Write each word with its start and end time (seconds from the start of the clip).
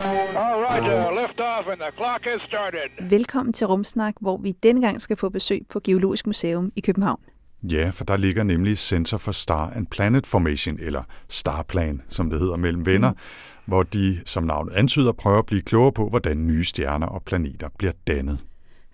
All 0.00 0.60
right, 0.62 0.82
uh, 0.82 1.22
lift 1.22 1.40
off 1.40 1.66
and 1.72 1.80
the 1.80 1.92
clock 1.96 2.24
has 2.24 2.40
started. 2.48 3.10
Velkommen 3.10 3.52
til 3.52 3.66
Rumsnak, 3.66 4.14
hvor 4.20 4.36
vi 4.36 4.52
denne 4.52 4.80
gang 4.80 5.00
skal 5.00 5.16
på 5.16 5.28
besøg 5.28 5.62
på 5.70 5.80
Geologisk 5.84 6.26
Museum 6.26 6.72
i 6.76 6.80
København. 6.80 7.20
Ja, 7.62 7.90
for 7.94 8.04
der 8.04 8.16
ligger 8.16 8.42
nemlig 8.42 8.78
Center 8.78 9.18
for 9.18 9.32
Star 9.32 9.70
and 9.70 9.86
Planet 9.86 10.26
Formation, 10.26 10.78
eller 10.80 11.02
Starplan, 11.28 12.02
som 12.08 12.30
det 12.30 12.38
hedder 12.38 12.56
mellem 12.56 12.86
venner, 12.86 13.10
mm. 13.10 13.16
hvor 13.64 13.82
de, 13.82 14.20
som 14.24 14.42
navnet 14.42 14.72
antyder, 14.72 15.12
prøver 15.12 15.38
at 15.38 15.46
blive 15.46 15.62
klogere 15.62 15.92
på, 15.92 16.08
hvordan 16.08 16.46
nye 16.46 16.64
stjerner 16.64 17.06
og 17.06 17.22
planeter 17.22 17.68
bliver 17.78 17.92
dannet. 18.06 18.38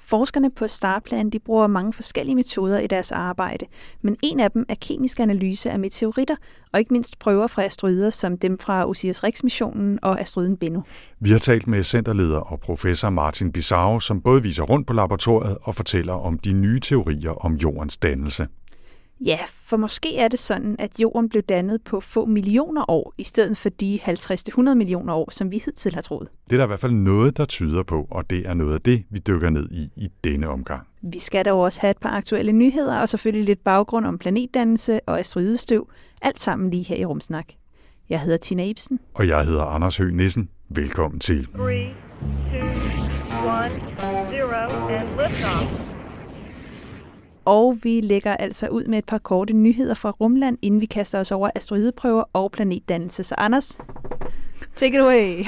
Forskerne 0.05 0.51
på 0.51 0.67
Starplan 0.67 1.31
de 1.31 1.39
bruger 1.39 1.67
mange 1.67 1.93
forskellige 1.93 2.35
metoder 2.35 2.79
i 2.79 2.87
deres 2.87 3.13
arbejde, 3.13 3.67
men 4.03 4.17
en 4.23 4.41
af 4.41 4.51
dem 4.51 4.67
er 4.69 4.75
kemisk 4.81 5.21
analyse 5.21 5.71
af 5.71 5.79
meteoritter, 5.79 6.37
og 6.73 6.79
ikke 6.79 6.93
mindst 6.93 7.19
prøver 7.19 7.47
fra 7.47 7.63
asteroider 7.63 8.11
som 8.11 8.39
dem 8.39 8.59
fra 8.59 8.91
Osiris-Rex-missionen 8.91 9.99
og 10.03 10.21
asteroiden 10.21 10.57
Bennu. 10.57 10.85
Vi 11.21 11.31
har 11.31 11.39
talt 11.39 11.67
med 11.67 11.85
centerleder 11.85 12.39
og 12.39 12.61
professor 12.61 13.11
Martin 13.11 13.53
Bissau, 13.53 14.01
som 14.01 14.21
både 14.21 14.43
viser 14.43 14.63
rundt 14.63 14.87
på 14.87 14.93
laboratoriet 14.93 15.59
og 15.63 15.75
fortæller 15.75 16.13
om 16.13 16.39
de 16.39 16.53
nye 16.53 16.81
teorier 16.81 17.45
om 17.45 17.55
jordens 17.55 17.97
dannelse. 17.97 18.47
Ja, 19.25 19.39
for 19.47 19.77
måske 19.77 20.19
er 20.19 20.29
det 20.29 20.39
sådan, 20.39 20.77
at 20.79 21.01
jorden 21.01 21.29
blev 21.29 21.43
dannet 21.43 21.83
på 21.85 22.01
få 22.01 22.25
millioner 22.25 22.91
år, 22.91 23.15
i 23.19 23.23
stedet 23.23 23.57
for 23.57 23.69
de 23.69 24.01
50-100 24.03 24.75
millioner 24.75 25.15
år, 25.15 25.31
som 25.31 25.51
vi 25.51 25.63
hidtil 25.65 25.95
har 25.95 26.03
troet. 26.03 26.29
Det 26.45 26.53
er 26.53 26.57
der 26.57 26.65
i 26.65 26.67
hvert 26.67 26.81
fald 26.81 26.93
noget, 26.93 27.37
der 27.37 27.45
tyder 27.45 27.83
på, 27.83 28.07
og 28.11 28.31
det 28.31 28.49
er 28.49 28.55
noget 28.55 28.75
af 28.75 28.81
det, 28.81 29.05
vi 29.11 29.19
dykker 29.19 29.51
ned 29.51 29.69
i 29.71 29.91
i 29.97 30.09
denne 30.25 30.49
omgang. 30.49 30.87
Vi 31.03 31.19
skal 31.19 31.45
dog 31.45 31.61
også 31.61 31.81
have 31.81 31.91
et 31.91 31.99
par 31.99 32.11
aktuelle 32.11 32.53
nyheder, 32.53 33.01
og 33.01 33.09
selvfølgelig 33.09 33.47
lidt 33.47 33.65
baggrund 33.65 34.07
om 34.07 34.19
planetdannelse 34.19 35.01
og 35.07 35.19
asteroidestøv. 35.19 35.89
Alt 36.23 36.41
sammen 36.41 36.71
lige 36.71 36.85
her 36.85 36.97
i 36.97 37.05
Rumsnak. 37.05 37.47
Jeg 38.09 38.21
hedder 38.21 38.37
Tina 38.37 38.65
Ibsen. 38.65 39.01
Og 39.15 39.29
jeg 39.29 39.45
hedder 39.45 39.63
Anders 39.65 39.97
Høgh 39.97 40.15
Nissen. 40.15 40.49
Velkommen 40.69 41.21
til. 41.21 41.47
Three, 41.47 41.87
two, 42.51 42.67
one, 43.47 43.71
zero, 44.31 44.89
and 44.89 45.09
liftoff. 45.09 45.92
Og 47.45 47.79
vi 47.83 48.01
lægger 48.01 48.37
altså 48.37 48.69
ud 48.69 48.85
med 48.85 48.99
et 48.99 49.05
par 49.05 49.19
korte 49.19 49.53
nyheder 49.53 49.95
fra 49.95 50.11
rumland, 50.11 50.59
inden 50.63 50.81
vi 50.81 50.87
kaster 50.87 51.21
os 51.21 51.33
over 51.33 51.51
asteroideprøver 51.55 52.25
og 52.33 52.53
planetdannelse. 52.53 53.25
Så 53.25 53.35
Anders, 53.39 53.79
take 54.77 54.95
it 54.95 55.01
away. 55.01 55.45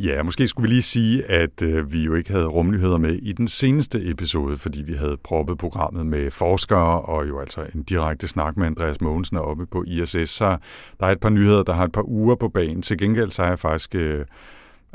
Ja, 0.00 0.22
måske 0.22 0.48
skulle 0.48 0.68
vi 0.68 0.74
lige 0.74 0.82
sige, 0.82 1.24
at 1.24 1.62
øh, 1.62 1.92
vi 1.92 2.04
jo 2.04 2.14
ikke 2.14 2.32
havde 2.32 2.46
rumnyheder 2.46 2.98
med 2.98 3.14
i 3.14 3.32
den 3.32 3.48
seneste 3.48 4.10
episode, 4.10 4.56
fordi 4.56 4.82
vi 4.82 4.92
havde 4.92 5.16
proppet 5.24 5.58
programmet 5.58 6.06
med 6.06 6.30
forskere 6.30 7.00
og 7.00 7.28
jo 7.28 7.40
altså 7.40 7.66
en 7.74 7.82
direkte 7.82 8.28
snak 8.28 8.56
med 8.56 8.66
Andreas 8.66 9.00
Mogensen 9.00 9.36
oppe 9.36 9.66
på 9.66 9.84
ISS. 9.86 10.30
Så 10.30 10.56
der 11.00 11.06
er 11.06 11.10
et 11.10 11.20
par 11.20 11.28
nyheder, 11.28 11.62
der 11.62 11.72
har 11.72 11.84
et 11.84 11.92
par 11.92 12.08
uger 12.08 12.34
på 12.34 12.48
banen. 12.48 12.82
Til 12.82 12.98
gengæld 12.98 13.30
så 13.30 13.42
er 13.42 13.48
jeg 13.48 13.58
faktisk, 13.58 13.94
øh, 13.94 14.24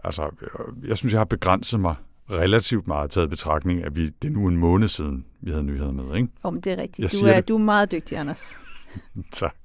altså, 0.03 0.23
øh, 0.23 0.89
jeg 0.89 0.97
synes, 0.97 1.13
jeg 1.13 1.19
har 1.19 1.25
begrænset 1.25 1.79
mig 1.79 1.95
relativt 2.31 2.87
meget 2.87 3.09
taget 3.09 3.29
betragtning, 3.29 3.83
at 3.83 3.95
vi, 3.95 4.05
det 4.09 4.27
er 4.27 4.31
nu 4.31 4.47
en 4.47 4.57
måned 4.57 4.87
siden, 4.87 5.25
vi 5.41 5.51
havde 5.51 5.63
nyheder 5.63 5.91
med, 5.91 6.15
ikke? 6.15 6.27
Om 6.43 6.61
det 6.61 6.71
er 6.71 6.77
rigtigt. 6.77 7.13
Jeg 7.13 7.21
Du 7.21 7.27
er, 7.27 7.35
det. 7.35 7.47
du 7.47 7.53
er 7.55 7.59
meget 7.59 7.91
dygtig, 7.91 8.17
Anders. 8.17 8.55
Tak. 9.31 9.55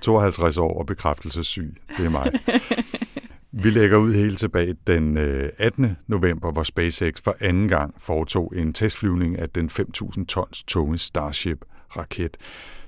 52 0.00 0.56
år 0.58 0.78
og 0.78 0.86
bekræftelsessyg, 0.86 1.76
det 1.98 2.06
er 2.06 2.10
mig. 2.10 2.32
Vi 3.62 3.70
lægger 3.70 3.96
ud 3.96 4.14
helt 4.14 4.38
tilbage 4.38 4.76
den 4.86 5.18
øh, 5.18 5.50
18. 5.58 5.96
november, 6.06 6.52
hvor 6.52 6.62
SpaceX 6.62 7.22
for 7.22 7.36
anden 7.40 7.68
gang 7.68 7.94
foretog 7.98 8.52
en 8.56 8.72
testflyvning 8.72 9.38
af 9.38 9.50
den 9.50 9.70
5.000 9.72 10.24
tons 10.24 10.62
tunge 10.64 10.98
Starship-raket. 10.98 12.36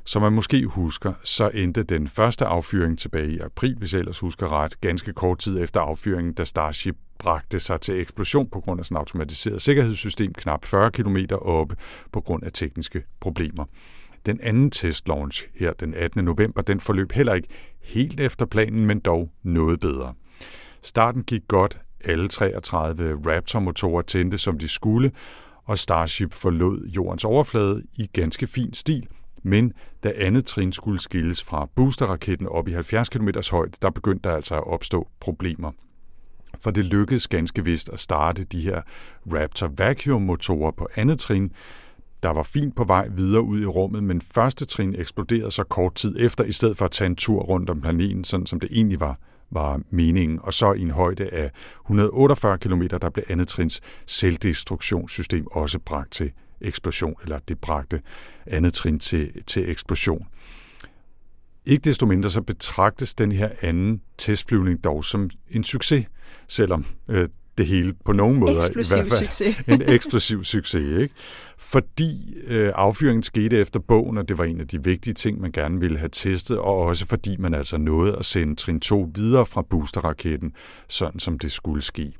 Som 0.08 0.22
man 0.22 0.32
måske 0.32 0.66
husker, 0.66 1.12
så 1.24 1.50
endte 1.54 1.82
den 1.82 2.08
første 2.08 2.44
affyring 2.44 2.98
tilbage 2.98 3.30
i 3.30 3.38
april, 3.38 3.76
hvis 3.78 3.92
jeg 3.92 3.98
ellers 3.98 4.18
husker 4.18 4.52
ret, 4.52 4.80
ganske 4.80 5.12
kort 5.12 5.38
tid 5.38 5.62
efter 5.62 5.80
affyringen, 5.80 6.32
da 6.32 6.44
Starship 6.44 6.96
bragte 7.18 7.60
sig 7.60 7.80
til 7.80 8.00
eksplosion 8.00 8.48
på 8.50 8.60
grund 8.60 8.80
af 8.80 8.86
sin 8.86 8.96
automatiserede 8.96 9.60
sikkerhedssystem 9.60 10.32
knap 10.32 10.64
40 10.64 10.90
km 10.90 11.16
oppe 11.30 11.76
på 12.12 12.20
grund 12.20 12.44
af 12.44 12.50
tekniske 12.52 13.02
problemer. 13.20 13.64
Den 14.26 14.40
anden 14.42 14.70
testlaunch 14.70 15.46
her 15.54 15.72
den 15.72 15.94
18. 15.94 16.24
november, 16.24 16.62
den 16.62 16.80
forløb 16.80 17.12
heller 17.12 17.34
ikke 17.34 17.48
helt 17.82 18.20
efter 18.20 18.46
planen, 18.46 18.86
men 18.86 18.98
dog 18.98 19.30
noget 19.42 19.80
bedre. 19.80 20.14
Starten 20.82 21.22
gik 21.22 21.42
godt, 21.48 21.78
alle 22.04 22.28
33 22.28 23.18
Raptor-motorer 23.26 24.02
tændte 24.02 24.38
som 24.38 24.58
de 24.58 24.68
skulle, 24.68 25.12
og 25.64 25.78
Starship 25.78 26.32
forlod 26.32 26.86
jordens 26.86 27.24
overflade 27.24 27.82
i 27.98 28.06
ganske 28.06 28.46
fin 28.46 28.74
stil, 28.74 29.08
men 29.42 29.72
da 30.04 30.12
andet 30.16 30.44
trin 30.44 30.72
skulle 30.72 31.00
skilles 31.00 31.44
fra 31.44 31.68
boosterraketten 31.74 32.46
op 32.46 32.68
i 32.68 32.72
70 32.72 33.08
km 33.08 33.28
højde, 33.50 33.72
der 33.82 33.90
begyndte 33.90 34.28
der 34.28 34.34
altså 34.34 34.54
at 34.54 34.66
opstå 34.66 35.08
problemer. 35.20 35.72
For 36.60 36.70
det 36.70 36.84
lykkedes 36.84 37.28
ganske 37.28 37.64
vist 37.64 37.88
at 37.88 38.00
starte 38.00 38.44
de 38.44 38.60
her 38.60 38.82
Raptor 39.32 39.68
Vacuum-motorer 39.68 40.70
på 40.70 40.88
andet 40.96 41.18
trin, 41.18 41.52
der 42.22 42.30
var 42.30 42.42
fint 42.42 42.76
på 42.76 42.84
vej 42.84 43.08
videre 43.08 43.42
ud 43.42 43.60
i 43.60 43.66
rummet, 43.66 44.04
men 44.04 44.20
første 44.20 44.64
trin 44.64 44.94
eksploderede 44.98 45.50
så 45.50 45.64
kort 45.64 45.94
tid 45.94 46.16
efter, 46.18 46.44
i 46.44 46.52
stedet 46.52 46.76
for 46.76 46.84
at 46.84 46.90
tage 46.90 47.06
en 47.06 47.16
tur 47.16 47.42
rundt 47.42 47.70
om 47.70 47.80
planeten, 47.80 48.24
sådan 48.24 48.46
som 48.46 48.60
det 48.60 48.68
egentlig 48.72 49.00
var, 49.00 49.18
var 49.50 49.80
meningen. 49.90 50.40
Og 50.42 50.54
så 50.54 50.72
i 50.72 50.82
en 50.82 50.90
højde 50.90 51.28
af 51.28 51.50
148 51.84 52.58
km, 52.58 52.82
der 53.00 53.10
blev 53.10 53.24
andet 53.28 53.48
trins 53.48 53.80
selvdestruktionssystem 54.06 55.46
også 55.46 55.78
bragt 55.78 56.12
til 56.12 56.32
eksplosion, 56.60 57.14
eller 57.22 57.38
det 57.48 57.58
bragte 57.58 58.00
andet 58.46 58.74
trin 58.74 58.98
til, 58.98 59.44
til 59.44 59.70
eksplosion. 59.70 60.26
Ikke 61.66 61.84
desto 61.84 62.06
mindre 62.06 62.30
så 62.30 62.42
betragtes 62.42 63.14
den 63.14 63.32
her 63.32 63.50
anden 63.62 64.02
testflyvning 64.18 64.84
dog 64.84 65.04
som 65.04 65.30
en 65.50 65.64
succes, 65.64 66.06
selvom 66.48 66.84
øh, 67.08 67.28
det 67.58 67.66
hele 67.66 67.94
på 68.04 68.12
nogen 68.12 68.38
måder 68.38 68.66
Eksplosiv 68.66 68.96
i 68.96 69.00
hvert 69.00 69.12
fald 69.12 69.24
succes. 69.24 69.56
en 69.74 69.82
eksplosiv 69.82 70.44
succes, 70.44 70.98
ikke? 71.00 71.14
Fordi 71.58 72.34
øh, 72.46 72.72
affyringen 72.74 73.22
skete 73.22 73.58
efter 73.58 73.80
bogen, 73.80 74.18
og 74.18 74.28
det 74.28 74.38
var 74.38 74.44
en 74.44 74.60
af 74.60 74.68
de 74.68 74.84
vigtige 74.84 75.14
ting, 75.14 75.40
man 75.40 75.52
gerne 75.52 75.80
ville 75.80 75.98
have 75.98 76.08
testet, 76.12 76.58
og 76.58 76.76
også 76.78 77.06
fordi 77.06 77.36
man 77.36 77.54
altså 77.54 77.78
nåede 77.78 78.16
at 78.16 78.24
sende 78.24 78.56
trin 78.56 78.80
2 78.80 79.10
videre 79.14 79.46
fra 79.46 79.62
boosterraketten, 79.62 80.52
sådan 80.88 81.20
som 81.20 81.38
det 81.38 81.52
skulle 81.52 81.82
ske. 81.82 82.12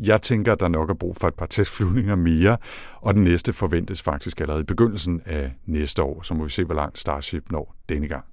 Jeg 0.00 0.22
tænker, 0.22 0.52
at 0.52 0.60
der 0.60 0.68
nok 0.68 0.90
er 0.90 0.94
brug 0.94 1.16
for 1.16 1.28
et 1.28 1.34
par 1.34 1.46
testflyvninger 1.46 2.14
mere, 2.16 2.56
og 3.00 3.14
den 3.14 3.24
næste 3.24 3.52
forventes 3.52 4.02
faktisk 4.02 4.40
allerede 4.40 4.60
i 4.60 4.64
begyndelsen 4.64 5.22
af 5.24 5.52
næste 5.66 6.02
år, 6.02 6.22
så 6.22 6.34
må 6.34 6.44
vi 6.44 6.50
se, 6.50 6.64
hvor 6.64 6.74
langt 6.74 6.98
Starship 6.98 7.50
når 7.50 7.74
denne 7.88 8.08
gang. 8.08 8.24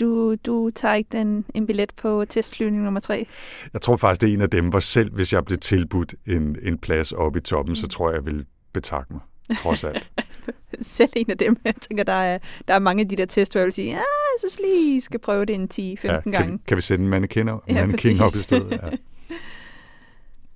Du, 0.00 0.34
du 0.34 0.70
tager 0.74 0.94
ikke 0.94 1.08
den, 1.12 1.44
en 1.54 1.66
billet 1.66 1.92
på 2.02 2.24
testflyvning 2.28 2.82
nummer 2.84 3.00
tre? 3.00 3.26
Jeg 3.72 3.80
tror 3.80 3.96
faktisk, 3.96 4.20
det 4.20 4.28
er 4.30 4.34
en 4.34 4.40
af 4.40 4.50
dem, 4.50 4.68
hvor 4.68 4.80
selv 4.80 5.14
hvis 5.14 5.32
jeg 5.32 5.44
blev 5.44 5.58
tilbudt 5.58 6.14
en, 6.26 6.56
en 6.62 6.78
plads 6.78 7.12
oppe 7.12 7.38
i 7.38 7.42
toppen, 7.42 7.76
så 7.76 7.88
tror 7.88 8.10
jeg, 8.10 8.16
jeg 8.16 8.26
vil 8.26 8.46
betakke 8.72 9.12
mig, 9.12 9.22
trods 9.58 9.84
alt. 9.84 10.12
Selv 10.80 11.10
en 11.16 11.30
af 11.30 11.38
dem. 11.38 11.56
Jeg 11.64 11.74
tænker, 11.88 12.04
der 12.04 12.12
er, 12.12 12.38
der 12.68 12.74
er 12.74 12.78
mange 12.78 13.00
af 13.00 13.08
de 13.08 13.16
der 13.16 13.24
test, 13.26 13.52
hvor 13.52 13.58
jeg 13.58 13.66
vil 13.66 13.72
sige, 13.72 13.88
ja, 13.88 13.94
jeg 13.94 14.38
synes 14.38 14.60
lige, 14.60 14.96
I 14.96 15.00
skal 15.00 15.20
prøve 15.20 15.44
det 15.44 15.54
en 15.54 15.68
10-15 15.74 15.78
Ja, 15.78 16.20
kan, 16.20 16.32
gange. 16.32 16.52
vi, 16.52 16.58
kan 16.66 16.76
vi 16.76 16.82
sende 16.82 17.04
en 17.04 17.10
mannequin, 17.10 17.48
Ja, 17.48 17.54
mannequin 17.68 18.20
op 18.20 18.34
i 18.34 18.38
stedet? 18.38 18.70
Ja. 18.82 18.88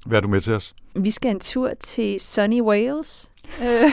Hvad 0.07 0.19
er 0.19 0.21
du 0.21 0.29
med 0.29 0.41
til 0.41 0.53
os? 0.53 0.75
Vi 0.95 1.11
skal 1.11 1.31
en 1.31 1.41
tur 1.41 1.73
til 1.81 2.21
Sunny 2.21 2.61
Wales. 2.61 3.31
Øh, 3.63 3.93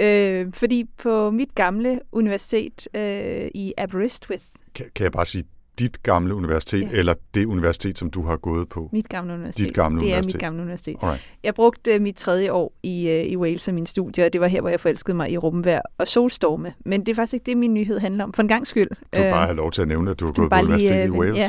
øh, 0.00 0.46
fordi 0.54 0.84
på 0.98 1.30
mit 1.30 1.54
gamle 1.54 2.00
universitet 2.12 2.88
øh, 2.94 3.50
i 3.54 3.72
Aberystwyth, 3.78 4.44
Kan, 4.74 4.86
kan 4.94 5.04
jeg 5.04 5.12
bare 5.12 5.26
sige 5.26 5.44
dit 5.78 6.02
gamle 6.02 6.34
universitet, 6.34 6.80
Ja. 6.92 6.98
eller 6.98 7.14
det 7.34 7.44
universitet, 7.46 7.98
som 7.98 8.10
du 8.10 8.22
har 8.26 8.36
gået 8.36 8.68
på? 8.68 8.88
mit 8.92 9.08
gamle 9.08 9.34
universitet. 9.34 9.66
Dit 9.66 9.74
gamle 9.74 10.00
det 10.00 10.06
er 10.08 10.12
universitet. 10.12 10.34
mit 10.34 10.40
gamle 10.40 10.62
universitet. 10.62 10.96
Alright. 11.02 11.22
Jeg 11.44 11.54
brugte 11.54 11.94
øh, 11.94 12.00
mit 12.00 12.16
tredje 12.16 12.52
år 12.52 12.72
i, 12.82 13.08
øh, 13.10 13.24
i 13.24 13.36
Wales 13.36 13.62
som 13.62 13.74
min 13.74 13.86
studie, 13.86 14.24
og 14.26 14.32
det 14.32 14.40
var 14.40 14.46
her, 14.46 14.60
hvor 14.60 14.70
jeg 14.70 14.80
forelskede 14.80 15.16
mig 15.16 15.30
i 15.30 15.36
rumvejr 15.36 15.80
og 15.98 16.08
solstorme. 16.08 16.72
Men 16.84 17.00
det 17.00 17.08
er 17.08 17.14
faktisk 17.14 17.32
ikke 17.34 17.46
det, 17.46 17.56
min 17.56 17.74
nyhed 17.74 17.98
handler 17.98 18.24
om, 18.24 18.32
for 18.32 18.42
en 18.42 18.48
gang 18.48 18.66
skyld. 18.66 18.88
Du 18.88 19.22
vil 19.22 19.30
bare 19.30 19.46
have 19.46 19.56
lov 19.56 19.72
til 19.72 19.82
at 19.82 19.88
nævne, 19.88 20.10
at 20.10 20.20
du 20.20 20.24
har 20.24 20.32
gået 20.32 20.44
på 20.46 20.48
bare 20.48 20.62
lige, 20.64 20.72
universitet 20.74 21.04
i 21.04 21.06
øh, 21.08 21.12
Wales. 21.18 21.36
ja. 21.36 21.48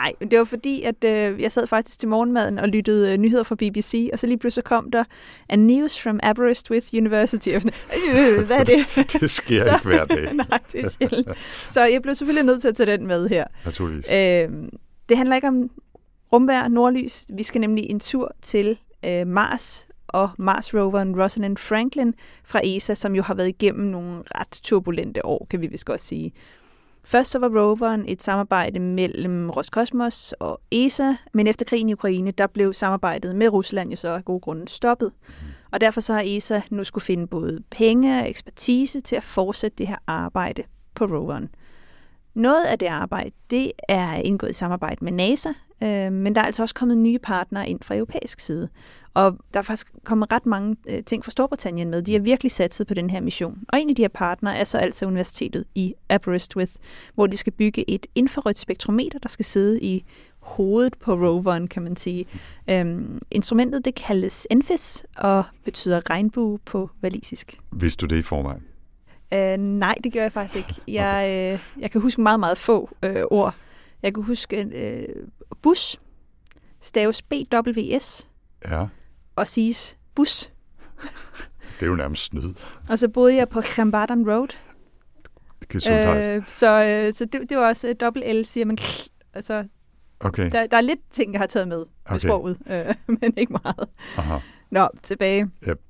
Nej, 0.00 0.12
det 0.30 0.38
var 0.38 0.44
fordi, 0.44 0.82
at 0.82 1.04
øh, 1.04 1.40
jeg 1.42 1.52
sad 1.52 1.66
faktisk 1.66 1.98
til 2.00 2.08
morgenmaden 2.08 2.58
og 2.58 2.68
lyttede 2.68 3.12
øh, 3.12 3.18
nyheder 3.18 3.42
fra 3.42 3.54
BBC, 3.54 4.08
og 4.12 4.18
så 4.18 4.26
lige 4.26 4.38
pludselig 4.38 4.64
kom 4.64 4.90
der 4.90 5.04
A 5.48 5.56
News 5.56 6.02
from 6.02 6.20
Aberystwyth 6.22 6.86
University. 6.94 7.48
Og 7.48 7.62
sådan, 7.62 7.78
øh, 8.38 8.46
hvad 8.46 8.56
er 8.56 8.64
det? 8.64 8.78
Det 9.20 9.30
sker 9.30 9.74
ikke 9.74 9.86
hver 9.88 10.04
dag, 10.04 10.34
Nej, 10.50 10.58
det 10.72 10.84
er 10.84 10.88
sjældent. 10.88 11.28
Så 11.66 11.84
jeg 11.84 12.02
blev 12.02 12.14
selvfølgelig 12.14 12.46
nødt 12.46 12.60
til 12.60 12.68
at 12.68 12.76
tage 12.76 12.96
den 12.96 13.06
med 13.06 13.28
her 13.28 13.44
naturligvis. 13.72 14.06
Øh, 14.12 14.68
det 15.08 15.16
handler 15.16 15.36
ikke 15.36 15.48
om 15.48 15.70
rumvær, 16.32 16.68
nordlys. 16.68 17.26
Vi 17.32 17.42
skal 17.42 17.60
nemlig 17.60 17.90
en 17.90 18.00
tur 18.00 18.32
til 18.42 18.78
øh, 19.04 19.26
Mars 19.26 19.88
og 20.08 20.30
Mars-roveren 20.38 21.20
Rosalind 21.22 21.56
Franklin 21.56 22.14
fra 22.44 22.60
ESA, 22.64 22.94
som 22.94 23.14
jo 23.14 23.22
har 23.22 23.34
været 23.34 23.48
igennem 23.48 23.86
nogle 23.86 24.22
ret 24.34 24.60
turbulente 24.62 25.26
år, 25.26 25.46
kan 25.50 25.60
vi 25.60 25.66
vist 25.66 25.84
godt 25.84 26.00
sige. 26.00 26.32
Først 27.04 27.30
så 27.30 27.38
var 27.38 27.48
roveren 27.48 28.04
et 28.08 28.22
samarbejde 28.22 28.80
mellem 28.80 29.50
Roskosmos 29.50 30.32
og 30.32 30.60
ESA, 30.70 31.14
men 31.32 31.46
efter 31.46 31.64
krigen 31.64 31.88
i 31.88 31.92
Ukraine, 31.92 32.30
der 32.30 32.46
blev 32.46 32.72
samarbejdet 32.72 33.36
med 33.36 33.48
Rusland 33.48 33.90
jo 33.90 33.96
så 33.96 34.08
af 34.08 34.24
gode 34.24 34.40
grunde 34.40 34.68
stoppet. 34.68 35.12
Og 35.72 35.80
derfor 35.80 36.00
så 36.00 36.12
har 36.12 36.22
ESA 36.26 36.60
nu 36.70 36.84
skulle 36.84 37.04
finde 37.04 37.26
både 37.26 37.62
penge 37.70 38.20
og 38.20 38.30
ekspertise 38.30 39.00
til 39.00 39.16
at 39.16 39.22
fortsætte 39.22 39.76
det 39.78 39.88
her 39.88 39.96
arbejde 40.06 40.62
på 40.94 41.04
roveren. 41.04 41.48
Noget 42.34 42.64
af 42.64 42.78
det 42.78 42.86
arbejde, 42.86 43.30
det 43.50 43.72
er 43.88 44.14
indgået 44.14 44.50
i 44.50 44.54
samarbejde 44.54 45.04
med 45.04 45.12
NASA, 45.12 45.48
øh, 45.82 46.12
men 46.12 46.34
der 46.34 46.40
er 46.40 46.44
altså 46.44 46.62
også 46.62 46.74
kommet 46.74 46.98
nye 46.98 47.18
partnere 47.18 47.68
ind 47.68 47.80
fra 47.82 47.94
europæisk 47.94 48.40
side. 48.40 48.68
Og 49.14 49.36
der 49.54 49.60
er 49.60 49.64
faktisk 49.64 49.92
kommet 50.04 50.32
ret 50.32 50.46
mange 50.46 50.76
øh, 50.88 51.04
ting 51.04 51.24
fra 51.24 51.30
Storbritannien 51.30 51.90
med. 51.90 52.02
De 52.02 52.12
har 52.12 52.20
virkelig 52.20 52.50
satset 52.50 52.86
på 52.86 52.94
den 52.94 53.10
her 53.10 53.20
mission. 53.20 53.58
Og 53.68 53.80
en 53.80 53.88
af 53.88 53.96
de 53.96 54.02
her 54.02 54.08
partnere 54.08 54.56
er 54.56 54.64
så 54.64 54.78
altså 54.78 55.06
universitetet 55.06 55.64
i 55.74 55.94
Aberystwyth, 56.08 56.72
hvor 57.14 57.26
de 57.26 57.36
skal 57.36 57.52
bygge 57.52 57.90
et 57.90 58.06
infrarødt 58.14 58.58
spektrometer, 58.58 59.18
der 59.18 59.28
skal 59.28 59.44
sidde 59.44 59.80
i 59.80 60.04
hovedet 60.38 60.98
på 60.98 61.12
roveren, 61.12 61.68
kan 61.68 61.82
man 61.82 61.96
sige. 61.96 62.26
Øhm, 62.70 63.20
instrumentet 63.30 63.84
det 63.84 63.94
kaldes 63.94 64.46
ENFIS 64.50 65.06
og 65.18 65.44
betyder 65.64 66.10
regnbue 66.10 66.58
på 66.58 66.90
walisisk. 67.02 67.58
Vidste 67.72 68.06
du 68.06 68.14
det 68.14 68.18
i 68.18 68.22
forvejen? 68.22 68.62
Øh, 69.32 69.56
nej, 69.58 69.94
det 70.04 70.12
gør 70.12 70.22
jeg 70.22 70.32
faktisk 70.32 70.56
ikke. 70.56 70.80
Jeg, 70.88 71.28
øh, 71.54 71.80
jeg 71.82 71.90
kan 71.90 72.00
huske 72.00 72.20
meget, 72.20 72.40
meget 72.40 72.58
få 72.58 72.90
øh, 73.02 73.22
ord. 73.30 73.54
Jeg 74.02 74.14
kan 74.14 74.22
huske 74.22 74.64
øh, 74.74 75.26
bus, 75.62 76.00
staves 76.80 77.22
BWS, 77.22 78.28
Ja, 78.70 78.86
og 79.36 79.46
siges 79.48 79.98
bus. 80.14 80.50
det 81.80 81.82
er 81.82 81.86
jo 81.86 81.94
nærmest 81.94 82.22
snyd. 82.24 82.54
Og 82.88 82.98
så 82.98 83.08
boede 83.08 83.36
jeg 83.36 83.48
på 83.48 83.60
Khambadan 83.60 84.30
Road. 84.30 84.48
Øh, 85.74 86.42
så 86.46 86.84
øh, 86.84 87.14
så 87.14 87.24
det, 87.24 87.40
det 87.48 87.56
var 87.56 87.68
også 87.68 87.88
øh, 87.88 87.94
dobbelt 88.00 88.36
L, 88.36 88.44
siger 88.44 88.64
man. 88.66 88.78
Altså, 89.34 89.64
Okay, 90.24 90.50
der, 90.50 90.66
der 90.66 90.76
er 90.76 90.80
lidt 90.80 91.00
ting, 91.10 91.32
jeg 91.32 91.40
har 91.40 91.46
taget 91.46 91.68
med 91.68 91.78
med 91.78 91.86
Okay. 92.04 92.18
sproget, 92.18 92.58
øh, 92.70 92.94
men 93.20 93.34
ikke 93.36 93.52
meget. 93.64 93.88
aha. 94.18 94.38
Nå, 94.70 94.88
tilbage. 95.02 95.50
Yep. 95.68 95.80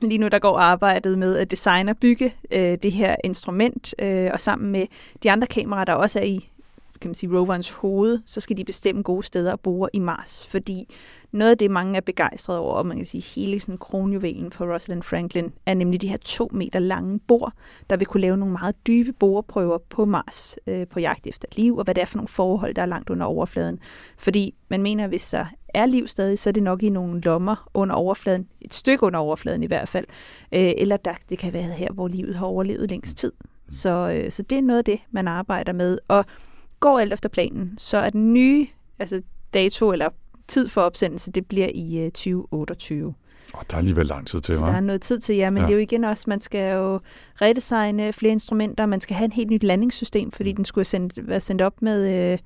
Lige 0.00 0.18
nu 0.18 0.28
der 0.28 0.38
går 0.38 0.58
arbejdet 0.58 1.18
med 1.18 1.36
at 1.36 1.50
designe 1.50 1.90
og 1.90 1.96
bygge 1.96 2.34
øh, 2.52 2.78
det 2.82 2.92
her 2.92 3.16
instrument, 3.24 3.94
øh, 3.98 4.30
og 4.32 4.40
sammen 4.40 4.72
med 4.72 4.86
de 5.22 5.30
andre 5.30 5.46
kameraer, 5.46 5.84
der 5.84 5.94
også 5.94 6.18
er 6.18 6.24
i 6.24 6.50
kan 7.00 7.08
man 7.08 7.14
sige, 7.14 7.38
roverens 7.38 7.70
hoved, 7.70 8.18
så 8.26 8.40
skal 8.40 8.56
de 8.56 8.64
bestemme 8.64 9.02
gode 9.02 9.22
steder 9.22 9.52
at 9.52 9.60
bore 9.60 9.88
i 9.92 9.98
Mars. 9.98 10.46
Fordi 10.46 10.94
noget 11.32 11.50
af 11.50 11.58
det, 11.58 11.70
mange 11.70 11.96
er 11.96 12.00
begejstrede 12.00 12.58
over, 12.58 12.74
og 12.74 12.86
man 12.86 12.96
kan 12.96 13.06
sige 13.06 13.20
hele 13.20 13.60
sådan 13.60 13.78
kronjuvelen 13.78 14.50
på 14.50 14.64
Rosalind 14.64 15.02
Franklin, 15.02 15.52
er 15.66 15.74
nemlig 15.74 16.00
de 16.00 16.08
her 16.08 16.16
to 16.16 16.50
meter 16.52 16.78
lange 16.78 17.20
bor, 17.28 17.52
der 17.90 17.96
vil 17.96 18.06
kunne 18.06 18.20
lave 18.20 18.36
nogle 18.36 18.52
meget 18.52 18.86
dybe 18.86 19.12
boreprøver 19.12 19.78
på 19.90 20.04
Mars 20.04 20.58
øh, 20.66 20.86
på 20.86 21.00
jagt 21.00 21.26
efter 21.26 21.48
liv, 21.56 21.76
og 21.76 21.84
hvad 21.84 21.94
det 21.94 22.00
er 22.00 22.06
for 22.06 22.16
nogle 22.16 22.28
forhold, 22.28 22.74
der 22.74 22.82
er 22.82 22.86
langt 22.86 23.10
under 23.10 23.26
overfladen. 23.26 23.78
Fordi 24.18 24.54
man 24.68 24.82
mener, 24.82 25.04
at 25.04 25.10
hvis 25.10 25.30
der 25.30 25.44
er 25.74 25.86
liv 25.86 26.06
stadig, 26.06 26.38
så 26.38 26.50
er 26.50 26.52
det 26.52 26.62
nok 26.62 26.82
i 26.82 26.88
nogle 26.88 27.20
lommer 27.20 27.68
under 27.74 27.94
overfladen, 27.94 28.48
et 28.60 28.74
stykke 28.74 29.06
under 29.06 29.18
overfladen 29.18 29.62
i 29.62 29.66
hvert 29.66 29.88
fald, 29.88 30.04
øh, 30.54 30.72
eller 30.76 30.96
der, 30.96 31.14
det 31.28 31.38
kan 31.38 31.52
være 31.52 31.62
her, 31.62 31.88
hvor 31.92 32.08
livet 32.08 32.34
har 32.34 32.46
overlevet 32.46 32.90
længst 32.90 33.18
tid. 33.18 33.32
Så, 33.70 34.20
øh, 34.24 34.30
så 34.30 34.42
det 34.42 34.58
er 34.58 34.62
noget 34.62 34.78
af 34.78 34.84
det, 34.84 35.00
man 35.10 35.28
arbejder 35.28 35.72
med. 35.72 35.98
Og 36.08 36.24
går 36.80 36.98
alt 36.98 37.12
efter 37.12 37.28
planen, 37.28 37.74
så 37.78 37.96
er 37.96 38.10
den 38.10 38.32
nye 38.32 38.66
altså 38.98 39.22
dato 39.54 39.92
eller 39.92 40.08
tid 40.48 40.68
for 40.68 40.80
opsendelse, 40.80 41.32
det 41.32 41.46
bliver 41.46 41.68
i 41.74 42.04
øh, 42.04 42.10
2028. 42.10 43.14
Oh, 43.54 43.60
der 43.70 43.74
er 43.74 43.78
alligevel 43.78 44.06
lang 44.06 44.26
tid 44.26 44.40
til, 44.40 44.54
Så 44.56 44.60
der 44.60 44.68
er 44.72 44.76
hva'? 44.76 44.80
noget 44.80 45.00
tid 45.02 45.18
til 45.20 45.36
jer, 45.36 45.50
men 45.50 45.56
Ja. 45.56 45.62
ja. 45.62 45.66
det 45.66 45.72
er 45.72 45.76
jo 45.76 45.82
igen 45.82 46.04
også, 46.04 46.24
man 46.26 46.40
skal 46.40 46.74
jo 46.74 47.00
redesigne 47.42 48.12
flere 48.12 48.32
instrumenter, 48.32 48.86
man 48.86 49.00
skal 49.00 49.16
have 49.16 49.24
en 49.24 49.32
helt 49.32 49.50
nyt 49.50 49.62
landingssystem, 49.62 50.24
Mm. 50.26 50.32
fordi 50.32 50.52
den 50.52 50.64
skulle 50.64 50.84
sendt, 50.84 51.28
være 51.28 51.40
sendt 51.40 51.62
op 51.62 51.82
med 51.82 52.32
øh, 52.32 52.38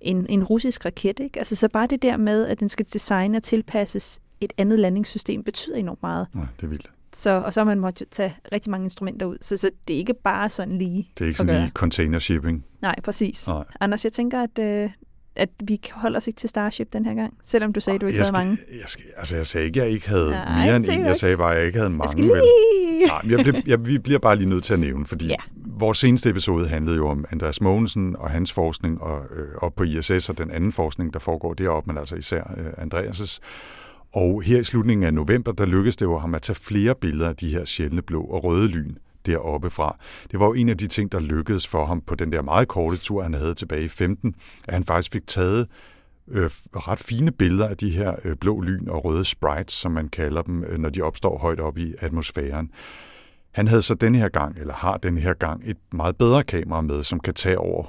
en, 0.00 0.26
en 0.28 0.44
russisk 0.44 0.84
raket. 0.84 1.20
Ikke? 1.20 1.38
Altså, 1.38 1.56
så 1.56 1.68
bare 1.68 1.86
det 1.86 2.02
der 2.02 2.16
med, 2.16 2.46
at 2.46 2.60
den 2.60 2.68
skal 2.68 2.86
designe 2.92 3.36
og 3.38 3.42
tilpasses 3.42 4.20
et 4.40 4.52
andet 4.58 4.78
landingssystem, 4.78 5.42
betyder 5.44 5.76
enormt 5.76 6.02
meget. 6.02 6.26
Nej, 6.34 6.44
det 6.56 6.62
er 6.62 6.68
vildt. 6.68 6.90
Så, 7.14 7.30
og 7.44 7.52
så 7.52 7.60
har 7.60 7.64
man 7.64 7.80
måttet 7.80 8.08
tage 8.10 8.36
rigtig 8.52 8.70
mange 8.70 8.84
instrumenter 8.84 9.26
ud. 9.26 9.36
Så, 9.40 9.56
så 9.56 9.70
det 9.88 9.94
er 9.94 9.98
ikke 9.98 10.14
bare 10.24 10.48
sådan 10.48 10.78
lige 10.78 11.08
Det 11.18 11.24
er 11.24 11.28
ikke 11.28 11.38
sådan 11.38 11.54
gøre. 11.54 11.60
lige 11.62 11.72
container 11.74 12.18
shipping. 12.18 12.64
Nej, 12.82 12.94
præcis. 13.04 13.48
Nej. 13.48 13.64
Anders, 13.80 14.04
jeg 14.04 14.12
tænker, 14.12 14.42
at, 14.42 14.84
øh, 14.84 14.90
at 15.36 15.48
vi 15.64 15.80
holder 15.92 16.16
os 16.16 16.26
ikke 16.26 16.38
til 16.40 16.48
Starship 16.48 16.92
den 16.92 17.04
her 17.04 17.14
gang, 17.14 17.34
selvom 17.44 17.72
du 17.72 17.80
sagde, 17.80 17.94
at 17.94 18.00
du 18.00 18.06
ikke 18.06 18.18
jeg 18.18 18.24
havde 18.26 18.32
mange. 18.32 18.58
Jeg, 18.70 18.84
skal, 18.86 19.04
altså, 19.16 19.36
jeg 19.36 19.46
sagde 19.46 19.66
ikke, 19.66 19.80
at 19.80 19.86
jeg 19.86 19.94
ikke 19.94 20.08
havde 20.08 20.30
Nej, 20.30 20.66
mere 20.66 20.76
end 20.76 20.84
en. 20.88 21.00
Jeg 21.04 21.16
sagde 21.16 21.36
bare, 21.36 21.52
at 21.52 21.58
jeg 21.58 21.66
ikke 21.66 21.78
havde 21.78 21.90
Jeg 21.90 21.96
mange. 21.96 22.12
skal 22.12 22.24
vel? 22.24 22.30
lige... 22.30 23.06
Nej, 23.06 23.36
jeg 23.36 23.44
bliver, 23.44 23.62
jeg, 23.66 23.86
vi 23.86 23.98
bliver 23.98 24.18
bare 24.18 24.36
lige 24.36 24.48
nødt 24.48 24.64
til 24.64 24.72
at 24.72 24.80
nævne, 24.80 25.06
fordi. 25.06 25.26
Ja. 25.26 25.36
vores 25.66 25.98
seneste 25.98 26.30
episode 26.30 26.68
handlede 26.68 26.96
jo 26.96 27.08
om 27.08 27.24
Andreas 27.30 27.60
Mogensen 27.60 28.16
og 28.16 28.30
hans 28.30 28.52
forskning, 28.52 29.00
og 29.02 29.24
øh, 29.36 29.48
op 29.58 29.74
på 29.74 29.82
ISS 29.84 30.28
og 30.28 30.38
den 30.38 30.50
anden 30.50 30.72
forskning, 30.72 31.12
der 31.12 31.18
foregår 31.18 31.54
deroppe, 31.54 31.90
men 31.90 31.98
altså 31.98 32.14
især 32.16 32.54
øh, 32.56 32.66
Andreas' 32.86 33.38
Og 34.12 34.42
her 34.42 34.60
i 34.60 34.64
slutningen 34.64 35.04
af 35.04 35.14
november, 35.14 35.52
der 35.52 35.66
lykkedes 35.66 35.96
det 35.96 36.04
jo 36.04 36.18
ham 36.18 36.34
at 36.34 36.42
tage 36.42 36.56
flere 36.56 36.94
billeder 36.94 37.28
af 37.28 37.36
de 37.36 37.50
her 37.50 37.64
sjældne 37.64 38.02
blå 38.02 38.22
og 38.22 38.44
røde 38.44 38.68
lyn 38.68 38.94
deroppe 39.26 39.70
fra. 39.70 39.96
Det 40.30 40.40
var 40.40 40.46
jo 40.46 40.52
en 40.52 40.68
af 40.68 40.78
de 40.78 40.86
ting, 40.86 41.12
der 41.12 41.20
lykkedes 41.20 41.66
for 41.66 41.86
ham 41.86 42.00
på 42.00 42.14
den 42.14 42.32
der 42.32 42.42
meget 42.42 42.68
korte 42.68 42.96
tur, 42.96 43.22
han 43.22 43.34
havde 43.34 43.54
tilbage 43.54 43.84
i 43.84 43.88
15, 43.88 44.34
at 44.68 44.74
han 44.74 44.84
faktisk 44.84 45.12
fik 45.12 45.26
taget 45.26 45.66
øh, 46.28 46.50
ret 46.72 46.98
fine 46.98 47.32
billeder 47.32 47.68
af 47.68 47.76
de 47.76 47.90
her 47.90 48.14
øh, 48.24 48.36
blå 48.36 48.60
lyn 48.60 48.88
og 48.88 49.04
røde 49.04 49.24
sprites, 49.24 49.74
som 49.74 49.92
man 49.92 50.08
kalder 50.08 50.42
dem, 50.42 50.64
øh, 50.64 50.78
når 50.78 50.90
de 50.90 51.02
opstår 51.02 51.38
højt 51.38 51.60
op 51.60 51.78
i 51.78 51.94
atmosfæren. 51.98 52.70
Han 53.52 53.68
havde 53.68 53.82
så 53.82 53.94
den 53.94 54.14
her 54.14 54.28
gang, 54.28 54.58
eller 54.58 54.74
har 54.74 54.96
den 54.96 55.18
her 55.18 55.34
gang, 55.34 55.62
et 55.64 55.76
meget 55.92 56.16
bedre 56.16 56.44
kamera 56.44 56.80
med, 56.80 57.02
som 57.02 57.20
kan 57.20 57.34
tage 57.34 57.58
over 57.58 57.84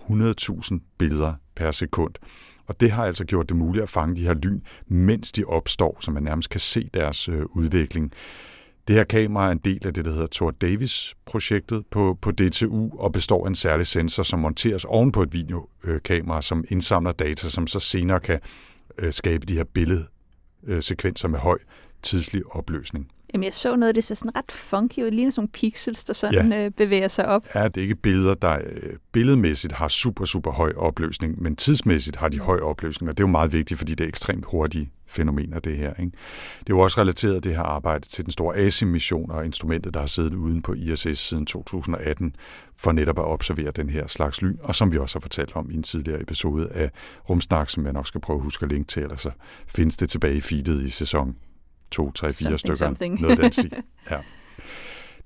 100.000 0.72 0.80
billeder 0.98 1.34
per 1.56 1.72
sekund. 1.72 2.14
Og 2.72 2.80
det 2.80 2.92
har 2.92 3.06
altså 3.06 3.26
gjort 3.26 3.50
det 3.50 3.58
muligt 3.58 3.84
at 3.84 3.90
fange 3.90 4.16
de 4.16 4.22
her 4.22 4.34
lyn, 4.34 4.60
mens 4.88 5.32
de 5.32 5.44
opstår, 5.44 5.98
så 6.00 6.12
man 6.12 6.24
nærmest 6.24 6.50
kan 6.50 6.60
se 6.60 6.90
deres 6.94 7.30
øh, 7.30 7.46
udvikling. 7.50 8.12
Det 8.88 8.96
her 8.96 9.04
kamera 9.04 9.48
er 9.48 9.52
en 9.52 9.58
del 9.58 9.88
af 9.88 9.94
det, 9.94 10.06
der 10.06 10.12
hedder 10.12 10.28
Thor 10.32 10.52
Davis-projektet 10.52 11.84
på, 11.92 12.18
på 12.22 12.32
DTU, 12.32 12.90
og 13.00 13.12
består 13.12 13.46
af 13.46 13.50
en 13.50 13.56
særlig 13.56 13.88
sensor, 13.88 14.24
som 14.24 14.40
monteres 14.40 14.86
oven 14.86 15.12
på 15.12 15.24
et 15.24 15.34
videokamera, 15.34 16.42
som 16.42 16.64
indsamler 16.70 17.12
data, 17.12 17.50
som 17.50 17.68
så 17.68 17.80
senere 17.80 18.20
kan 18.20 18.40
øh, 18.98 19.14
skabe 19.14 19.46
de 19.46 19.56
her 19.56 19.64
billedsekvenser 19.64 21.28
øh, 21.28 21.32
med 21.32 21.40
høj 21.40 21.58
tidslig 22.02 22.44
opløsning. 22.52 23.08
Jamen, 23.34 23.44
jeg 23.44 23.54
så 23.54 23.76
noget, 23.76 23.96
det 23.96 24.04
ser 24.04 24.16
sådan 24.16 24.36
ret 24.36 24.52
funky 24.52 25.00
ud. 25.00 25.06
Det 25.06 25.14
ligner 25.14 25.32
sådan 25.32 25.42
nogle 25.42 25.50
pixels, 25.50 26.04
der 26.04 26.14
sådan 26.14 26.52
ja. 26.52 26.66
øh, 26.66 26.72
bevæger 26.72 27.08
sig 27.08 27.28
op. 27.28 27.46
er 27.54 27.68
det 27.68 27.82
ikke 27.82 27.96
billeder, 27.96 28.34
der 28.34 28.58
øh, 28.58 28.94
billedmæssigt 29.12 29.74
har 29.74 29.88
super, 29.88 30.26
super 30.26 30.52
høj 30.52 30.74
opløsning, 30.78 31.42
men 31.42 31.56
tidsmæssigt 31.56 32.16
har 32.16 32.30
de 32.30 32.40
høj 32.40 32.60
opløsning, 32.60 33.10
og 33.10 33.18
det 33.18 33.24
er 33.24 33.28
jo 33.28 33.32
meget 33.32 33.54
vigtigt, 33.54 33.78
fordi 33.78 33.96
det 33.96 34.04
er 34.04 34.08
ekstremt 34.08 34.46
hurtige 34.46 34.92
fænomener, 35.08 35.60
det 35.60 35.78
her. 35.78 35.94
Ikke? 36.00 36.12
Det 36.60 36.70
er 36.70 36.76
jo 36.76 36.80
også 36.80 37.02
relateret, 37.02 37.44
det 37.44 37.56
her 37.56 37.64
arbejde, 37.64 38.08
til 38.08 38.26
den 38.26 38.32
store 38.32 38.56
ASIM-mission 38.56 39.32
og 39.32 39.46
instrumentet, 39.46 39.94
der 39.94 40.00
har 40.00 40.08
siddet 40.08 40.34
uden 40.34 40.62
på 40.62 40.74
ISS 40.74 41.20
siden 41.20 41.46
2018, 41.46 42.36
for 42.78 42.92
netop 42.92 43.20
at 43.20 43.26
observere 43.26 43.72
den 43.72 43.90
her 43.90 44.08
slags 44.08 44.42
lyn, 44.42 44.58
og 44.64 44.76
som 44.76 44.92
vi 44.92 44.98
også 44.98 45.16
har 45.16 45.22
fortalt 45.22 45.56
om 45.56 45.72
i 45.72 45.76
en 45.76 45.84
tidligere 45.84 46.22
episode 46.22 46.70
af 46.70 46.92
Rumsnak, 47.30 47.70
som 47.70 47.86
jeg 47.86 47.94
nok 47.94 48.08
skal 48.08 48.22
prøve 48.22 48.38
at 48.38 48.44
huske 48.44 48.64
at 48.64 48.72
linke 48.72 48.88
til, 48.88 49.04
ellers 49.04 49.22
så 49.22 49.32
findes 49.68 49.98
det 49.98 50.10
tilbage 50.10 50.36
i 50.36 50.42
feedet 50.42 50.82
i 50.82 50.90
sæson 50.90 51.36
2, 51.92 52.12
3, 52.12 52.28
4 52.28 52.34
Something, 52.34 52.60
stykker. 52.60 52.76
something. 52.76 53.22
Noget 53.22 53.38
den 53.38 53.52
stil. 53.52 53.74
Ja. 54.12 54.18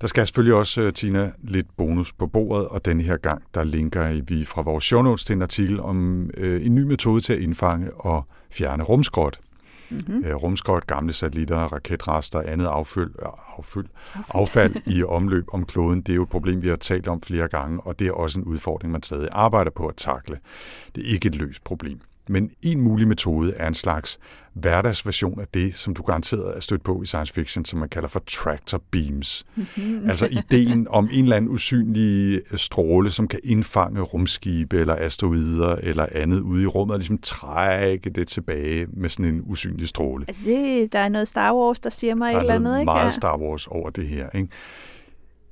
Der 0.00 0.06
skal 0.06 0.26
selvfølgelig 0.26 0.54
også, 0.54 0.80
øh, 0.80 0.92
Tina, 0.92 1.32
lidt 1.38 1.66
bonus 1.76 2.12
på 2.12 2.26
bordet, 2.26 2.68
og 2.68 2.84
den 2.84 3.00
her 3.00 3.16
gang, 3.16 3.42
der 3.54 3.64
linker 3.64 4.22
vi 4.26 4.44
fra 4.44 4.62
vores 4.62 4.84
show 4.84 5.02
notes 5.02 5.24
til 5.24 5.32
en 5.32 5.42
artikel 5.42 5.80
om 5.80 6.30
øh, 6.36 6.66
en 6.66 6.74
ny 6.74 6.82
metode 6.82 7.20
til 7.20 7.32
at 7.32 7.38
indfange 7.38 7.94
og 7.94 8.26
fjerne 8.50 8.82
rumskrot. 8.82 9.40
Mm-hmm. 9.90 10.24
Øh, 10.24 10.34
rumskrot, 10.34 10.86
gamle 10.86 11.12
satellitter, 11.12 11.58
raketrester 11.58 12.38
og 12.38 12.52
andet 12.52 12.66
affyld, 12.66 13.10
øh, 13.22 13.28
affyld, 13.58 13.86
affald 14.28 14.74
i 14.96 15.02
omløb 15.02 15.44
om 15.52 15.66
kloden, 15.66 16.00
det 16.02 16.12
er 16.12 16.16
jo 16.16 16.22
et 16.22 16.28
problem, 16.28 16.62
vi 16.62 16.68
har 16.68 16.76
talt 16.76 17.08
om 17.08 17.22
flere 17.22 17.48
gange, 17.48 17.80
og 17.80 17.98
det 17.98 18.06
er 18.06 18.12
også 18.12 18.38
en 18.38 18.44
udfordring, 18.44 18.92
man 18.92 19.02
stadig 19.02 19.28
arbejder 19.32 19.70
på 19.70 19.86
at 19.86 19.96
takle. 19.96 20.38
Det 20.94 21.06
er 21.06 21.12
ikke 21.12 21.28
et 21.28 21.34
løst 21.34 21.64
problem. 21.64 22.00
Men 22.28 22.50
en 22.62 22.80
mulig 22.80 23.08
metode 23.08 23.52
er 23.52 23.68
en 23.68 23.74
slags 23.74 24.18
hverdagsversion 24.52 25.40
af 25.40 25.46
det, 25.54 25.74
som 25.74 25.94
du 25.94 26.02
garanteret 26.02 26.56
er 26.56 26.60
stødt 26.60 26.82
på 26.82 27.02
i 27.02 27.06
science 27.06 27.34
fiction, 27.34 27.64
som 27.64 27.78
man 27.78 27.88
kalder 27.88 28.08
for 28.08 28.22
tractor 28.26 28.82
beams. 28.90 29.46
Mm-hmm. 29.56 30.10
Altså 30.10 30.26
ideen 30.26 30.88
om 30.88 31.08
en 31.12 31.24
eller 31.24 31.36
anden 31.36 31.50
usynlig 31.50 32.40
stråle, 32.54 33.10
som 33.10 33.28
kan 33.28 33.40
indfange 33.44 34.00
rumskibe 34.00 34.78
eller 34.78 34.96
asteroider 34.98 35.74
eller 35.74 36.06
andet 36.12 36.40
ude 36.40 36.62
i 36.62 36.66
rummet, 36.66 36.94
og 36.94 36.98
ligesom 36.98 37.18
trække 37.18 38.10
det 38.10 38.28
tilbage 38.28 38.86
med 38.92 39.08
sådan 39.08 39.34
en 39.34 39.42
usynlig 39.44 39.88
stråle. 39.88 40.24
Altså, 40.28 40.42
det, 40.46 40.92
der 40.92 40.98
er 40.98 41.08
noget 41.08 41.28
Star 41.28 41.54
Wars, 41.54 41.80
der 41.80 41.90
siger 41.90 42.14
mig 42.14 42.32
Der 42.32 42.38
et 42.38 42.40
eller 42.40 42.52
er 42.52 42.56
andet, 42.56 42.78
ikke? 42.78 42.84
meget 42.84 43.06
Ja. 43.06 43.10
Star 43.10 43.38
Wars 43.38 43.66
over 43.66 43.90
det 43.90 44.06
her. 44.06 44.30
Ikke? 44.30 44.48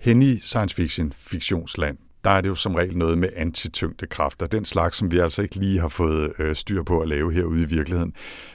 Hen 0.00 0.22
i 0.22 0.36
science 0.36 0.74
fiction, 0.76 1.12
fiktionsland, 1.16 1.96
der 2.24 2.30
er 2.30 2.40
det 2.40 2.48
jo 2.48 2.54
som 2.54 2.74
regel 2.74 2.96
noget 2.96 3.18
med 3.18 3.28
antityngdekræfter, 3.36 4.46
den 4.46 4.64
slags, 4.64 4.96
som 4.96 5.10
vi 5.10 5.18
altså 5.18 5.42
ikke 5.42 5.56
lige 5.56 5.80
har 5.80 5.88
fået 5.88 6.32
øh, 6.38 6.56
styr 6.56 6.82
på 6.82 7.00
at 7.00 7.08
lave 7.08 7.32
herude 7.32 7.62
i 7.62 7.64
virkeligheden. 7.64 8.12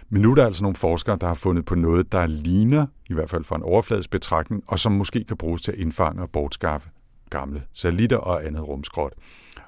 Men 0.09 0.21
nu 0.21 0.31
er 0.31 0.35
der 0.35 0.45
altså 0.45 0.63
nogle 0.63 0.75
forskere, 0.75 1.17
der 1.21 1.27
har 1.27 1.33
fundet 1.33 1.65
på 1.65 1.75
noget, 1.75 2.11
der 2.11 2.27
ligner, 2.27 2.85
i 3.09 3.13
hvert 3.13 3.29
fald 3.29 3.43
for 3.43 3.55
en 3.55 3.63
overfladisk 3.63 4.09
betragtning, 4.09 4.63
og 4.67 4.79
som 4.79 4.91
måske 4.91 5.23
kan 5.23 5.38
bruges 5.38 5.61
til 5.61 5.71
at 5.71 5.77
indfange 5.77 6.21
og 6.21 6.29
bortskaffe 6.29 6.89
gamle 7.29 7.63
satellitter 7.73 8.17
og 8.17 8.45
andet 8.45 8.67
rumskrot. 8.67 9.13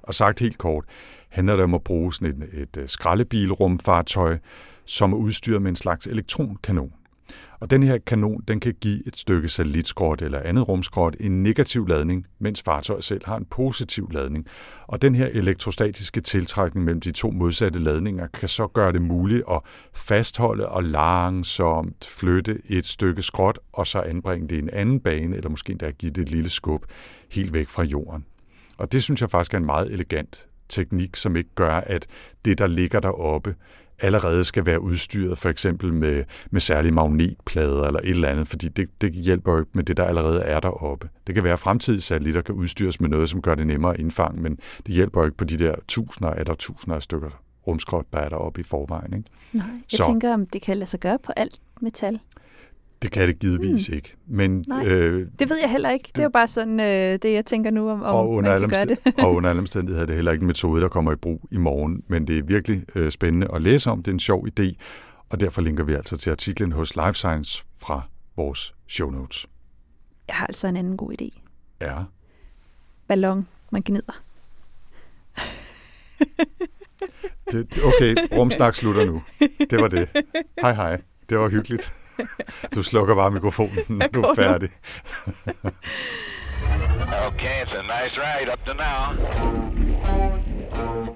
Og 0.03 0.15
sagt 0.15 0.39
helt 0.39 0.58
kort, 0.58 0.86
handler 1.29 1.55
det 1.55 1.63
om 1.63 1.74
at 1.74 1.84
bruge 1.84 2.13
sådan 2.13 2.43
et, 2.43 2.50
et 2.62 2.77
øh, 2.77 2.88
skraldebilrumfartøj, 2.88 4.38
som 4.86 5.13
er 5.13 5.17
udstyret 5.17 5.62
med 5.62 5.70
en 5.70 5.75
slags 5.75 6.08
elektronkanon. 6.08 6.93
Og 7.62 7.70
den 7.70 7.84
her 7.84 7.98
kanon, 7.98 8.41
den 8.48 8.60
kan 8.60 8.74
give 8.82 9.08
et 9.08 9.18
stykke 9.18 9.50
satellitskrot 9.50 10.22
eller 10.22 10.39
andet 10.39 10.68
rumskrot 10.68 11.15
en 11.20 11.44
negativ 11.44 11.88
ladning, 11.88 12.25
mens 12.39 12.62
fartøjet 12.62 13.03
selv 13.03 13.22
har 13.25 13.38
en 13.38 13.46
positiv 13.46 14.10
ladning. 14.12 14.46
Og 14.88 15.01
den 15.01 15.15
her 15.15 15.27
elektrostatiske 15.34 16.22
tiltrækning 16.22 16.86
mellem 16.86 17.01
de 17.01 17.12
to 17.12 17.32
modsatte 17.32 17.80
ladninger 17.80 18.27
kan 18.27 18.50
så 18.50 18.68
gøre 18.68 18.94
det 18.94 19.01
muligt 19.01 19.44
at 19.51 19.62
fastholde 19.94 20.70
og 20.70 20.84
langsomt 20.84 22.06
flytte 22.06 22.62
et 22.70 22.86
stykke 22.86 23.22
skrot, 23.22 23.60
og 23.74 23.88
så 23.88 24.00
anbringe 24.00 24.48
det 24.48 24.56
i 24.56 24.60
en 24.60 24.70
anden 24.70 25.00
bane, 25.00 25.36
eller 25.36 25.50
måske 25.50 25.72
endda 25.72 25.91
give 25.91 26.12
det 26.12 26.22
et 26.22 26.30
lille 26.30 26.50
skub 26.50 26.86
helt 27.32 27.53
væk 27.53 27.68
fra 27.68 27.84
jorden. 27.84 28.25
Og 28.77 28.91
det 28.91 29.03
synes 29.03 29.22
jeg 29.22 29.30
faktisk 29.30 29.53
er 29.53 29.58
en 29.58 29.65
meget 29.65 29.94
elegant 29.94 30.48
teknik, 30.70 31.15
som 31.15 31.36
ikke 31.36 31.56
gør, 31.56 31.75
at 31.75 32.08
det, 32.46 32.58
der 32.58 32.68
ligger 32.68 33.00
deroppe, 33.00 33.56
allerede 34.01 34.43
skal 34.43 34.65
være 34.65 34.81
udstyret 34.81 35.38
for 35.38 35.50
eksempel 35.50 35.93
med, 35.93 36.24
med 36.51 36.62
særlige 36.62 36.91
magnetplader 36.91 37.84
eller 37.84 38.00
et 38.00 38.10
eller 38.10 38.27
andet, 38.27 38.48
fordi 38.48 38.67
det, 38.67 39.01
det 39.01 39.13
hjælper 39.13 39.51
jo 39.51 39.60
ikke 39.60 39.72
med 39.74 39.84
det, 39.84 39.98
der 39.98 40.03
allerede 40.03 40.41
er 40.41 40.60
deroppe. 40.60 41.10
Det 41.27 41.36
kan 41.36 41.43
være, 41.43 41.53
at 41.53 41.60
fremtidige 41.60 42.01
satellitter 42.01 42.41
kan 42.41 42.55
udstyres 42.55 43.01
med 43.01 43.10
noget, 43.10 43.29
som 43.29 43.41
gør 43.41 43.55
det 43.55 43.67
nemmere 43.67 43.93
at 43.93 44.00
indfange, 44.00 44.41
men 44.41 44.58
det 44.86 44.96
hjælper 44.96 45.22
jo 45.22 45.25
ikke 45.25 45.38
på 45.38 45.43
de 45.43 45.58
der 45.58 45.75
tusinder 45.88 46.31
af 46.31 46.46
der 46.46 46.53
tusinder 46.53 46.96
af 46.96 47.03
stykker 47.03 47.29
rumskrot, 47.67 48.05
der 48.13 48.20
er 48.20 48.29
deroppe 48.29 48.62
i 48.62 48.63
forvejen. 48.63 49.13
Ikke? 49.13 49.29
Nej, 49.53 49.65
jeg 49.91 49.98
Så. 49.98 50.03
tænker, 50.05 50.34
om 50.34 50.46
det 50.46 50.62
kan 50.62 50.77
lade 50.77 50.89
sig 50.89 51.00
gøre 51.00 51.17
på 51.24 51.31
alt 51.38 51.62
metal. 51.81 52.20
Det 53.01 53.12
kan 53.12 53.27
det 53.27 53.39
givetvis 53.39 53.88
hmm. 53.88 53.96
ikke. 53.96 54.15
Men, 54.27 54.65
Nej, 54.67 54.88
øh, 54.88 55.27
det 55.39 55.50
ved 55.50 55.58
jeg 55.62 55.72
heller 55.72 55.89
ikke. 55.89 56.08
Det 56.08 56.17
er 56.17 56.24
jo 56.24 56.29
bare 56.29 56.48
sådan, 56.48 56.79
øh, 56.79 57.20
det 57.22 57.34
jeg 57.34 57.46
tænker 57.46 57.72
nu 57.72 57.89
om, 57.89 58.03
om 58.03 58.15
og 58.15 58.29
under 58.29 58.60
man 58.60 58.70
kan 58.70 58.88
gøre 58.88 58.98
det. 59.05 59.24
og 59.24 59.34
under 59.36 59.50
alle 59.50 59.60
omstændigheder 59.60 60.01
er 60.01 60.05
det 60.05 60.15
heller 60.15 60.31
ikke 60.31 60.41
en 60.41 60.48
metode, 60.48 60.81
der 60.81 60.88
kommer 60.88 61.12
i 61.12 61.15
brug 61.15 61.41
i 61.51 61.58
morgen. 61.58 62.03
Men 62.08 62.27
det 62.27 62.38
er 62.38 62.43
virkelig 62.43 62.86
øh, 62.96 63.12
spændende 63.12 63.48
at 63.53 63.62
læse 63.62 63.91
om. 63.91 64.03
Det 64.03 64.12
er 64.12 64.15
en 64.15 64.20
sjov 64.20 64.48
idé. 64.48 64.74
Og 65.29 65.39
derfor 65.39 65.62
linker 65.62 65.84
vi 65.84 65.93
altså 65.93 66.17
til 66.17 66.29
artiklen 66.29 66.72
hos 66.72 66.96
Life 66.96 67.13
Science 67.13 67.63
fra 67.77 68.01
vores 68.36 68.74
show 68.88 69.10
notes. 69.10 69.48
Jeg 70.27 70.36
har 70.36 70.48
altså 70.48 70.67
en 70.67 70.77
anden 70.77 70.98
god 70.98 71.13
idé. 71.22 71.41
Ja. 71.81 71.96
Ballon, 73.08 73.48
man 73.72 73.81
gnider. 73.86 74.24
det, 77.51 77.67
okay, 77.84 78.15
rumsnak 78.38 78.75
slutter 78.75 79.05
nu. 79.05 79.24
Det 79.70 79.81
var 79.81 79.88
det. 79.88 80.10
Hej 80.62 80.74
hej. 80.74 81.01
Det 81.29 81.39
var 81.39 81.50
hyggeligt. 81.50 81.91
Du 82.75 82.84
slukker 82.84 83.16
bare 83.16 83.32
mikrofonen, 83.32 83.86
når 84.00 84.08
du 84.08 84.22
er 84.22 84.36
færdig. 84.36 84.70
okay, 87.28 87.63
it's 87.63 87.74
a 87.74 87.82
nice 87.82 88.18
ride 88.18 88.54
up 88.54 88.66
to 88.66 88.74
now. 88.74 89.16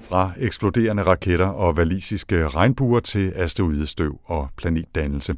Fra 0.08 0.30
eksploderende 0.38 1.02
raketter 1.02 1.46
og 1.46 1.76
valisiske 1.76 2.48
regnbuer 2.48 3.00
til 3.00 3.32
asteroidestøv 3.36 4.20
og 4.24 4.48
planetdannelse. 4.56 5.34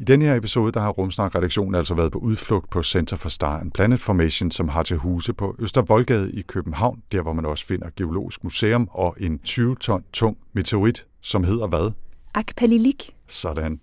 I 0.00 0.04
denne 0.04 0.24
her 0.24 0.34
episode 0.34 0.72
der 0.72 0.80
har 0.80 0.90
Rumsnak-redaktionen 0.90 1.74
altså 1.74 1.94
været 1.94 2.12
på 2.12 2.18
udflugt 2.18 2.70
på 2.70 2.82
Center 2.82 3.16
for 3.16 3.28
Star 3.28 3.60
and 3.60 3.72
Planet 3.72 4.00
Formation, 4.00 4.50
som 4.50 4.68
har 4.68 4.82
til 4.82 4.96
huse 4.96 5.32
på 5.32 5.56
Østervoldgade 5.58 6.32
i 6.32 6.42
København, 6.42 7.02
der 7.12 7.22
hvor 7.22 7.32
man 7.32 7.46
også 7.46 7.66
finder 7.66 7.88
Geologisk 7.96 8.44
Museum 8.44 8.88
og 8.90 9.16
en 9.20 9.38
20 9.38 9.76
ton 9.76 10.04
tung 10.12 10.36
meteorit, 10.52 11.06
som 11.20 11.44
hedder 11.44 11.66
hvad? 11.66 11.92
Akpalilik. 12.34 13.16
Sådan. 13.26 13.80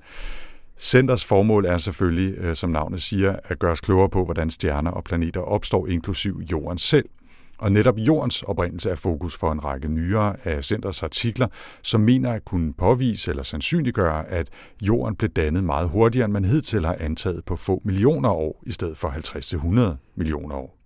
Centers 0.80 1.26
formål 1.26 1.66
er 1.66 1.78
selvfølgelig, 1.78 2.38
øh, 2.38 2.56
som 2.56 2.70
navnet 2.70 3.02
siger, 3.02 3.36
at 3.44 3.60
gøre 3.60 3.72
os 3.72 3.82
klogere 3.82 4.10
på, 4.10 4.26
hvordan 4.26 4.50
stjerner 4.50 4.92
og 4.92 5.04
planeter 5.04 5.42
opstår, 5.42 5.88
inklusiv 5.88 6.42
jorden 6.52 6.78
selv. 6.78 7.10
Og 7.58 7.72
netop 7.72 7.98
jordens 7.98 8.44
oprindelse 8.44 8.90
er 8.90 8.96
fokus 8.96 9.38
for 9.38 9.52
en 9.52 9.64
række 9.64 9.88
nyere 9.88 10.36
af 10.44 10.66
Centers 10.66 11.04
artikler, 11.04 11.48
som 11.82 12.02
mener 12.02 12.34
at 12.34 12.46
kunne 12.46 12.74
påvise 12.74 13.32
eller 13.32 13.44
sandsynliggøre, 13.44 14.28
at 14.28 14.48
jorden 14.82 15.16
blev 15.16 15.30
dannet 15.30 15.64
meget 15.64 15.90
hurtigere, 15.90 16.26
end 16.26 16.34
man 16.34 16.46
hidtil 16.46 16.86
har 16.86 16.98
antaget 17.00 17.46
på 17.46 17.56
få 17.56 17.82
millioner 17.86 18.30
år, 18.30 18.62
i 18.66 18.72
stedet 18.72 18.98
for 18.98 19.10
50-100 19.10 19.96
millioner 20.16 20.56
år. 20.56 20.77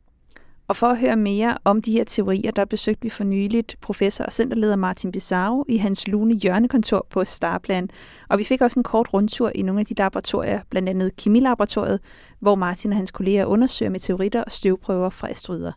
Og 0.71 0.77
for 0.77 0.87
at 0.87 0.99
høre 0.99 1.15
mere 1.15 1.57
om 1.63 1.81
de 1.81 1.91
her 1.91 2.03
teorier, 2.03 2.51
der 2.51 2.65
besøgte 2.65 3.03
vi 3.03 3.09
for 3.09 3.23
nyligt 3.23 3.75
professor 3.81 4.23
og 4.23 4.31
centerleder 4.31 4.75
Martin 4.75 5.11
Bizarro 5.11 5.65
i 5.69 5.77
hans 5.77 6.07
lune 6.07 6.35
hjørnekontor 6.35 7.07
på 7.09 7.25
Starplan. 7.25 7.89
Og 8.29 8.37
vi 8.37 8.43
fik 8.43 8.61
også 8.61 8.79
en 8.79 8.83
kort 8.83 9.13
rundtur 9.13 9.51
i 9.55 9.61
nogle 9.61 9.79
af 9.79 9.85
de 9.85 9.93
laboratorier, 9.97 10.61
blandt 10.69 10.89
andet 10.89 11.15
Kemilaboratoriet, 11.15 11.99
hvor 12.39 12.55
Martin 12.55 12.91
og 12.91 12.97
hans 12.97 13.11
kolleger 13.11 13.45
undersøger 13.45 13.89
meteoritter 13.89 14.43
og 14.43 14.51
støvprøver 14.51 15.09
fra 15.09 15.29
asteroider. 15.29 15.71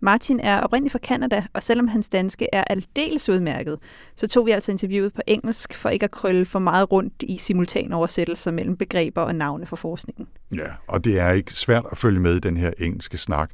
Martin 0.00 0.40
er 0.40 0.60
oprindeligt 0.60 0.92
fra 0.92 0.98
Kanada, 0.98 1.44
og 1.52 1.62
selvom 1.62 1.88
hans 1.88 2.08
danske 2.08 2.46
er 2.52 2.64
aldeles 2.64 3.28
udmærket, 3.28 3.78
så 4.16 4.28
tog 4.28 4.46
vi 4.46 4.50
altså 4.50 4.72
interviewet 4.72 5.14
på 5.14 5.20
engelsk 5.26 5.74
for 5.74 5.88
ikke 5.88 6.04
at 6.04 6.10
krølle 6.10 6.46
for 6.46 6.58
meget 6.58 6.92
rundt 6.92 7.14
i 7.22 7.36
simultan 7.36 7.92
oversættelser 7.92 8.50
mellem 8.50 8.76
begreber 8.76 9.22
og 9.22 9.34
navne 9.34 9.66
for 9.66 9.76
forskningen. 9.76 10.26
Ja, 10.54 10.68
og 10.88 11.04
det 11.04 11.18
er 11.18 11.30
ikke 11.30 11.52
svært 11.52 11.86
at 11.90 11.98
følge 11.98 12.20
med 12.20 12.36
i 12.36 12.40
den 12.40 12.56
her 12.56 12.70
engelske 12.78 13.18
snak. 13.18 13.50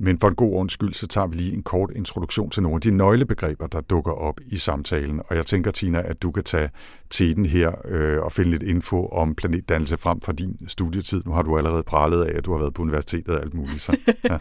Men 0.00 0.18
for 0.18 0.28
en 0.28 0.34
god 0.34 0.52
ordens 0.52 0.72
skyld, 0.72 0.94
så 0.94 1.06
tager 1.06 1.26
vi 1.26 1.36
lige 1.36 1.54
en 1.54 1.62
kort 1.62 1.90
introduktion 1.96 2.50
til 2.50 2.62
nogle 2.62 2.76
af 2.76 2.80
de 2.80 2.90
nøglebegreber, 2.90 3.66
der 3.66 3.80
dukker 3.80 4.12
op 4.12 4.40
i 4.46 4.56
samtalen. 4.56 5.20
Og 5.28 5.36
jeg 5.36 5.46
tænker, 5.46 5.70
Tina, 5.70 6.02
at 6.02 6.22
du 6.22 6.30
kan 6.30 6.44
tage 6.44 6.70
teten 7.10 7.46
her 7.46 7.72
øh, 7.84 8.22
og 8.22 8.32
finde 8.32 8.50
lidt 8.50 8.62
info 8.62 9.08
om 9.08 9.34
planetdannelse 9.34 9.96
frem 9.96 10.20
fra 10.20 10.32
din 10.32 10.56
studietid. 10.68 11.22
Nu 11.26 11.32
har 11.32 11.42
du 11.42 11.58
allerede 11.58 11.82
pralet 11.82 12.24
af, 12.24 12.38
at 12.38 12.44
du 12.44 12.52
har 12.52 12.58
været 12.58 12.74
på 12.74 12.82
universitetet 12.82 13.34
og 13.34 13.42
alt 13.42 13.54
muligt. 13.54 13.80
Så, 13.80 13.96
ja. 14.24 14.38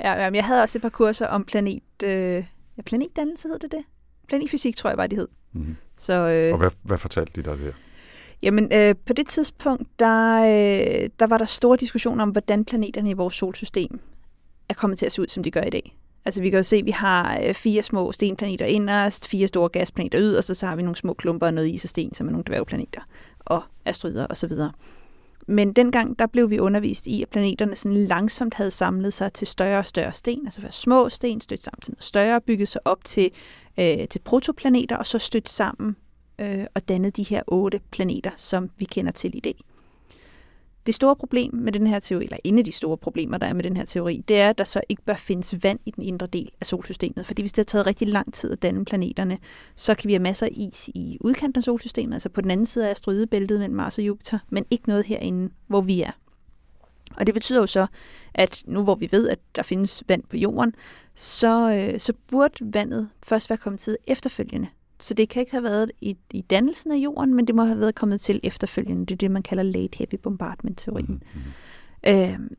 ja, 0.04 0.30
jeg 0.34 0.44
havde 0.44 0.62
også 0.62 0.78
et 0.78 0.82
par 0.82 0.88
kurser 0.88 1.26
om 1.26 1.44
planet... 1.44 1.82
Øh, 2.04 2.44
ja, 2.76 2.82
planetdannelse 2.86 3.48
hed 3.48 3.58
det 3.58 3.72
det? 3.72 3.84
Planetfysik, 4.28 4.76
tror 4.76 4.90
jeg 4.90 4.96
bare, 4.96 5.08
det 5.08 5.18
hed. 5.18 5.28
Mm-hmm. 5.52 5.76
Så, 5.96 6.12
øh, 6.12 6.52
og 6.52 6.58
hvad, 6.58 6.70
hvad 6.82 6.98
fortalte 6.98 7.42
de 7.42 7.50
dig 7.50 7.58
der? 7.58 7.72
Jamen, 8.42 8.72
øh, 8.72 8.94
på 9.06 9.12
det 9.12 9.28
tidspunkt, 9.28 9.88
der, 9.98 10.42
øh, 10.42 11.10
der 11.18 11.26
var 11.26 11.38
der 11.38 11.44
store 11.44 11.76
diskussioner 11.76 12.22
om, 12.22 12.30
hvordan 12.30 12.64
planeterne 12.64 13.10
i 13.10 13.12
vores 13.12 13.34
solsystem 13.34 14.00
er 14.72 14.80
kommet 14.80 14.98
til 14.98 15.06
at 15.06 15.12
se 15.12 15.22
ud, 15.22 15.26
som 15.28 15.42
de 15.42 15.50
gør 15.50 15.62
i 15.62 15.70
dag. 15.70 15.96
Altså 16.24 16.42
vi 16.42 16.50
kan 16.50 16.58
jo 16.58 16.62
se, 16.62 16.76
at 16.76 16.86
vi 16.86 16.90
har 16.90 17.40
øh, 17.44 17.54
fire 17.54 17.82
små 17.82 18.12
stenplaneter 18.12 18.66
inderst, 18.66 19.28
fire 19.28 19.48
store 19.48 19.68
gasplaneter 19.68 20.20
yderst, 20.20 20.50
og 20.50 20.56
så 20.56 20.66
har 20.66 20.76
vi 20.76 20.82
nogle 20.82 20.96
små 20.96 21.12
klumper 21.12 21.46
af 21.46 21.54
noget 21.54 21.68
is 21.68 21.84
og 21.84 21.88
sten, 21.88 22.14
som 22.14 22.26
er 22.26 22.30
nogle 22.30 22.44
dværgplaneter 22.46 23.00
og 23.40 23.62
asteroider 23.84 24.26
osv. 24.30 24.52
Men 25.46 25.72
dengang, 25.72 26.18
der 26.18 26.26
blev 26.26 26.50
vi 26.50 26.58
undervist 26.58 27.06
i, 27.06 27.22
at 27.22 27.28
planeterne 27.28 27.76
sådan 27.76 27.98
langsomt 27.98 28.54
havde 28.54 28.70
samlet 28.70 29.12
sig 29.12 29.32
til 29.32 29.46
større 29.46 29.78
og 29.78 29.86
større 29.86 30.12
sten, 30.12 30.40
altså 30.44 30.60
være 30.60 30.72
små 30.72 31.08
sten, 31.08 31.40
stødt 31.40 31.62
sammen 31.62 31.80
til 31.80 31.90
noget 31.90 32.04
større, 32.04 32.40
bygget 32.40 32.68
sig 32.68 32.80
op 32.84 33.04
til, 33.04 33.30
øh, 33.78 34.08
til 34.08 34.18
protoplaneter, 34.18 34.96
og 34.96 35.06
så 35.06 35.18
stødt 35.18 35.48
sammen 35.48 35.96
øh, 36.38 36.64
og 36.74 36.88
dannet 36.88 37.16
de 37.16 37.22
her 37.22 37.42
otte 37.46 37.80
planeter, 37.90 38.30
som 38.36 38.70
vi 38.78 38.84
kender 38.84 39.12
til 39.12 39.36
i 39.36 39.40
dag. 39.40 39.54
Det 40.86 40.94
store 40.94 41.16
problem 41.16 41.54
med 41.54 41.72
den 41.72 41.86
her 41.86 41.98
teori, 41.98 42.24
eller 42.24 42.36
en 42.44 42.58
af 42.58 42.64
de 42.64 42.72
store 42.72 42.96
problemer, 42.96 43.38
der 43.38 43.46
er 43.46 43.52
med 43.52 43.64
den 43.64 43.76
her 43.76 43.84
teori, 43.84 44.24
det 44.28 44.40
er, 44.40 44.50
at 44.50 44.58
der 44.58 44.64
så 44.64 44.80
ikke 44.88 45.02
bør 45.02 45.14
findes 45.14 45.62
vand 45.62 45.78
i 45.86 45.90
den 45.90 46.04
indre 46.04 46.26
del 46.26 46.50
af 46.60 46.66
solsystemet. 46.66 47.26
Fordi 47.26 47.42
hvis 47.42 47.52
det 47.52 47.58
har 47.58 47.64
taget 47.64 47.86
rigtig 47.86 48.08
lang 48.08 48.34
tid 48.34 48.52
at 48.52 48.62
danne 48.62 48.84
planeterne, 48.84 49.38
så 49.76 49.94
kan 49.94 50.08
vi 50.08 50.12
have 50.12 50.22
masser 50.22 50.46
af 50.46 50.50
is 50.52 50.88
i 50.88 51.18
udkanten 51.20 51.58
af 51.58 51.62
solsystemet, 51.62 52.14
altså 52.14 52.28
på 52.28 52.40
den 52.40 52.50
anden 52.50 52.66
side 52.66 52.86
af 52.86 52.90
asteroidebæltet 52.90 53.60
mellem 53.60 53.76
Mars 53.76 53.98
og 53.98 54.04
Jupiter, 54.04 54.38
men 54.50 54.64
ikke 54.70 54.88
noget 54.88 55.04
herinde, 55.04 55.50
hvor 55.66 55.80
vi 55.80 56.02
er. 56.02 56.12
Og 57.16 57.26
det 57.26 57.34
betyder 57.34 57.60
jo 57.60 57.66
så, 57.66 57.86
at 58.34 58.62
nu 58.66 58.82
hvor 58.82 58.94
vi 58.94 59.08
ved, 59.12 59.28
at 59.28 59.38
der 59.56 59.62
findes 59.62 60.04
vand 60.08 60.22
på 60.30 60.36
jorden, 60.36 60.74
så, 61.14 61.72
øh, 61.74 62.00
så 62.00 62.12
burde 62.28 62.74
vandet 62.74 63.08
først 63.22 63.50
være 63.50 63.56
kommet 63.56 63.80
til 63.80 63.96
efterfølgende. 64.06 64.68
Så 65.02 65.14
det 65.14 65.28
kan 65.28 65.40
ikke 65.40 65.52
have 65.52 65.62
været 65.62 65.90
i, 66.00 66.16
i 66.32 66.40
dannelsen 66.40 66.92
af 66.92 66.96
jorden, 66.96 67.34
men 67.34 67.46
det 67.46 67.54
må 67.54 67.64
have 67.64 67.80
været 67.80 67.94
kommet 67.94 68.20
til 68.20 68.40
efterfølgende. 68.42 69.06
Det 69.06 69.10
er 69.14 69.16
det, 69.16 69.30
man 69.30 69.42
kalder 69.42 69.62
late 69.62 69.98
heavy 69.98 70.14
bombardment-teorien. 70.22 71.22
Mm-hmm. 71.34 71.52
Øhm, 72.06 72.56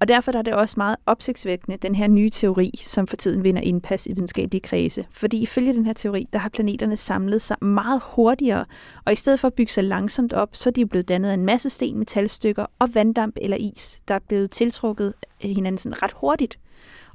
og 0.00 0.08
derfor 0.08 0.32
er 0.32 0.42
det 0.42 0.54
også 0.54 0.74
meget 0.76 0.96
opsigtsvækkende, 1.06 1.76
den 1.76 1.94
her 1.94 2.08
nye 2.08 2.30
teori, 2.30 2.70
som 2.82 3.06
for 3.06 3.16
tiden 3.16 3.44
vinder 3.44 3.60
indpas 3.60 4.06
i 4.06 4.12
videnskabelige 4.12 4.60
kredse. 4.60 5.06
Fordi 5.10 5.42
ifølge 5.42 5.74
den 5.74 5.86
her 5.86 5.92
teori, 5.92 6.28
der 6.32 6.38
har 6.38 6.48
planeterne 6.48 6.96
samlet 6.96 7.42
sig 7.42 7.56
meget 7.60 8.02
hurtigere, 8.04 8.64
og 9.04 9.12
i 9.12 9.16
stedet 9.16 9.40
for 9.40 9.48
at 9.48 9.54
bygge 9.54 9.72
sig 9.72 9.84
langsomt 9.84 10.32
op, 10.32 10.56
så 10.56 10.68
er 10.68 10.72
de 10.72 10.86
blevet 10.86 11.08
dannet 11.08 11.30
af 11.30 11.34
en 11.34 11.44
masse 11.44 11.70
sten, 11.70 11.98
metalstykker 11.98 12.66
og 12.78 12.94
vanddamp 12.94 13.36
eller 13.40 13.56
is, 13.56 14.02
der 14.08 14.14
er 14.14 14.20
blevet 14.28 14.50
tiltrukket 14.50 15.14
hinanden 15.40 15.78
sådan 15.78 16.02
ret 16.02 16.12
hurtigt. 16.12 16.58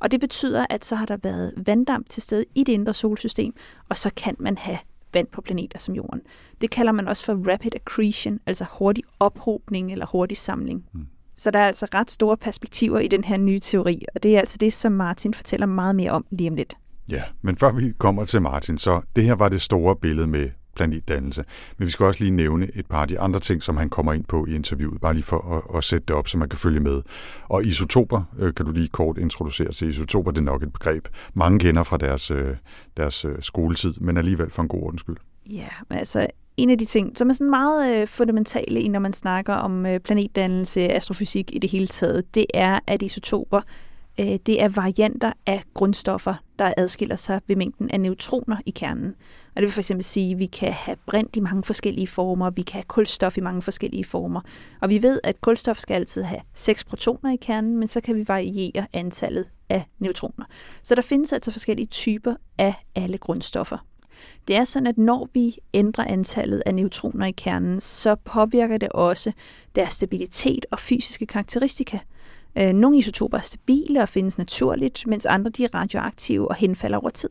Og 0.02 0.12
det 0.12 0.20
betyder, 0.20 0.66
at 0.70 0.86
så 0.86 0.96
har 0.96 1.06
der 1.06 1.18
været 1.24 1.54
vanddamp 1.58 2.10
til 2.10 2.24
stede 2.24 2.46
i 2.56 2.64
det 2.64 2.74
indre 2.74 2.94
solsystem, 2.94 3.54
og 3.90 3.98
så 3.98 4.12
kan 4.18 4.36
man 4.40 4.58
have 4.58 4.78
vand 5.14 5.28
på 5.28 5.42
planeter 5.42 5.80
som 5.80 5.96
Jorden. 5.96 6.22
Det 6.62 6.70
kalder 6.70 6.92
man 6.92 7.08
også 7.08 7.26
for 7.26 7.52
rapid 7.52 7.76
accretion, 7.76 8.40
altså 8.46 8.66
hurtig 8.72 9.04
ophobning 9.20 9.92
eller 9.92 10.06
hurtig 10.06 10.38
samling. 10.38 10.86
Mm. 10.94 11.08
Så 11.36 11.52
der 11.52 11.60
er 11.60 11.68
altså 11.68 11.88
ret 11.94 12.12
store 12.12 12.38
perspektiver 12.38 13.00
i 13.00 13.08
den 13.08 13.24
her 13.24 13.38
nye 13.38 13.60
teori, 13.60 14.02
og 14.16 14.24
det 14.24 14.36
er 14.36 14.40
altså 14.40 14.58
det, 14.58 14.74
som 14.74 14.92
Martin 14.92 15.34
fortæller 15.34 15.66
meget 15.66 15.96
mere 15.96 16.12
om 16.12 16.26
lige 16.32 16.50
om 16.50 16.56
lidt. 16.56 16.74
Ja, 17.10 17.24
men 17.42 17.58
før 17.58 17.72
vi 17.72 17.94
kommer 17.98 18.26
til 18.26 18.42
Martin, 18.42 18.78
så 18.78 19.02
det 19.16 19.24
her 19.24 19.34
var 19.34 19.50
det 19.50 19.62
store 19.62 19.96
billede 19.96 20.28
med 20.28 20.50
planetdannelse. 20.76 21.44
Men 21.78 21.86
vi 21.86 21.92
skal 21.92 22.06
også 22.06 22.24
lige 22.24 22.32
nævne 22.32 22.68
et 22.76 22.86
par 22.86 23.02
af 23.02 23.08
de 23.08 23.20
andre 23.20 23.40
ting, 23.40 23.64
som 23.64 23.78
han 23.78 23.90
kommer 23.90 24.14
ind 24.14 24.24
på 24.24 24.46
i 24.46 24.56
interviewet, 24.56 25.02
bare 25.02 25.14
lige 25.14 25.24
for 25.24 25.64
at, 25.72 25.78
at 25.78 25.84
sætte 25.84 26.06
det 26.08 26.16
op, 26.16 26.28
så 26.28 26.38
man 26.38 26.50
kan 26.50 26.60
følge 26.60 26.80
med. 26.80 27.02
Og 27.50 27.66
isotoper, 27.66 28.22
øh, 28.40 28.54
kan 28.54 28.66
du 28.66 28.72
lige 28.72 28.88
kort 28.88 29.18
introducere 29.18 29.72
til. 29.72 29.90
Isotoper, 29.90 30.32
det 30.32 30.38
er 30.38 30.46
nok 30.46 30.64
et 30.64 30.74
begreb, 30.74 31.08
mange 31.34 31.60
kender 31.60 31.84
fra 31.84 31.98
deres, 31.98 32.32
øh, 32.32 32.56
deres 32.98 33.26
øh, 33.26 33.36
skoletid, 33.40 33.94
men 34.02 34.18
alligevel 34.18 34.52
for 34.52 34.62
en 34.62 34.68
god 34.68 34.84
ordens 34.84 35.02
skyld. 35.02 35.18
Ja, 35.50 35.68
men 35.90 35.98
altså 35.98 36.28
en 36.58 36.70
af 36.70 36.78
de 36.78 36.86
ting, 36.86 37.18
som 37.18 37.30
er 37.30 37.34
sådan 37.34 37.50
meget 37.50 38.02
øh, 38.02 38.08
fundamentale, 38.08 38.88
når 38.88 39.00
man 39.00 39.14
snakker 39.14 39.54
om 39.54 39.86
øh, 39.86 40.00
planetdannelse, 40.00 40.82
astrofysik 40.82 41.56
i 41.56 41.60
det 41.60 41.70
hele 41.70 41.88
taget, 41.88 42.36
det 42.36 42.46
er, 42.54 42.80
at 42.88 43.02
isotoper 43.02 43.62
Øh, 44.20 44.40
det 44.46 44.62
er 44.62 44.70
varianter 44.70 45.32
af 45.46 45.64
grundstoffer, 45.74 46.36
der 46.60 46.74
adskiller 46.78 47.16
sig 47.16 47.42
ved 47.48 47.56
mængden 47.56 47.92
af 47.92 48.00
neutroner 48.00 48.58
i 48.66 48.72
kernen. 48.72 49.16
Og 49.56 49.56
det 49.56 49.64
vil 49.64 49.72
for 49.72 49.80
eksempel 49.80 50.04
sige, 50.04 50.32
at 50.32 50.40
vi 50.40 50.46
kan 50.46 50.74
have 50.74 50.98
brint 51.06 51.36
i 51.36 51.40
mange 51.40 51.64
forskellige 51.64 52.08
former, 52.08 52.50
vi 52.50 52.62
kan 52.62 52.74
have 52.74 52.84
kulstof 52.84 53.38
i 53.38 53.42
mange 53.42 53.62
forskellige 53.62 54.04
former. 54.04 54.42
Og 54.82 54.90
vi 54.90 55.04
ved, 55.04 55.20
at 55.24 55.42
kulstof 55.42 55.78
skal 55.78 55.94
altid 55.94 56.24
have 56.24 56.42
seks 56.54 56.84
protoner 56.84 57.34
i 57.34 57.38
kernen, 57.42 57.78
men 57.78 57.88
så 57.88 58.02
kan 58.02 58.16
vi 58.16 58.28
variere 58.28 58.88
antallet 58.94 59.46
af 59.70 59.84
neutroner. 60.00 60.46
Så 60.84 60.96
der 60.96 61.02
findes 61.02 61.34
altså 61.34 61.52
forskellige 61.52 61.88
typer 61.88 62.36
af 62.58 62.74
alle 62.96 63.18
grundstoffer. 63.18 63.78
Det 64.48 64.56
er 64.56 64.64
sådan, 64.64 64.88
at 64.88 64.98
når 64.98 65.30
vi 65.34 65.58
ændrer 65.74 66.06
antallet 66.06 66.64
af 66.66 66.76
neutroner 66.76 67.26
i 67.26 67.32
kernen, 67.32 67.82
så 67.82 68.16
påvirker 68.16 68.78
det 68.78 68.90
også 68.90 69.32
deres 69.76 69.94
stabilitet 69.94 70.66
og 70.72 70.80
fysiske 70.80 71.26
karakteristika. 71.26 71.98
Øh, 72.58 72.74
nogle 72.74 72.98
isotoper 72.98 73.38
er 73.38 73.42
stabile 73.42 74.02
og 74.02 74.10
findes 74.10 74.38
naturligt, 74.38 75.08
mens 75.08 75.26
andre 75.26 75.50
de 75.50 75.64
er 75.64 75.76
radioaktive 75.76 76.48
og 76.48 76.56
henfalder 76.56 76.98
over 76.98 77.10
tid. 77.10 77.30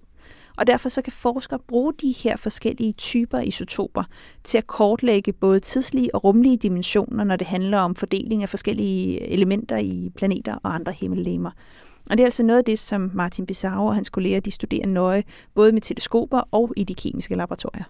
Og 0.56 0.66
derfor 0.66 0.88
så 0.88 1.02
kan 1.02 1.12
forskere 1.12 1.58
bruge 1.68 1.92
de 2.00 2.14
her 2.22 2.36
forskellige 2.36 2.92
typer 2.92 3.38
isotoper 3.38 4.04
til 4.44 4.58
at 4.58 4.66
kortlægge 4.66 5.32
både 5.32 5.60
tidslige 5.60 6.14
og 6.14 6.24
rumlige 6.24 6.56
dimensioner, 6.56 7.24
når 7.24 7.36
det 7.36 7.46
handler 7.46 7.78
om 7.78 7.94
fordeling 7.94 8.42
af 8.42 8.48
forskellige 8.48 9.28
elementer 9.28 9.76
i 9.76 10.10
planeter 10.16 10.54
og 10.54 10.74
andre 10.74 10.92
himmellegemer. 10.92 11.50
Og 12.10 12.16
det 12.16 12.20
er 12.20 12.24
altså 12.24 12.42
noget 12.42 12.58
af 12.58 12.64
det, 12.64 12.78
som 12.78 13.10
Martin 13.14 13.46
Bissau 13.46 13.88
og 13.88 13.94
hans 13.94 14.10
kolleger 14.10 14.40
de 14.40 14.50
studerer 14.50 14.86
nøje, 14.86 15.22
både 15.54 15.72
med 15.72 15.80
teleskoper 15.80 16.40
og 16.50 16.72
i 16.76 16.84
de 16.84 16.94
kemiske 16.94 17.34
laboratorier. 17.34 17.84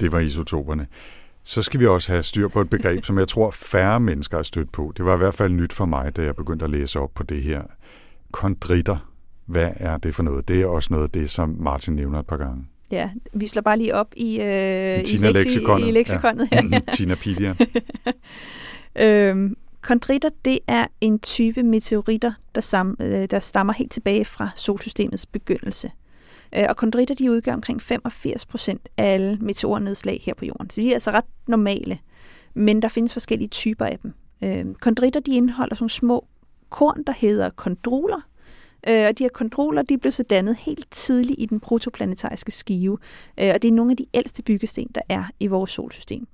Det 0.00 0.12
var 0.12 0.18
isotoperne. 0.18 0.86
Så 1.48 1.62
skal 1.62 1.80
vi 1.80 1.86
også 1.86 2.12
have 2.12 2.22
styr 2.22 2.48
på 2.48 2.60
et 2.60 2.70
begreb, 2.70 3.04
som 3.04 3.18
jeg 3.18 3.28
tror 3.28 3.50
færre 3.50 4.00
mennesker 4.00 4.36
har 4.36 4.42
stødt 4.42 4.72
på. 4.72 4.92
Det 4.96 5.04
var 5.04 5.14
i 5.14 5.16
hvert 5.18 5.34
fald 5.34 5.52
nyt 5.52 5.72
for 5.72 5.84
mig, 5.86 6.16
da 6.16 6.22
jeg 6.22 6.36
begyndte 6.36 6.64
at 6.64 6.70
læse 6.70 7.00
op 7.00 7.10
på 7.14 7.22
det 7.22 7.42
her. 7.42 7.62
Kondritter. 8.32 9.10
Hvad 9.46 9.70
er 9.76 9.96
det 9.98 10.14
for 10.14 10.22
noget? 10.22 10.48
Det 10.48 10.62
er 10.62 10.66
også 10.66 10.88
noget 10.90 11.04
af 11.04 11.10
det, 11.10 11.30
som 11.30 11.56
Martin 11.60 11.94
nævner 11.94 12.18
et 12.18 12.26
par 12.26 12.36
gange. 12.36 12.66
Ja, 12.90 13.10
vi 13.32 13.46
slår 13.46 13.62
bare 13.62 13.78
lige 13.78 13.94
op 13.94 14.12
i, 14.16 14.40
øh, 14.40 15.00
I, 15.00 15.04
Tina 15.04 15.28
i, 15.28 15.32
leksikonet. 15.32 15.88
i 15.88 15.90
leksikonet. 15.90 16.48
Ja. 16.52 16.62
Ja. 16.72 16.80
Tinapedia. 16.92 17.54
øhm, 19.30 19.56
kondritter, 19.82 20.30
det 20.44 20.58
er 20.66 20.86
en 21.00 21.18
type 21.18 21.62
meteoritter, 21.62 22.32
der, 22.54 22.60
sam, 22.60 22.96
øh, 23.00 23.26
der 23.30 23.38
stammer 23.38 23.72
helt 23.72 23.92
tilbage 23.92 24.24
fra 24.24 24.50
solsystemets 24.54 25.26
begyndelse. 25.26 25.90
Øh, 26.54 26.66
og 26.68 26.76
kondritter, 26.76 27.14
de 27.14 27.30
udgør 27.30 27.52
omkring 27.52 27.82
85 27.82 28.46
procent 28.46 28.88
af 28.96 29.04
alle 29.14 29.38
meteornedslag 29.40 30.22
her 30.24 30.34
på 30.34 30.44
jorden. 30.44 30.70
Så 30.70 30.80
de 30.80 30.90
er 30.90 30.94
altså 30.94 31.10
ret 31.10 31.24
normale, 31.46 31.98
men 32.54 32.82
der 32.82 32.88
findes 32.88 33.12
forskellige 33.12 33.48
typer 33.48 33.84
af 33.84 33.98
dem. 33.98 34.12
Øh, 34.44 34.74
kondritter, 34.74 35.20
de 35.20 35.36
indeholder 35.36 35.74
sådan 35.74 35.88
små 35.88 36.26
korn, 36.70 37.02
der 37.06 37.12
hedder 37.12 37.50
kondroler, 37.50 38.20
øh, 38.88 39.06
og 39.08 39.18
de 39.18 39.24
her 39.24 39.28
kondroler, 39.28 39.82
de 39.82 39.98
blev 39.98 40.12
så 40.12 40.22
dannet 40.22 40.56
helt 40.56 40.90
tidligt 40.90 41.36
i 41.38 41.46
den 41.46 41.60
protoplanetariske 41.60 42.50
skive, 42.50 42.98
og 43.36 43.62
det 43.62 43.64
er 43.64 43.72
nogle 43.72 43.90
af 43.90 43.96
de 43.96 44.06
ældste 44.14 44.42
byggesten, 44.42 44.88
der 44.94 45.00
er 45.08 45.24
i 45.40 45.46
vores 45.46 45.70
solsystem. 45.70 46.26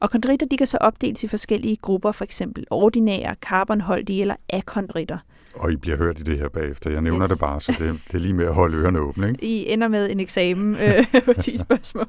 Og 0.00 0.10
kondritter, 0.10 0.46
de 0.46 0.56
kan 0.56 0.66
så 0.66 0.78
opdeles 0.80 1.24
i 1.24 1.28
forskellige 1.28 1.76
grupper, 1.76 2.12
for 2.12 2.24
eksempel 2.24 2.66
ordinære, 2.70 3.34
carbonholdige 3.40 4.20
eller 4.20 4.36
akondritter. 4.52 5.18
Og 5.54 5.72
I 5.72 5.76
bliver 5.76 5.96
hørt 5.96 6.20
i 6.20 6.22
det 6.22 6.38
her 6.38 6.48
bagefter. 6.48 6.90
Jeg 6.90 7.00
nævner 7.00 7.24
Yes. 7.24 7.30
det 7.30 7.38
bare, 7.40 7.60
så 7.60 7.72
det, 7.78 8.00
det 8.08 8.14
er 8.14 8.18
lige 8.18 8.34
med 8.34 8.46
at 8.46 8.54
holde 8.54 8.76
ørerne 8.76 8.98
åbne. 8.98 9.28
Ikke? 9.28 9.44
I 9.44 9.72
ender 9.72 9.88
med 9.88 10.10
en 10.10 10.20
eksamen 10.20 10.74
øh, 10.76 11.04
på 11.24 11.32
10 11.32 11.58
spørgsmål. 11.58 12.06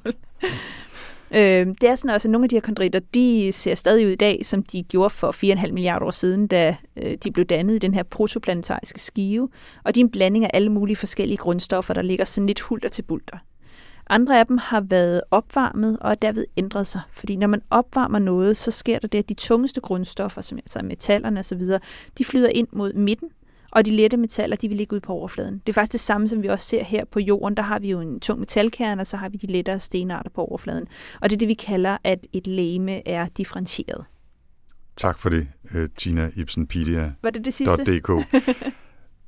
Øh, 1.32 1.68
det 1.82 1.84
er 1.84 1.96
sådan 1.96 2.16
også, 2.16 2.28
at 2.28 2.32
nogle 2.32 2.46
af 2.46 2.50
de 2.50 2.56
her 2.56 2.62
kondritter, 2.62 3.00
de 3.14 3.52
ser 3.52 3.76
stadig 3.76 4.06
ud 4.08 4.12
i 4.12 4.16
dag, 4.16 4.42
som 4.46 4.64
de 4.64 4.84
gjorde 4.84 5.10
for 5.10 5.56
4,5 5.66 5.72
milliarder 5.72 6.06
år 6.06 6.12
siden, 6.12 6.48
da 6.48 6.76
øh, 7.04 7.12
de 7.24 7.32
blev 7.32 7.46
dannet 7.46 7.76
i 7.76 7.80
den 7.80 7.94
her 7.94 8.04
protoplanetariske 8.04 9.00
skive. 9.02 9.50
Og 9.84 9.96
de 9.96 10.00
er 10.00 10.04
en 10.04 10.12
blanding 10.12 10.46
af 10.46 10.50
alle 10.54 10.70
mulige 10.72 10.96
forskellige 10.96 11.38
grundstoffer, 11.38 11.94
der 11.94 12.02
ligger 12.02 12.26
sådan 12.26 12.48
lidt 12.48 12.60
hulter 12.60 12.90
til 12.90 13.02
bulter. 13.02 13.38
Andre 14.10 14.40
af 14.40 14.46
dem 14.46 14.58
har 14.58 14.82
været 14.82 15.22
opvarmet 15.32 15.98
og 16.02 16.12
er 16.12 16.16
derved 16.16 16.46
ændret 16.58 16.88
sig. 16.88 17.02
Fordi 17.14 17.36
når 17.36 17.48
man 17.48 17.62
opvarmer 17.70 18.20
noget, 18.20 18.58
så 18.58 18.72
sker 18.72 19.00
der 19.00 19.08
det, 19.08 19.20
at 19.20 19.30
de 19.30 19.34
tungeste 19.34 19.82
grundstoffer, 19.82 20.42
som 20.42 20.58
altså 20.58 20.82
metallerne 20.84 21.40
osv., 21.40 21.62
de 22.18 22.26
flyder 22.26 22.50
ind 22.50 22.68
mod 22.72 22.94
midten, 22.94 23.30
og 23.72 23.86
de 23.86 23.92
lette 23.92 24.18
metaller, 24.18 24.56
de 24.56 24.68
vil 24.68 24.78
ligge 24.78 24.96
ud 24.96 25.00
på 25.00 25.14
overfladen. 25.14 25.62
Det 25.66 25.70
er 25.70 25.74
faktisk 25.74 25.92
det 25.92 26.00
samme, 26.00 26.28
som 26.28 26.44
vi 26.44 26.48
også 26.48 26.66
ser 26.66 26.84
her 26.84 27.06
på 27.06 27.20
jorden. 27.20 27.58
Der 27.58 27.64
har 27.64 27.80
vi 27.80 27.90
jo 27.90 28.00
en 28.00 28.20
tung 28.20 28.40
metalkerne, 28.40 29.02
og 29.02 29.08
så 29.08 29.18
har 29.18 29.30
vi 29.30 29.38
de 29.38 29.48
lettere 29.48 29.80
stenarter 29.80 30.30
på 30.30 30.46
overfladen. 30.46 30.88
Og 31.22 31.30
det 31.30 31.36
er 31.36 31.38
det, 31.38 31.48
vi 31.48 31.54
kalder, 31.54 31.98
at 32.04 32.20
et 32.34 32.48
legeme 32.48 33.08
er 33.08 33.28
differentieret. 33.38 34.06
Tak 34.96 35.20
for 35.20 35.30
det, 35.30 35.48
øh, 35.74 35.90
Tina 35.98 36.30
Ibsen-Pedia. 36.36 37.12
Var 37.22 37.30
det 37.30 37.46
det 37.46 37.54
sidste? 37.54 38.02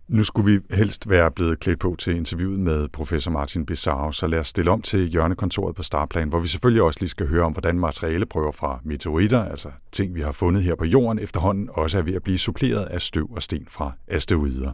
Nu 0.08 0.24
skulle 0.24 0.52
vi 0.52 0.76
helst 0.76 1.10
være 1.10 1.32
blevet 1.32 1.60
klædt 1.60 1.80
på 1.80 1.96
til 2.00 2.16
interviewet 2.16 2.60
med 2.60 2.88
professor 2.90 3.32
Martin 3.32 3.66
Bissau, 3.66 4.12
så 4.12 4.28
lad 4.28 4.40
os 4.40 4.48
stille 4.48 4.72
om 4.72 4.82
til 4.82 5.00
hjørnekontoret 5.00 5.76
på 5.76 5.84
Starplan, 5.84 6.30
hvor 6.30 6.40
vi 6.40 6.48
selvfølgelig 6.48 6.84
også 6.84 7.00
lige 7.00 7.10
skal 7.10 7.28
høre 7.28 7.44
om, 7.44 7.52
hvordan 7.52 7.80
materialeprøver 7.80 8.52
fra 8.52 8.80
meteoritter, 8.84 9.44
altså 9.44 9.70
ting, 9.92 10.16
vi 10.16 10.22
har 10.22 10.32
fundet 10.32 10.64
her 10.64 10.76
på 10.76 10.86
jorden, 10.86 11.20
efterhånden 11.20 11.70
også 11.74 11.98
er 11.98 12.02
ved 12.02 12.14
at 12.14 12.24
blive 12.24 12.38
suppleret 12.38 12.86
af 12.86 13.02
støv 13.02 13.32
og 13.32 13.44
sten 13.44 13.68
fra 13.70 13.92
asteroider. 14.08 14.72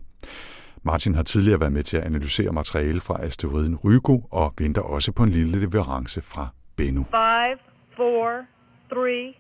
Martin 0.83 1.15
har 1.15 1.23
tidligere 1.23 1.59
været 1.59 1.73
med 1.73 1.83
til 1.83 1.97
at 1.97 2.03
analysere 2.03 2.51
materiale 2.51 2.99
fra 2.99 3.23
asteroiden 3.25 3.75
Rygo 3.75 4.19
og 4.31 4.53
venter 4.59 4.81
også 4.81 5.11
på 5.11 5.23
en 5.23 5.29
lille 5.29 5.59
leverance 5.59 6.21
fra 6.21 6.47
Bennu. 6.75 7.05
Five, 7.11 7.57
four, 7.95 8.45
three, 8.89 9.33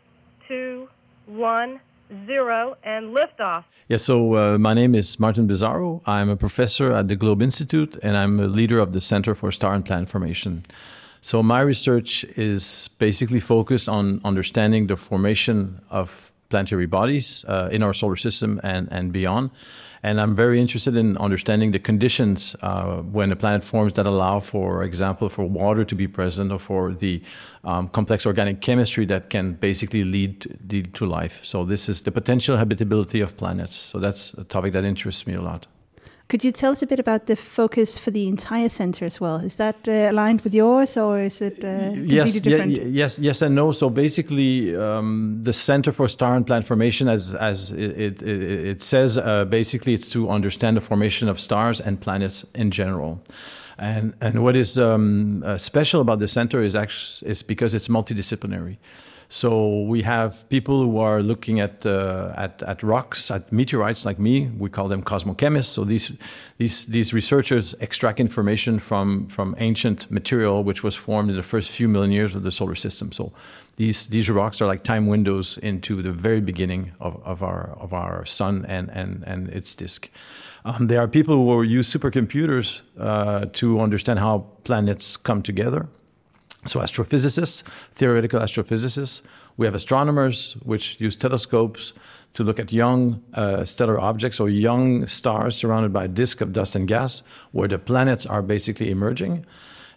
two, 0.47 0.87
one, 1.27 1.79
zero, 2.25 2.77
and 2.83 3.15
liftoff. 3.15 3.63
Yeah, 3.87 3.97
so 3.97 4.35
uh, 4.35 4.57
my 4.57 4.73
name 4.73 4.95
is 4.95 5.19
Martin 5.19 5.47
Bizzarro. 5.47 6.01
I'm 6.05 6.29
a 6.29 6.35
professor 6.35 6.93
at 6.93 7.07
the 7.07 7.15
Globe 7.15 7.41
Institute 7.41 7.97
and 8.01 8.17
I'm 8.17 8.39
a 8.39 8.47
leader 8.47 8.79
of 8.79 8.93
the 8.93 9.01
Center 9.01 9.35
for 9.35 9.51
Star 9.51 9.73
and 9.73 9.85
Planet 9.85 10.09
Formation. 10.09 10.65
So 11.21 11.41
my 11.41 11.61
research 11.61 12.25
is 12.35 12.89
basically 12.97 13.39
focused 13.39 13.87
on 13.87 14.19
understanding 14.25 14.87
the 14.87 14.97
formation 14.97 15.81
of 15.89 16.31
planetary 16.49 16.85
bodies 16.85 17.45
uh, 17.47 17.69
in 17.71 17.81
our 17.81 17.93
solar 17.93 18.17
system 18.17 18.59
and, 18.63 18.87
and 18.91 19.11
beyond. 19.11 19.49
And 20.03 20.19
I'm 20.19 20.35
very 20.35 20.59
interested 20.59 20.97
in 20.97 21.17
understanding 21.17 21.71
the 21.71 21.79
conditions 21.79 22.57
uh, 22.61 22.97
when 22.97 23.31
a 23.31 23.37
planet 23.37 23.63
forms 23.63 23.93
that 23.93 24.05
allow, 24.05 24.41
for 24.41 24.83
example, 24.83 25.29
for 25.29 25.45
water 25.45 25.85
to 25.85 25.95
be 25.95 26.09
present 26.09 26.51
or 26.51 26.59
for 26.59 26.93
the 26.93 27.21
um, 27.63 27.87
complex 27.87 28.25
organic 28.25 28.59
chemistry 28.59 29.05
that 29.05 29.29
can 29.29 29.53
basically 29.53 30.03
lead, 30.03 30.59
lead 30.69 30.93
to 30.95 31.05
life. 31.05 31.39
So 31.43 31.63
this 31.63 31.87
is 31.87 32.01
the 32.01 32.11
potential 32.11 32.57
habitability 32.57 33.21
of 33.21 33.37
planets. 33.37 33.77
So 33.77 33.97
that's 33.97 34.33
a 34.33 34.43
topic 34.43 34.73
that 34.73 34.83
interests 34.83 35.25
me 35.25 35.35
a 35.35 35.41
lot. 35.41 35.67
Could 36.33 36.43
you 36.43 36.51
tell 36.51 36.71
us 36.71 36.81
a 36.81 36.87
bit 36.87 36.99
about 36.99 37.27
the 37.27 37.35
focus 37.35 37.99
for 37.99 38.09
the 38.09 38.27
entire 38.27 38.67
center 38.67 39.05
as 39.05 39.21
well? 39.21 39.35
Is 39.35 39.57
that 39.57 39.87
uh, 39.87 40.09
aligned 40.09 40.41
with 40.41 40.55
yours, 40.55 40.97
or 40.97 41.19
is 41.19 41.41
it 41.41 41.63
uh, 41.63 41.91
completely 41.91 42.15
yes, 42.15 42.41
different? 42.41 42.71
ye- 42.71 42.85
yes, 42.85 43.19
yes, 43.19 43.43
and 43.43 43.53
no. 43.53 43.71
So 43.71 43.87
basically, 43.91 44.75
um, 44.75 45.37
the 45.43 45.53
Center 45.53 45.91
for 45.91 46.07
Star 46.07 46.35
and 46.35 46.43
Planet 46.43 46.65
Formation, 46.65 47.07
as 47.07 47.35
as 47.35 47.69
it 47.69 47.91
it, 47.99 48.21
it, 48.23 48.67
it 48.67 48.83
says, 48.83 49.19
uh, 49.19 49.45
basically 49.45 49.93
it's 49.93 50.09
to 50.09 50.27
understand 50.27 50.75
the 50.75 50.81
formation 50.81 51.29
of 51.29 51.39
stars 51.39 51.79
and 51.79 52.01
planets 52.01 52.43
in 52.55 52.71
general. 52.71 53.21
And 53.77 54.15
and 54.19 54.41
what 54.43 54.55
is 54.55 54.79
um, 54.79 55.43
uh, 55.45 55.59
special 55.59 56.01
about 56.01 56.17
the 56.17 56.27
center 56.27 56.63
is 56.63 56.73
actually 56.73 57.29
is 57.29 57.43
because 57.43 57.75
it's 57.75 57.89
multidisciplinary. 57.89 58.77
So 59.33 59.81
we 59.81 60.03
have 60.03 60.47
people 60.49 60.83
who 60.83 60.99
are 60.99 61.23
looking 61.23 61.59
at 61.59 61.83
uh, 61.87 62.35
at 62.37 62.61
at 62.61 62.83
rocks, 62.83 63.31
at 63.31 63.51
meteorites, 63.51 64.05
like 64.05 64.19
me. 64.19 64.51
We 64.59 64.69
call 64.69 64.87
them 64.87 65.01
cosmochemists. 65.01 65.73
So 65.73 65.83
these 65.83 66.11
these 66.59 66.85
these 66.85 67.15
researchers 67.15 67.73
extract 67.79 68.19
information 68.19 68.77
from 68.77 69.27
from 69.29 69.55
ancient 69.57 70.11
material 70.11 70.63
which 70.63 70.83
was 70.83 70.95
formed 70.95 71.31
in 71.31 71.35
the 71.35 71.41
first 71.41 71.71
few 71.71 71.87
million 71.87 72.11
years 72.11 72.35
of 72.35 72.43
the 72.43 72.51
solar 72.51 72.75
system. 72.75 73.11
So 73.11 73.31
these 73.77 74.05
these 74.05 74.29
rocks 74.29 74.61
are 74.61 74.67
like 74.67 74.83
time 74.83 75.07
windows 75.07 75.57
into 75.57 76.03
the 76.03 76.11
very 76.11 76.41
beginning 76.41 76.91
of, 76.99 77.19
of 77.25 77.41
our 77.41 77.75
of 77.79 77.91
our 77.91 78.25
sun 78.25 78.65
and 78.67 78.91
and 78.91 79.23
and 79.25 79.49
its 79.49 79.73
disk. 79.73 80.09
Um, 80.63 80.87
there 80.87 80.99
are 80.99 81.07
people 81.07 81.33
who 81.33 81.45
will 81.45 81.65
use 81.65 81.91
supercomputers 81.91 82.81
uh, 82.99 83.47
to 83.53 83.81
understand 83.81 84.19
how 84.19 84.45
planets 84.63 85.17
come 85.17 85.41
together. 85.41 85.87
So 86.65 86.79
astrophysicists, 86.79 87.63
theoretical 87.95 88.39
astrophysicists. 88.39 89.21
We 89.57 89.65
have 89.65 89.75
astronomers, 89.75 90.53
which 90.63 90.99
use 90.99 91.15
telescopes 91.15 91.93
to 92.33 92.43
look 92.43 92.59
at 92.59 92.71
young 92.71 93.21
uh, 93.33 93.65
stellar 93.65 93.99
objects 93.99 94.39
or 94.39 94.49
young 94.49 95.05
stars 95.07 95.55
surrounded 95.55 95.93
by 95.93 96.05
a 96.05 96.07
disk 96.07 96.41
of 96.41 96.53
dust 96.53 96.75
and 96.75 96.87
gas, 96.87 97.21
where 97.51 97.67
the 97.67 97.77
planets 97.77 98.25
are 98.25 98.41
basically 98.41 98.89
emerging. 98.89 99.45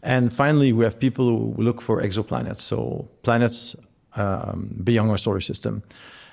And 0.02 0.32
finally, 0.32 0.72
we 0.72 0.84
have 0.84 1.00
people 1.00 1.24
who 1.24 1.54
look 1.62 1.80
for 1.80 2.02
exoplanets, 2.02 2.60
so 2.60 3.08
planets 3.22 3.76
um, 4.14 4.80
beyond 4.84 5.10
our 5.10 5.18
solar 5.18 5.40
system. 5.40 5.82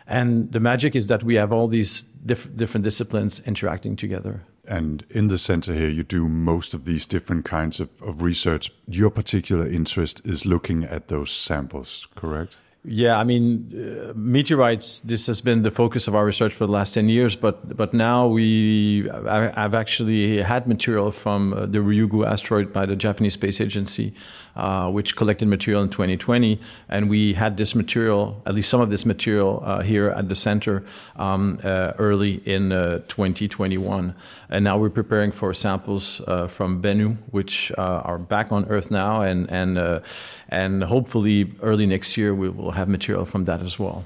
And 0.06 0.52
the 0.52 0.60
magic 0.60 0.96
is 0.96 1.08
that 1.08 1.24
we 1.24 1.36
have 1.36 1.54
all 1.54 1.68
these 1.68 2.04
diff- 2.26 2.54
different 2.56 2.84
disciplines 2.84 3.40
interacting 3.46 3.96
together. 3.96 4.42
And 4.68 5.06
in 5.10 5.28
the 5.28 5.38
center 5.38 5.74
here, 5.74 5.90
you 5.90 6.04
do 6.04 6.30
most 6.30 6.74
of 6.74 6.86
these 6.86 7.06
different 7.06 7.44
kinds 7.44 7.80
of, 7.80 7.90
of 8.02 8.22
research. 8.22 8.72
Your 8.88 9.10
particular 9.10 9.68
interest 9.68 10.22
is 10.26 10.46
looking 10.46 10.84
at 10.84 11.10
those 11.10 11.32
samples, 11.32 12.08
correct? 12.16 12.58
Yeah, 12.86 13.18
I 13.18 13.24
mean, 13.24 13.72
uh, 13.74 14.12
meteorites. 14.14 15.00
This 15.00 15.28
has 15.28 15.40
been 15.40 15.62
the 15.62 15.72
focus 15.72 16.10
of 16.10 16.16
our 16.16 16.26
research 16.26 16.54
for 16.54 16.66
the 16.66 16.74
last 16.74 16.94
ten 16.94 17.08
years, 17.08 17.34
but 17.34 17.78
but 17.78 17.94
now 17.94 18.28
we 18.28 19.10
I've 19.10 19.74
actually 19.74 20.42
had 20.42 20.68
material 20.68 21.14
from 21.14 21.54
uh, 21.54 21.66
the 21.66 21.78
Ryugu 21.78 22.28
asteroid 22.28 22.74
by 22.74 22.86
the 22.86 22.98
Japanese 22.98 23.36
Space 23.36 23.62
Agency, 23.62 24.14
uh, 24.58 24.92
which 24.92 25.16
collected 25.16 25.48
material 25.48 25.82
in 25.82 25.92
2020, 25.92 26.60
and 26.90 27.10
we 27.10 27.36
had 27.36 27.56
this 27.56 27.74
material, 27.74 28.42
at 28.46 28.54
least 28.54 28.70
some 28.70 28.82
of 28.82 28.90
this 28.90 29.06
material, 29.06 29.64
uh, 29.64 29.82
here 29.82 30.10
at 30.10 30.28
the 30.28 30.36
center 30.36 30.84
um, 31.16 31.60
uh, 31.64 31.94
early 31.98 32.42
in 32.44 32.72
2021, 33.08 34.14
and 34.50 34.64
now 34.66 34.78
we're 34.78 34.90
preparing 34.90 35.32
for 35.32 35.54
samples 35.54 36.20
from 36.50 36.82
Bennu, 36.82 37.16
which 37.32 37.72
are 37.78 38.18
back 38.18 38.52
on 38.52 38.66
Earth 38.66 38.92
now, 38.92 39.22
and 39.22 39.50
and 39.50 40.02
and 40.50 40.84
hopefully 40.84 41.50
early 41.62 41.86
next 41.86 42.18
year 42.18 42.36
we 42.36 42.50
will 42.50 42.73
have 42.74 42.88
material 42.88 43.26
from 43.26 43.46
that 43.46 43.62
as 43.62 43.80
well. 43.80 44.04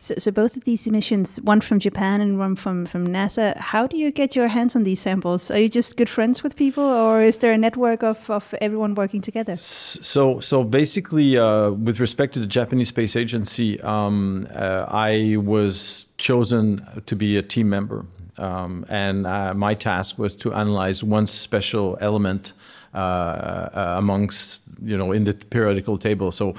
So, 0.00 0.14
so, 0.16 0.30
both 0.30 0.56
of 0.56 0.62
these 0.62 0.86
emissions, 0.86 1.40
one 1.40 1.60
from 1.60 1.80
Japan 1.80 2.20
and 2.20 2.38
one 2.38 2.54
from, 2.54 2.86
from 2.86 3.08
NASA, 3.08 3.56
how 3.56 3.88
do 3.88 3.96
you 3.96 4.12
get 4.12 4.36
your 4.36 4.46
hands 4.46 4.76
on 4.76 4.84
these 4.84 5.00
samples? 5.00 5.50
Are 5.50 5.58
you 5.58 5.68
just 5.68 5.96
good 5.96 6.08
friends 6.08 6.40
with 6.44 6.54
people, 6.54 6.84
or 6.84 7.20
is 7.20 7.38
there 7.38 7.50
a 7.50 7.58
network 7.58 8.04
of, 8.04 8.30
of 8.30 8.54
everyone 8.60 8.94
working 8.94 9.20
together? 9.20 9.56
So, 9.56 10.38
so 10.38 10.62
basically, 10.62 11.36
uh, 11.36 11.70
with 11.70 11.98
respect 11.98 12.34
to 12.34 12.38
the 12.38 12.46
Japanese 12.46 12.90
Space 12.90 13.16
Agency, 13.16 13.80
um, 13.80 14.46
uh, 14.54 14.86
I 14.88 15.36
was 15.36 16.06
chosen 16.16 16.86
to 17.06 17.16
be 17.16 17.36
a 17.36 17.42
team 17.42 17.68
member, 17.68 18.06
um, 18.36 18.86
and 18.88 19.26
uh, 19.26 19.52
my 19.54 19.74
task 19.74 20.16
was 20.16 20.36
to 20.36 20.54
analyze 20.54 21.02
one 21.02 21.26
special 21.26 21.98
element 22.00 22.52
uh, 22.94 22.98
uh, 22.98 23.94
amongst 23.98 24.62
you 24.82 24.96
know 24.96 25.12
in 25.12 25.24
the 25.24 25.34
periodical 25.34 25.98
table. 25.98 26.32
So 26.32 26.54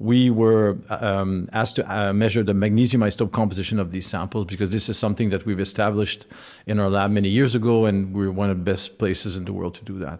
we 0.00 0.30
were 0.30 0.78
um, 0.88 1.48
asked 1.52 1.76
to 1.76 1.94
uh, 1.94 2.12
measure 2.12 2.42
the 2.42 2.54
magnesium 2.54 3.02
isotope 3.02 3.32
composition 3.32 3.78
of 3.78 3.92
these 3.92 4.06
samples 4.06 4.46
because 4.46 4.70
this 4.70 4.88
is 4.88 4.98
something 4.98 5.28
that 5.28 5.44
we've 5.44 5.60
established 5.60 6.26
in 6.66 6.80
our 6.80 6.88
lab 6.88 7.10
many 7.10 7.28
years 7.28 7.54
ago, 7.54 7.84
and 7.84 8.14
we're 8.14 8.30
one 8.30 8.48
of 8.48 8.56
the 8.56 8.64
best 8.64 8.98
places 8.98 9.36
in 9.36 9.44
the 9.44 9.52
world 9.52 9.74
to 9.74 9.84
do 9.84 9.98
that. 9.98 10.18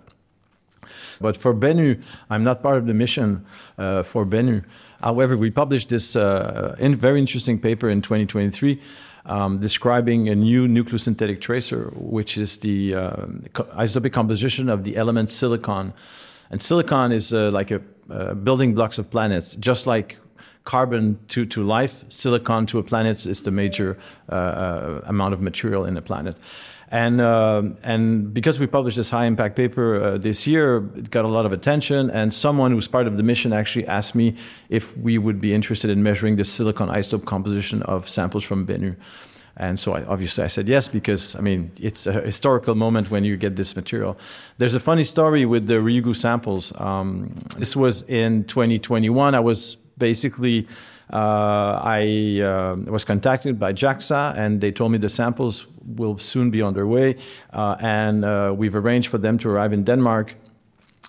But 1.19 1.37
for 1.37 1.55
Bennu, 1.55 2.03
I'm 2.29 2.45
not 2.45 2.63
part 2.63 2.77
of 2.77 2.87
the 2.87 2.95
mission 2.95 3.47
uh, 3.79 4.03
for 4.03 4.27
Bennu. 4.27 4.65
However, 5.03 5.35
we 5.37 5.51
published 5.51 5.89
this 5.89 6.15
uh, 6.15 6.77
in 6.79 6.95
very 6.97 7.19
interesting 7.19 7.59
paper 7.59 7.89
in 7.89 8.03
2023 8.03 8.81
um, 9.27 9.61
describing 9.61 10.29
a 10.29 10.35
new 10.35 10.67
nucleosynthetic 10.67 11.41
tracer, 11.41 11.93
which 11.95 12.37
is 12.37 12.59
the 12.59 12.95
uh, 12.95 13.27
isotopic 13.79 14.13
composition 14.13 14.69
of 14.69 14.85
the 14.85 14.97
element 14.97 15.31
silicon. 15.31 15.93
And 16.51 16.61
silicon 16.61 17.13
is 17.13 17.33
uh, 17.33 17.51
like 17.51 17.71
a 17.71 17.81
uh, 18.11 18.35
building 18.35 18.75
blocks 18.75 18.99
of 18.99 19.09
planets, 19.11 19.55
just 19.55 19.87
like 19.87 20.19
carbon 20.65 21.19
to, 21.29 21.47
to 21.47 21.63
life, 21.63 22.05
silicon 22.09 22.67
to 22.67 22.79
a 22.79 22.83
planet 22.83 23.25
is 23.27 23.43
the 23.43 23.51
major 23.51 23.99
uh, 24.29 24.35
uh, 24.35 25.01
amount 25.07 25.35
of 25.35 25.41
material 25.41 25.85
in 25.85 25.97
a 25.97 26.03
planet. 26.03 26.37
And, 26.93 27.21
uh, 27.21 27.63
and 27.85 28.35
because 28.35 28.59
we 28.59 28.67
published 28.67 28.97
this 28.97 29.11
high 29.11 29.27
impact 29.27 29.55
paper 29.55 30.03
uh, 30.03 30.19
this 30.19 30.47
year, 30.47 30.79
it 30.97 31.11
got 31.11 31.25
a 31.25 31.29
lot 31.29 31.47
of 31.47 31.53
attention. 31.53 32.11
And 32.11 32.35
someone 32.35 32.73
who's 32.73 32.89
part 32.89 33.07
of 33.07 33.17
the 33.17 33.23
mission 33.23 33.53
actually 33.53 33.87
asked 33.87 34.17
me 34.17 34.37
if 34.69 34.97
we 34.97 35.17
would 35.17 35.41
be 35.41 35.55
interested 35.55 35.89
in 35.89 36.03
measuring 36.03 36.35
the 36.35 36.45
silicon 36.45 36.89
isotope 36.89 37.25
composition 37.27 37.83
of 37.85 38.09
samples 38.09 38.43
from 38.43 38.67
Bennu. 38.67 38.97
And 39.61 39.79
so 39.79 39.93
I, 39.93 40.03
obviously 40.07 40.43
I 40.43 40.49
said 40.49 40.69
yes 40.69 40.89
because 40.89 41.37
I 41.37 41.41
mean 41.43 41.71
it's 41.79 42.07
a 42.07 42.13
historical 42.13 42.75
moment 42.75 43.11
when 43.11 43.25
you 43.25 43.37
get 43.37 43.57
this 43.57 43.77
material. 43.77 44.17
There's 44.57 44.75
a 44.75 44.81
funny 44.81 45.05
story 45.05 45.45
with 45.45 45.67
the 45.67 45.75
Ryugu 45.75 46.17
samples. 46.17 46.73
Um, 46.79 47.35
this 47.59 47.77
was 47.77 48.03
in 48.09 48.45
2021. 48.45 49.35
I 49.35 49.41
was 49.41 49.77
basically 49.99 50.67
uh, 51.13 51.79
I 51.85 52.41
uh, 52.41 52.77
was 52.91 53.05
contacted 53.05 53.59
by 53.59 53.75
JAXA 53.75 54.39
and 54.39 54.63
they 54.63 54.73
told 54.73 54.93
me 54.93 54.99
the 54.99 55.11
samples 55.11 55.67
will 55.85 56.17
soon 56.17 56.51
be 56.51 56.63
on 56.63 56.73
their 56.73 56.87
way, 56.87 57.17
uh, 57.53 57.77
and 57.81 58.25
uh, 58.25 58.55
we've 58.57 58.75
arranged 58.75 59.09
for 59.09 59.19
them 59.19 59.37
to 59.39 59.49
arrive 59.51 59.73
in 59.73 59.85
Denmark 59.85 60.37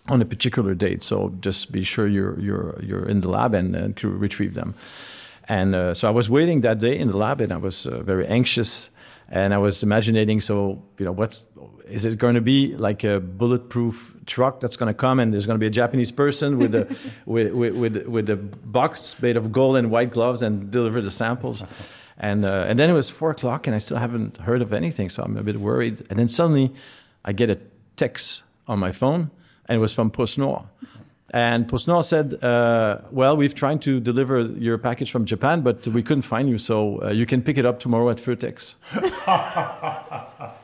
on 0.09 0.21
a 0.21 0.25
particular 0.25 0.73
date. 0.73 1.03
So 1.03 1.33
just 1.39 1.71
be 1.71 1.83
sure 1.83 2.07
you're 2.07 2.37
you're 2.39 2.79
you're 2.83 3.07
in 3.07 3.21
the 3.21 3.29
lab 3.29 3.53
and, 3.53 3.75
and 3.75 3.95
to 3.97 4.09
retrieve 4.09 4.55
them. 4.55 4.73
And 5.51 5.75
uh, 5.75 5.93
so 5.93 6.07
I 6.07 6.11
was 6.11 6.29
waiting 6.29 6.61
that 6.61 6.79
day 6.79 6.97
in 6.97 7.09
the 7.09 7.17
lab, 7.17 7.41
and 7.41 7.51
I 7.51 7.57
was 7.57 7.85
uh, 7.85 8.01
very 8.03 8.25
anxious. 8.25 8.89
And 9.27 9.53
I 9.53 9.57
was 9.57 9.83
imagining, 9.83 10.39
so 10.39 10.81
you 10.97 11.03
know, 11.03 11.11
what's 11.11 11.45
is 11.87 12.05
it 12.05 12.17
going 12.17 12.35
to 12.35 12.41
be 12.41 12.77
like 12.77 13.03
a 13.03 13.19
bulletproof 13.19 14.15
truck 14.25 14.61
that's 14.61 14.77
going 14.77 14.87
to 14.87 14.93
come, 14.93 15.19
and 15.19 15.33
there's 15.33 15.45
going 15.45 15.59
to 15.59 15.59
be 15.59 15.67
a 15.67 15.77
Japanese 15.83 16.09
person 16.09 16.57
with 16.57 16.73
a 16.73 16.87
with, 17.25 17.51
with, 17.51 17.75
with 17.75 18.07
with 18.07 18.29
a 18.29 18.37
box 18.37 19.21
made 19.21 19.35
of 19.35 19.51
gold 19.51 19.75
and 19.75 19.91
white 19.91 20.11
gloves 20.11 20.41
and 20.41 20.71
deliver 20.71 21.01
the 21.01 21.11
samples. 21.11 21.65
And 22.17 22.45
uh, 22.45 22.69
and 22.69 22.79
then 22.79 22.89
it 22.89 22.93
was 22.93 23.09
four 23.09 23.31
o'clock, 23.31 23.67
and 23.67 23.75
I 23.75 23.79
still 23.79 23.97
haven't 23.97 24.37
heard 24.37 24.61
of 24.61 24.71
anything, 24.71 25.09
so 25.09 25.21
I'm 25.21 25.35
a 25.35 25.43
bit 25.43 25.59
worried. 25.59 26.07
And 26.09 26.17
then 26.17 26.29
suddenly, 26.29 26.73
I 27.25 27.33
get 27.33 27.49
a 27.49 27.59
text 27.97 28.43
on 28.69 28.79
my 28.79 28.93
phone, 28.93 29.31
and 29.67 29.75
it 29.75 29.79
was 29.79 29.91
from 29.91 30.11
PostNord. 30.11 30.63
And 31.31 31.67
PostNord 31.67 32.03
said, 32.03 32.43
uh, 32.43 32.99
"Well, 33.09 33.37
we've 33.37 33.55
tried 33.55 33.81
to 33.83 33.99
deliver 33.99 34.41
your 34.41 34.77
package 34.77 35.11
from 35.11 35.25
Japan, 35.25 35.61
but 35.61 35.87
we 35.87 36.03
couldn't 36.03 36.23
find 36.23 36.49
you, 36.49 36.57
so 36.57 37.01
uh, 37.01 37.09
you 37.11 37.25
can 37.25 37.41
pick 37.41 37.57
it 37.57 37.65
up 37.65 37.79
tomorrow 37.79 38.09
at 38.09 38.17
Furtex." 38.17 38.75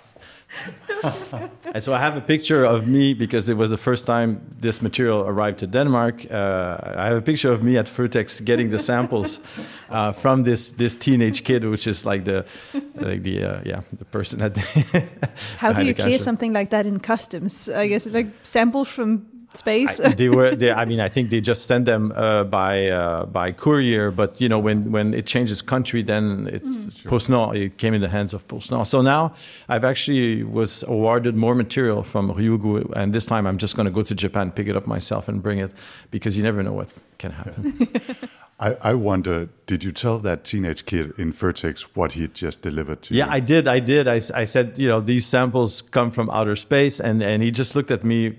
and 1.73 1.83
so 1.83 1.93
I 1.93 1.99
have 1.99 2.17
a 2.17 2.21
picture 2.21 2.65
of 2.65 2.87
me 2.87 3.13
because 3.13 3.49
it 3.49 3.55
was 3.55 3.69
the 3.69 3.77
first 3.77 4.05
time 4.05 4.41
this 4.59 4.81
material 4.81 5.21
arrived 5.21 5.59
to 5.59 5.67
Denmark. 5.67 6.25
Uh, 6.29 6.77
I 6.97 7.05
have 7.05 7.17
a 7.17 7.21
picture 7.21 7.51
of 7.51 7.63
me 7.63 7.77
at 7.77 7.85
Furtex 7.85 8.43
getting 8.43 8.69
the 8.69 8.79
samples 8.79 9.39
uh, 9.89 10.11
from 10.11 10.43
this 10.43 10.69
this 10.71 10.95
teenage 10.95 11.43
kid, 11.43 11.63
which 11.63 11.87
is 11.87 12.05
like 12.05 12.25
the 12.25 12.45
like 12.95 13.23
the 13.23 13.43
uh, 13.43 13.61
yeah 13.63 13.81
the 13.97 14.05
person 14.05 14.41
at. 14.41 14.57
How 15.57 15.73
do 15.77 15.85
you 15.85 15.93
clear 15.93 16.19
something 16.19 16.53
like 16.53 16.69
that 16.69 16.85
in 16.85 16.99
customs? 16.99 17.69
I 17.69 17.87
guess 17.87 18.05
like 18.05 18.27
samples 18.43 18.87
from 18.87 19.36
space. 19.57 19.99
I, 19.99 20.13
they 20.13 20.29
were. 20.29 20.55
They, 20.55 20.71
I 20.71 20.85
mean, 20.85 20.99
I 20.99 21.09
think 21.09 21.29
they 21.29 21.41
just 21.41 21.65
send 21.65 21.85
them 21.85 22.13
uh, 22.15 22.43
by 22.43 22.87
uh, 22.87 23.25
by 23.25 23.51
courier. 23.51 24.11
But 24.11 24.39
you 24.39 24.49
know, 24.49 24.59
when 24.59 24.91
when 24.91 25.13
it 25.13 25.25
changes 25.25 25.61
country, 25.61 26.03
then 26.03 26.49
it's 26.51 26.69
mm. 26.69 26.95
sure. 26.95 27.11
PostNord. 27.11 27.57
It 27.57 27.77
came 27.77 27.93
in 27.93 28.01
the 28.01 28.09
hands 28.09 28.33
of 28.33 28.47
PostNord. 28.47 28.87
So 28.87 29.01
now 29.01 29.33
I've 29.67 29.83
actually 29.83 30.43
was 30.43 30.83
awarded 30.83 31.35
more 31.35 31.55
material 31.55 32.03
from 32.03 32.31
Ryugu, 32.31 32.91
and 32.95 33.13
this 33.13 33.25
time 33.25 33.45
I'm 33.47 33.57
just 33.57 33.75
going 33.75 33.85
to 33.85 33.91
go 33.91 34.03
to 34.03 34.15
Japan, 34.15 34.51
pick 34.51 34.67
it 34.67 34.75
up 34.75 34.87
myself, 34.87 35.27
and 35.27 35.41
bring 35.41 35.59
it 35.59 35.71
because 36.11 36.37
you 36.37 36.43
never 36.43 36.63
know 36.63 36.73
what 36.73 36.89
can 37.17 37.31
happen. 37.31 37.89
I, 38.59 38.75
I, 38.81 38.93
wonder, 38.95 39.49
did 39.67 39.83
you 39.83 39.91
tell 39.91 40.17
that 40.19 40.43
teenage 40.43 40.87
kid 40.87 41.13
in 41.19 41.31
Vertex 41.31 41.95
what 41.95 42.13
he 42.13 42.21
had 42.21 42.33
just 42.33 42.63
delivered 42.63 43.03
to 43.03 43.13
yeah, 43.13 43.25
you? 43.25 43.29
Yeah, 43.29 43.35
I 43.35 43.39
did. 43.39 43.67
I 43.67 43.79
did. 43.79 44.07
I, 44.07 44.15
I 44.33 44.45
said, 44.45 44.79
you 44.79 44.87
know, 44.87 44.99
these 44.99 45.27
samples 45.27 45.83
come 45.83 46.09
from 46.09 46.29
outer 46.31 46.55
space, 46.55 46.99
and, 46.99 47.21
and 47.21 47.43
he 47.43 47.51
just 47.51 47.75
looked 47.75 47.91
at 47.91 48.03
me 48.03 48.35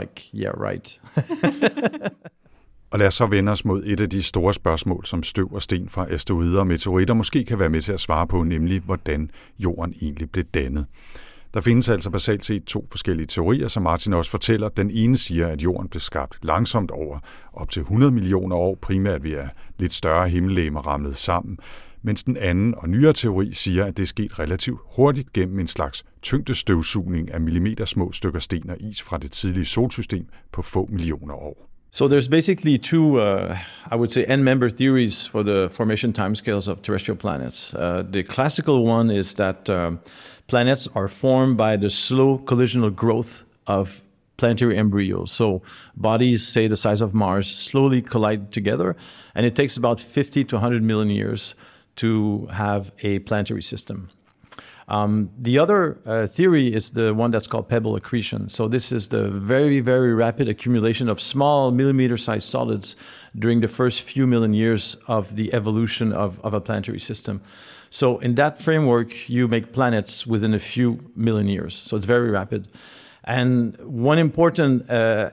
like, 0.00 0.30
yeah, 0.34 0.54
right. 0.60 1.00
og 2.92 2.98
lad 2.98 3.06
os 3.06 3.14
så 3.14 3.26
vende 3.26 3.52
os 3.52 3.64
mod 3.64 3.82
et 3.86 4.00
af 4.00 4.10
de 4.10 4.22
store 4.22 4.54
spørgsmål, 4.54 5.06
som 5.06 5.22
støv 5.22 5.52
og 5.52 5.62
sten 5.62 5.88
fra 5.88 6.06
asteroider 6.10 6.60
og 6.60 6.66
meteoritter 6.66 7.14
måske 7.14 7.44
kan 7.44 7.58
være 7.58 7.70
med 7.70 7.80
til 7.80 7.92
at 7.92 8.00
svare 8.00 8.26
på, 8.26 8.42
nemlig 8.42 8.80
hvordan 8.80 9.30
jorden 9.58 9.94
egentlig 10.02 10.30
blev 10.30 10.44
dannet. 10.44 10.86
Der 11.54 11.60
findes 11.60 11.88
altså 11.88 12.10
basalt 12.10 12.44
set 12.44 12.64
to 12.64 12.86
forskellige 12.90 13.26
teorier, 13.26 13.68
som 13.68 13.82
Martin 13.82 14.12
også 14.12 14.30
fortæller. 14.30 14.68
Den 14.68 14.90
ene 14.90 15.16
siger, 15.16 15.48
at 15.48 15.62
jorden 15.62 15.88
blev 15.88 16.00
skabt 16.00 16.38
langsomt 16.42 16.90
over 16.90 17.18
op 17.52 17.70
til 17.70 17.80
100 17.80 18.12
millioner 18.12 18.56
år, 18.56 18.78
primært 18.82 19.24
ved 19.24 19.32
at 19.32 19.48
lidt 19.78 19.92
større 19.92 20.28
himmellegemer 20.28 20.80
ramlet 20.80 21.16
sammen 21.16 21.58
mens 22.04 22.22
den 22.22 22.36
anden 22.36 22.74
og 22.76 22.88
nyere 22.88 23.12
teori 23.12 23.52
siger, 23.52 23.84
at 23.84 23.96
det 23.96 24.02
er 24.02 24.06
sket 24.06 24.38
relativt 24.38 24.80
hurtigt 24.96 25.32
gennem 25.32 25.58
en 25.58 25.66
slags 25.66 26.04
tyngdestøvsugning 26.22 27.34
af 27.34 27.40
stykker 28.12 28.38
sten 28.38 28.70
og 28.70 28.76
is 28.80 29.02
fra 29.02 29.18
det 29.18 29.32
tidlige 29.32 29.64
solsystem 29.64 30.26
på 30.52 30.62
få 30.62 30.88
millioner 30.92 31.34
år. 31.34 31.70
So 31.92 32.08
there's 32.08 32.28
basically 32.28 32.76
two, 32.76 33.20
uh, 33.20 33.56
I 33.92 33.96
would 33.96 34.08
say, 34.08 34.24
n-member 34.36 34.68
theories 34.68 35.28
for 35.28 35.42
the 35.42 35.68
formation 35.68 36.12
timescales 36.12 36.68
of 36.68 36.82
terrestrial 36.82 37.16
planets. 37.16 37.74
Uh, 37.74 38.02
the 38.12 38.22
classical 38.22 38.74
one 38.74 39.18
is 39.18 39.34
that 39.34 39.68
uh, 39.68 39.92
planets 40.48 40.88
are 40.94 41.08
formed 41.08 41.56
by 41.56 41.76
the 41.76 41.90
slow 41.90 42.38
collisional 42.38 42.90
growth 42.90 43.44
of 43.66 44.02
planetary 44.36 44.76
embryos. 44.76 45.30
So 45.32 45.62
bodies, 45.96 46.46
say 46.46 46.68
the 46.68 46.76
size 46.76 47.00
of 47.00 47.14
Mars, 47.14 47.46
slowly 47.46 48.02
collide 48.02 48.50
together, 48.50 48.96
and 49.34 49.46
it 49.46 49.54
takes 49.54 49.76
about 49.76 50.00
50 50.00 50.44
to 50.44 50.56
100 50.56 50.82
million 50.82 51.10
years 51.10 51.54
to 51.96 52.46
have 52.52 52.92
a 53.02 53.20
planetary 53.20 53.62
system. 53.62 54.10
Um, 54.86 55.30
the 55.38 55.58
other 55.58 55.98
uh, 56.04 56.26
theory 56.26 56.74
is 56.74 56.90
the 56.90 57.14
one 57.14 57.30
that's 57.30 57.46
called 57.46 57.68
pebble 57.68 57.96
accretion. 57.96 58.48
So 58.48 58.68
this 58.68 58.92
is 58.92 59.08
the 59.08 59.30
very, 59.30 59.80
very 59.80 60.12
rapid 60.12 60.48
accumulation 60.48 61.08
of 61.08 61.20
small 61.20 61.70
millimeter-sized 61.70 62.46
solids 62.46 62.96
during 63.38 63.60
the 63.60 63.68
first 63.68 64.02
few 64.02 64.26
million 64.26 64.52
years 64.52 64.96
of 65.06 65.36
the 65.36 65.54
evolution 65.54 66.12
of, 66.12 66.38
of 66.44 66.52
a 66.52 66.60
planetary 66.60 67.00
system. 67.00 67.40
So 67.88 68.18
in 68.18 68.34
that 68.34 68.60
framework, 68.60 69.28
you 69.28 69.48
make 69.48 69.72
planets 69.72 70.26
within 70.26 70.52
a 70.52 70.58
few 70.58 70.98
million 71.16 71.48
years. 71.48 71.80
So 71.84 71.96
it's 71.96 72.06
very 72.06 72.30
rapid. 72.30 72.68
And 73.22 73.78
one 73.78 74.18
important, 74.18 74.90
uh, 74.90 75.30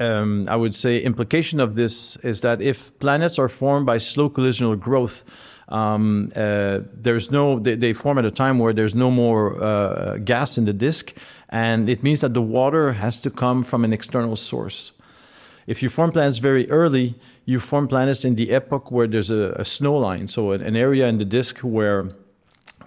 um, 0.00 0.48
I 0.48 0.56
would 0.56 0.74
say, 0.74 0.98
implication 0.98 1.60
of 1.60 1.74
this 1.74 2.16
is 2.22 2.40
that 2.40 2.62
if 2.62 2.98
planets 3.00 3.38
are 3.38 3.50
formed 3.50 3.84
by 3.84 3.98
slow 3.98 4.30
collisional 4.30 4.78
growth, 4.80 5.24
um, 5.68 6.32
uh, 6.36 6.80
there's 6.92 7.30
no 7.30 7.58
they, 7.58 7.74
they, 7.74 7.92
form 7.92 8.18
at 8.18 8.24
a 8.24 8.30
time 8.30 8.58
where 8.58 8.72
there's 8.72 8.94
no 8.94 9.10
more 9.10 9.62
uh, 9.62 10.18
gas 10.18 10.58
in 10.58 10.64
the 10.66 10.72
disk, 10.72 11.12
and 11.48 11.88
it 11.88 12.02
means 12.02 12.20
that 12.20 12.34
the 12.34 12.42
water 12.42 12.92
has 12.92 13.16
to 13.18 13.30
come 13.30 13.62
from 13.62 13.84
an 13.84 13.92
external 13.92 14.36
source. 14.36 14.92
If 15.66 15.82
you 15.82 15.88
form 15.88 16.12
planets 16.12 16.38
very 16.38 16.70
early, 16.70 17.14
you 17.46 17.60
form 17.60 17.88
planets 17.88 18.24
in 18.24 18.34
the 18.34 18.50
epoch 18.50 18.90
where 18.90 19.06
there's 19.06 19.30
a, 19.30 19.54
a 19.56 19.64
snow 19.64 19.96
line, 19.96 20.28
so 20.28 20.52
an 20.52 20.76
area 20.76 21.08
in 21.08 21.18
the 21.18 21.24
disk 21.24 21.60
where 21.60 22.10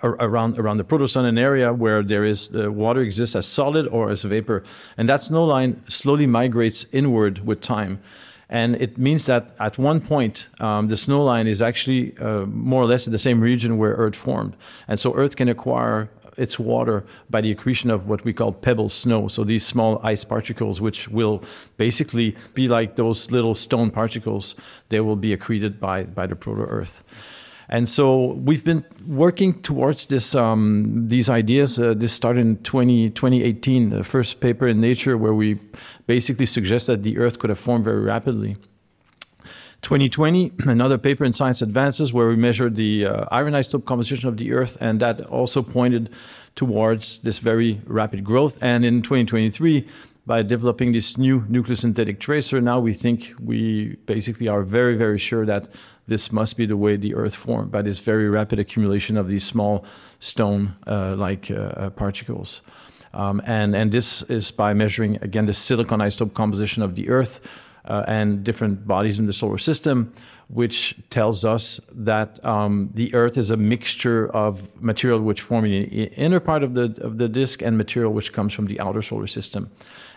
around 0.03 0.59
around 0.59 0.77
the 0.77 0.83
protosun, 0.83 1.25
an 1.25 1.37
area 1.37 1.73
where 1.73 2.03
there 2.03 2.23
is 2.23 2.49
the 2.49 2.71
water 2.71 3.01
exists 3.01 3.35
as 3.35 3.47
solid 3.47 3.87
or 3.87 4.11
as 4.11 4.21
vapor, 4.21 4.63
and 4.97 5.09
that 5.09 5.23
snow 5.23 5.45
line 5.45 5.81
slowly 5.89 6.27
migrates 6.27 6.85
inward 6.91 7.45
with 7.45 7.61
time. 7.61 7.99
And 8.49 8.75
it 8.75 8.97
means 8.97 9.25
that 9.25 9.55
at 9.60 9.77
one 9.77 9.99
point, 9.99 10.47
um, 10.60 10.88
the 10.88 10.97
snow 10.97 11.23
line 11.23 11.47
is 11.47 11.62
actually 11.62 12.17
uh, 12.17 12.45
more 12.45 12.81
or 12.81 12.86
less 12.86 13.05
in 13.05 13.12
the 13.12 13.17
same 13.19 13.41
region 13.41 13.77
where 13.77 13.91
Earth 13.91 14.15
formed. 14.15 14.55
And 14.88 14.99
so 14.99 15.13
Earth 15.15 15.36
can 15.36 15.49
acquire 15.49 16.10
its 16.38 16.60
water 16.60 17.03
by 17.29 17.41
the 17.41 17.51
accretion 17.51 17.89
of 17.89 18.07
what 18.07 18.23
we 18.23 18.31
call 18.31 18.51
pebble 18.53 18.89
snow. 18.89 19.27
So 19.27 19.43
these 19.43 19.65
small 19.65 19.99
ice 20.03 20.23
particles, 20.23 20.79
which 20.79 21.10
will 21.10 21.43
basically 21.77 22.38
be 22.53 22.67
like 22.67 22.95
those 22.95 23.31
little 23.31 23.55
stone 23.55 23.91
particles, 23.91 24.55
they 24.89 25.01
will 25.01 25.15
be 25.15 25.36
accreted 25.36 25.79
by, 25.79 26.03
by 26.03 26.27
the 26.27 26.36
proto 26.36 26.62
Earth. 26.62 27.03
And 27.69 27.89
so 27.89 28.34
we've 28.34 28.63
been 28.63 28.86
working 29.06 29.62
towards 29.62 30.06
this, 30.06 30.36
um, 30.36 31.08
these 31.08 31.30
ideas. 31.30 31.80
Uh, 31.80 31.93
this 31.95 32.13
started 32.13 32.41
in 32.41 32.58
20, 32.58 33.10
2018, 33.10 33.89
the 33.89 34.03
first 34.03 34.39
paper 34.39 34.67
in 34.67 34.80
Nature, 34.80 35.17
where 35.17 35.34
we 35.34 35.60
basically 36.06 36.45
suggest 36.45 36.88
that 36.88 37.03
the 37.03 37.17
Earth 37.17 37.39
could 37.39 37.49
have 37.49 37.60
formed 37.60 37.84
very 37.84 38.01
rapidly. 38.01 38.56
2020, 39.82 40.53
another 40.65 40.97
paper 40.97 41.25
in 41.25 41.34
Science 41.34 41.62
Advances 41.62 42.13
where 42.13 42.27
we 42.27 42.36
measured 42.36 42.75
the 42.75 43.06
uh, 43.06 43.25
iron 43.32 43.53
isotope 43.53 43.86
composition 43.86 44.30
of 44.30 44.38
the 44.38 44.53
Earth, 44.53 44.77
and 44.80 44.99
that 45.01 45.21
also 45.25 45.62
pointed 45.62 46.10
towards 46.56 47.19
this 47.19 47.39
very 47.39 47.82
rapid 47.86 48.23
growth. 48.23 48.58
And 48.62 48.86
in 48.86 49.01
2023, 49.01 49.88
by 50.25 50.41
developing 50.41 50.91
this 50.91 51.17
new 51.17 51.41
nucleosynthetic 51.41 52.19
tracer, 52.19 52.60
now 52.60 52.80
we 52.80 52.93
think 52.93 53.34
we 53.39 53.95
basically 54.06 54.47
are 54.47 54.63
very, 54.63 54.95
very 54.95 55.17
sure 55.17 55.45
that 55.45 55.69
this 56.07 56.31
must 56.31 56.57
be 56.57 56.65
the 56.65 56.77
way 56.77 56.95
the 56.97 57.15
Earth 57.15 57.35
formed 57.35 57.71
by 57.71 57.81
this 57.81 57.99
very 57.99 58.29
rapid 58.29 58.59
accumulation 58.59 59.17
of 59.17 59.27
these 59.27 59.43
small 59.45 59.83
stone-like 60.19 61.51
uh, 61.51 61.55
uh, 61.55 61.89
particles. 61.89 62.61
Um, 63.13 63.41
and, 63.45 63.75
and 63.75 63.91
this 63.91 64.21
is 64.23 64.51
by 64.51 64.73
measuring, 64.73 65.17
again, 65.21 65.45
the 65.45 65.53
silicon 65.53 65.99
isotope 65.99 66.33
composition 66.33 66.83
of 66.83 66.95
the 66.95 67.09
Earth 67.09 67.41
uh, 67.85 68.03
and 68.07 68.43
different 68.43 68.87
bodies 68.87 69.19
in 69.19 69.25
the 69.25 69.33
solar 69.33 69.57
system, 69.57 70.13
which 70.49 70.95
tells 71.10 71.43
us 71.43 71.79
that 71.91 72.43
um, 72.45 72.89
the 72.93 73.13
Earth 73.13 73.38
is 73.38 73.49
a 73.49 73.57
mixture 73.57 74.29
of 74.29 74.81
material 74.81 75.19
which 75.19 75.41
form 75.41 75.65
in 75.65 75.71
the 75.89 76.05
inner 76.13 76.39
part 76.39 76.63
of 76.63 76.73
the, 76.73 76.95
of 77.01 77.17
the 77.17 77.27
disk 77.27 77.62
and 77.62 77.77
material 77.77 78.13
which 78.13 78.31
comes 78.31 78.53
from 78.53 78.65
the 78.67 78.79
outer 78.79 79.01
solar 79.01 79.27
system. 79.27 79.69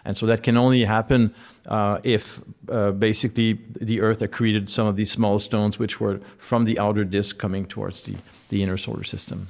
And 0.05 0.17
so 0.17 0.27
that 0.27 0.43
can 0.43 0.57
only 0.57 0.85
happen 0.85 1.35
uh, 1.67 1.99
if 2.05 2.41
uh, 2.71 2.93
basically 2.93 3.59
the 3.81 4.01
Earth 4.01 4.21
accreted 4.21 4.69
some 4.69 4.87
of 4.87 4.97
these 4.97 5.11
small 5.11 5.39
stones 5.39 5.79
which 5.79 6.01
were 6.01 6.21
from 6.39 6.65
the 6.65 6.79
outer 6.79 7.05
disk 7.05 7.39
coming 7.39 7.67
towards 7.67 8.03
the, 8.03 8.17
the 8.51 8.63
inner 8.63 8.77
solar 8.77 9.05
system. 9.05 9.49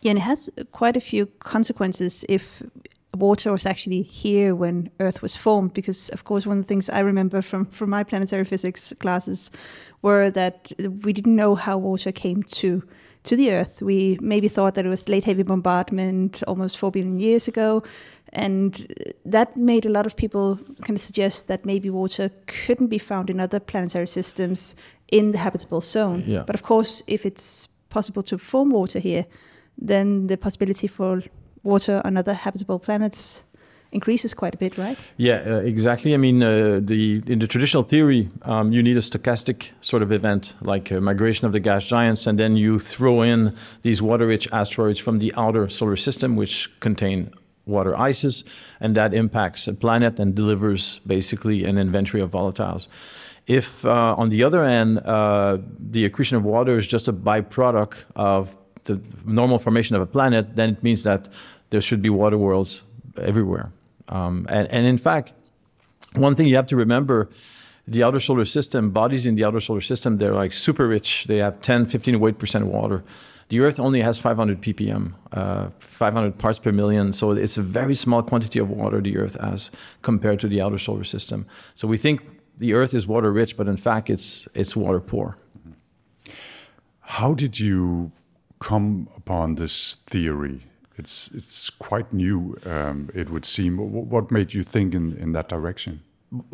Yeah, 0.00 0.10
and 0.10 0.18
it 0.18 0.22
has 0.22 0.50
quite 0.72 0.96
a 0.96 1.00
few 1.00 1.26
consequences 1.40 2.24
if 2.28 2.62
water 3.16 3.52
was 3.52 3.66
actually 3.66 4.02
here 4.02 4.54
when 4.54 4.90
Earth 5.00 5.22
was 5.22 5.36
formed. 5.36 5.74
Because, 5.74 6.08
of 6.10 6.24
course, 6.24 6.46
one 6.46 6.58
of 6.58 6.64
the 6.64 6.68
things 6.68 6.88
I 6.88 7.00
remember 7.00 7.42
from, 7.42 7.66
from 7.66 7.90
my 7.90 8.04
planetary 8.04 8.44
physics 8.44 8.92
classes 9.00 9.50
were 10.02 10.30
that 10.30 10.72
we 10.78 11.12
didn't 11.12 11.36
know 11.36 11.54
how 11.54 11.78
water 11.78 12.12
came 12.12 12.42
to 12.42 12.82
to 13.22 13.36
the 13.36 13.52
Earth. 13.52 13.82
We 13.82 14.18
maybe 14.20 14.48
thought 14.48 14.74
that 14.74 14.86
it 14.86 14.88
was 14.88 15.08
late 15.08 15.24
heavy 15.24 15.42
bombardment 15.42 16.42
almost 16.44 16.78
four 16.78 16.90
billion 16.90 17.20
years 17.20 17.48
ago, 17.48 17.82
and 18.32 18.86
that 19.26 19.56
made 19.56 19.84
a 19.84 19.90
lot 19.90 20.06
of 20.06 20.16
people 20.16 20.58
kind 20.82 20.96
of 20.96 21.00
suggest 21.00 21.46
that 21.48 21.66
maybe 21.66 21.90
water 21.90 22.30
couldn't 22.46 22.86
be 22.86 22.98
found 22.98 23.28
in 23.28 23.40
other 23.40 23.60
planetary 23.60 24.06
systems 24.06 24.74
in 25.08 25.32
the 25.32 25.38
habitable 25.38 25.80
zone. 25.80 26.24
Yeah. 26.26 26.44
But 26.46 26.54
of 26.54 26.62
course, 26.62 27.02
if 27.06 27.26
it's 27.26 27.68
possible 27.90 28.22
to 28.22 28.38
form 28.38 28.70
water 28.70 28.98
here, 28.98 29.26
then 29.76 30.28
the 30.28 30.36
possibility 30.36 30.86
for 30.86 31.22
water 31.62 32.00
on 32.04 32.16
other 32.16 32.34
habitable 32.34 32.78
planets 32.78 33.42
increases 33.92 34.34
quite 34.34 34.54
a 34.54 34.58
bit, 34.58 34.78
right? 34.78 34.96
Yeah, 35.16 35.42
uh, 35.46 35.56
exactly. 35.56 36.14
I 36.14 36.16
mean, 36.16 36.42
uh, 36.42 36.80
the 36.82 37.22
in 37.26 37.40
the 37.40 37.46
traditional 37.46 37.82
theory, 37.82 38.28
um, 38.42 38.72
you 38.72 38.82
need 38.82 38.96
a 38.96 39.00
stochastic 39.00 39.68
sort 39.80 40.02
of 40.02 40.12
event, 40.12 40.54
like 40.60 40.90
a 40.90 41.00
migration 41.00 41.46
of 41.46 41.52
the 41.52 41.60
gas 41.60 41.84
giants, 41.86 42.26
and 42.26 42.38
then 42.38 42.56
you 42.56 42.78
throw 42.78 43.22
in 43.22 43.56
these 43.82 44.00
water-rich 44.00 44.48
asteroids 44.52 44.98
from 44.98 45.18
the 45.18 45.32
outer 45.36 45.68
solar 45.68 45.96
system, 45.96 46.36
which 46.36 46.70
contain 46.80 47.32
water 47.66 47.96
ices, 47.96 48.44
and 48.80 48.96
that 48.96 49.12
impacts 49.14 49.66
a 49.68 49.74
planet 49.74 50.18
and 50.18 50.34
delivers 50.34 51.00
basically 51.06 51.64
an 51.64 51.78
inventory 51.78 52.22
of 52.22 52.30
volatiles. 52.30 52.86
If, 53.46 53.84
uh, 53.84 54.14
on 54.16 54.28
the 54.28 54.44
other 54.44 54.62
end, 54.62 54.98
uh, 54.98 55.58
the 55.78 56.04
accretion 56.04 56.36
of 56.36 56.44
water 56.44 56.78
is 56.78 56.86
just 56.86 57.08
a 57.08 57.12
byproduct 57.12 58.04
of 58.14 58.56
the 58.84 59.00
normal 59.24 59.58
formation 59.58 59.96
of 59.96 60.02
a 60.02 60.06
planet, 60.06 60.56
then 60.56 60.70
it 60.70 60.82
means 60.82 61.02
that 61.02 61.28
there 61.70 61.80
should 61.80 62.02
be 62.02 62.10
water 62.10 62.38
worlds 62.38 62.82
everywhere. 63.16 63.72
Um, 64.08 64.46
and, 64.48 64.68
and 64.70 64.86
in 64.86 64.98
fact, 64.98 65.32
one 66.14 66.34
thing 66.34 66.46
you 66.46 66.56
have 66.56 66.66
to 66.66 66.76
remember 66.76 67.28
the 67.86 68.02
outer 68.02 68.20
solar 68.20 68.44
system, 68.44 68.90
bodies 68.90 69.26
in 69.26 69.34
the 69.34 69.44
outer 69.44 69.60
solar 69.60 69.80
system, 69.80 70.18
they're 70.18 70.34
like 70.34 70.52
super 70.52 70.86
rich. 70.86 71.24
They 71.26 71.38
have 71.38 71.60
10, 71.60 71.86
15 71.86 72.20
weight 72.20 72.38
percent 72.38 72.66
water. 72.66 73.02
The 73.48 73.58
Earth 73.60 73.80
only 73.80 74.00
has 74.00 74.16
500 74.16 74.60
ppm, 74.62 75.14
uh, 75.32 75.70
500 75.80 76.38
parts 76.38 76.60
per 76.60 76.70
million. 76.70 77.12
So 77.12 77.32
it's 77.32 77.56
a 77.56 77.62
very 77.62 77.96
small 77.96 78.22
quantity 78.22 78.60
of 78.60 78.70
water 78.70 79.00
the 79.00 79.16
Earth 79.16 79.36
has 79.40 79.72
compared 80.02 80.38
to 80.40 80.48
the 80.48 80.60
outer 80.60 80.78
solar 80.78 81.02
system. 81.02 81.46
So 81.74 81.88
we 81.88 81.98
think 81.98 82.22
the 82.58 82.74
Earth 82.74 82.94
is 82.94 83.08
water 83.08 83.32
rich, 83.32 83.56
but 83.56 83.66
in 83.66 83.76
fact, 83.76 84.08
it's 84.08 84.46
it's 84.54 84.76
water 84.76 85.00
poor. 85.00 85.36
How 87.00 87.34
did 87.34 87.58
you 87.58 88.12
come 88.60 89.08
upon 89.16 89.56
this 89.56 89.96
theory? 90.06 90.62
It's 90.96 91.30
it's 91.34 91.70
quite 91.70 92.12
new. 92.12 92.56
Um, 92.64 93.10
it 93.14 93.30
would 93.30 93.44
seem. 93.44 93.78
What 93.78 94.30
made 94.30 94.54
you 94.54 94.62
think 94.62 94.94
in 94.94 95.16
in 95.16 95.32
that 95.32 95.48
direction? 95.48 96.02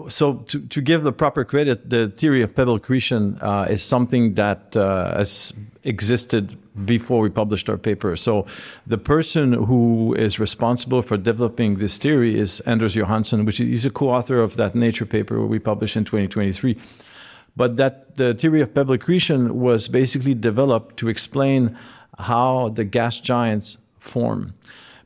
so 0.09 0.35
to, 0.35 0.61
to 0.61 0.81
give 0.81 1.03
the 1.03 1.13
proper 1.13 1.45
credit, 1.45 1.91
the 1.91 2.09
theory 2.09 2.43
of 2.43 2.55
pebble 2.55 2.77
accretion 2.77 3.39
uh, 3.43 3.67
is 3.69 3.83
something 3.83 4.35
that 4.35 4.75
uh, 4.75 5.17
has 5.17 5.53
existed 5.85 6.57
before 6.87 7.21
we 7.21 7.29
published 7.29 7.69
our 7.69 7.77
paper. 7.77 8.17
So 8.17 8.47
the 8.87 8.99
person 8.99 9.53
who 9.53 10.15
is 10.15 10.39
responsible 10.39 11.03
for 11.03 11.17
developing 11.17 11.77
this 11.77 11.99
theory 11.99 12.39
is 12.39 12.61
Anders 12.61 12.95
Johansen, 12.95 13.45
which 13.45 13.61
is 13.61 13.85
a 13.85 13.91
co-author 13.91 14.41
of 14.41 14.57
that 14.57 14.75
Nature 14.75 15.07
paper 15.07 15.45
we 15.47 15.59
published 15.59 15.97
in 15.97 16.05
2023. 16.05 16.79
But 17.55 17.77
that 17.77 18.17
the 18.17 18.35
theory 18.35 18.61
of 18.61 18.75
pebble 18.75 18.95
accretion 18.95 19.61
was 19.61 19.89
basically 19.89 20.35
developed 20.35 20.97
to 20.99 21.09
explain 21.09 21.77
how 22.19 22.69
the 22.71 22.85
gas 22.85 23.21
giants 23.21 23.79
form. 23.99 24.55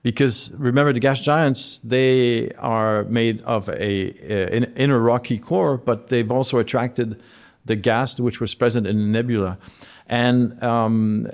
Because 0.03 0.51
remember 0.57 0.93
the 0.93 1.01
gas 1.01 1.21
giants 1.21 1.79
they 1.81 2.51
are 2.53 3.05
made 3.05 3.43
of 3.43 3.69
a, 3.69 3.73
a, 3.73 4.57
an 4.57 4.73
inner 4.77 4.99
rocky 4.99 5.39
core 5.39 5.77
but 5.77 6.09
they've 6.09 6.31
also 6.31 6.59
attracted 6.59 7.21
the 7.67 7.77
gas 7.77 8.19
which 8.19 8.41
was 8.41 8.55
present 8.55 8.87
in 8.87 8.97
the 8.97 9.05
nebula. 9.05 9.59
And 10.07 10.61
um, 10.63 11.29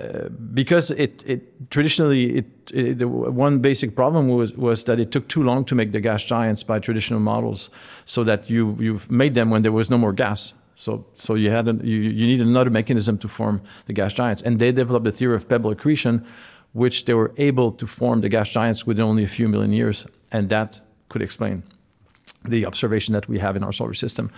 because 0.53 0.91
it, 0.91 1.23
it 1.25 1.71
traditionally 1.71 2.39
it, 2.39 2.45
it, 2.73 2.99
the 2.99 3.07
one 3.07 3.59
basic 3.59 3.95
problem 3.95 4.27
was 4.27 4.53
was 4.53 4.83
that 4.83 4.99
it 4.99 5.11
took 5.11 5.27
too 5.29 5.43
long 5.43 5.63
to 5.65 5.73
make 5.73 5.93
the 5.93 6.01
gas 6.01 6.23
giants 6.23 6.61
by 6.61 6.79
traditional 6.79 7.19
models 7.19 7.69
so 8.05 8.23
that 8.25 8.49
you 8.49 8.77
you 8.79 8.99
made 9.09 9.33
them 9.33 9.49
when 9.49 9.61
there 9.61 9.71
was 9.71 9.89
no 9.89 9.97
more 9.97 10.13
gas 10.13 10.53
so 10.77 11.05
so 11.15 11.35
you 11.35 11.49
had 11.49 11.67
a, 11.67 11.73
you, 11.83 11.97
you 11.97 12.25
need 12.25 12.39
another 12.39 12.69
mechanism 12.69 13.17
to 13.17 13.27
form 13.27 13.61
the 13.87 13.93
gas 13.93 14.13
giants 14.13 14.41
and 14.41 14.59
they 14.59 14.71
developed 14.71 15.03
the 15.03 15.11
theory 15.11 15.35
of 15.35 15.49
pebble 15.49 15.71
accretion 15.71 16.25
which 16.77 17.05
they 17.05 17.13
were 17.13 17.31
able 17.37 17.71
to 17.71 17.87
form 17.87 18.21
the 18.21 18.29
gas 18.29 18.49
giants 18.49 18.85
within 18.85 19.03
only 19.03 19.23
a 19.23 19.27
few 19.27 19.47
million 19.47 19.73
years, 19.73 20.05
and 20.31 20.49
that 20.49 20.81
could 21.09 21.21
explain. 21.21 21.63
the 22.45 22.65
observation 22.65 23.13
that 23.13 23.27
we 23.27 23.39
have 23.39 23.57
in 23.57 23.63
our 23.63 23.73
solar 23.73 23.93
system. 23.93 24.29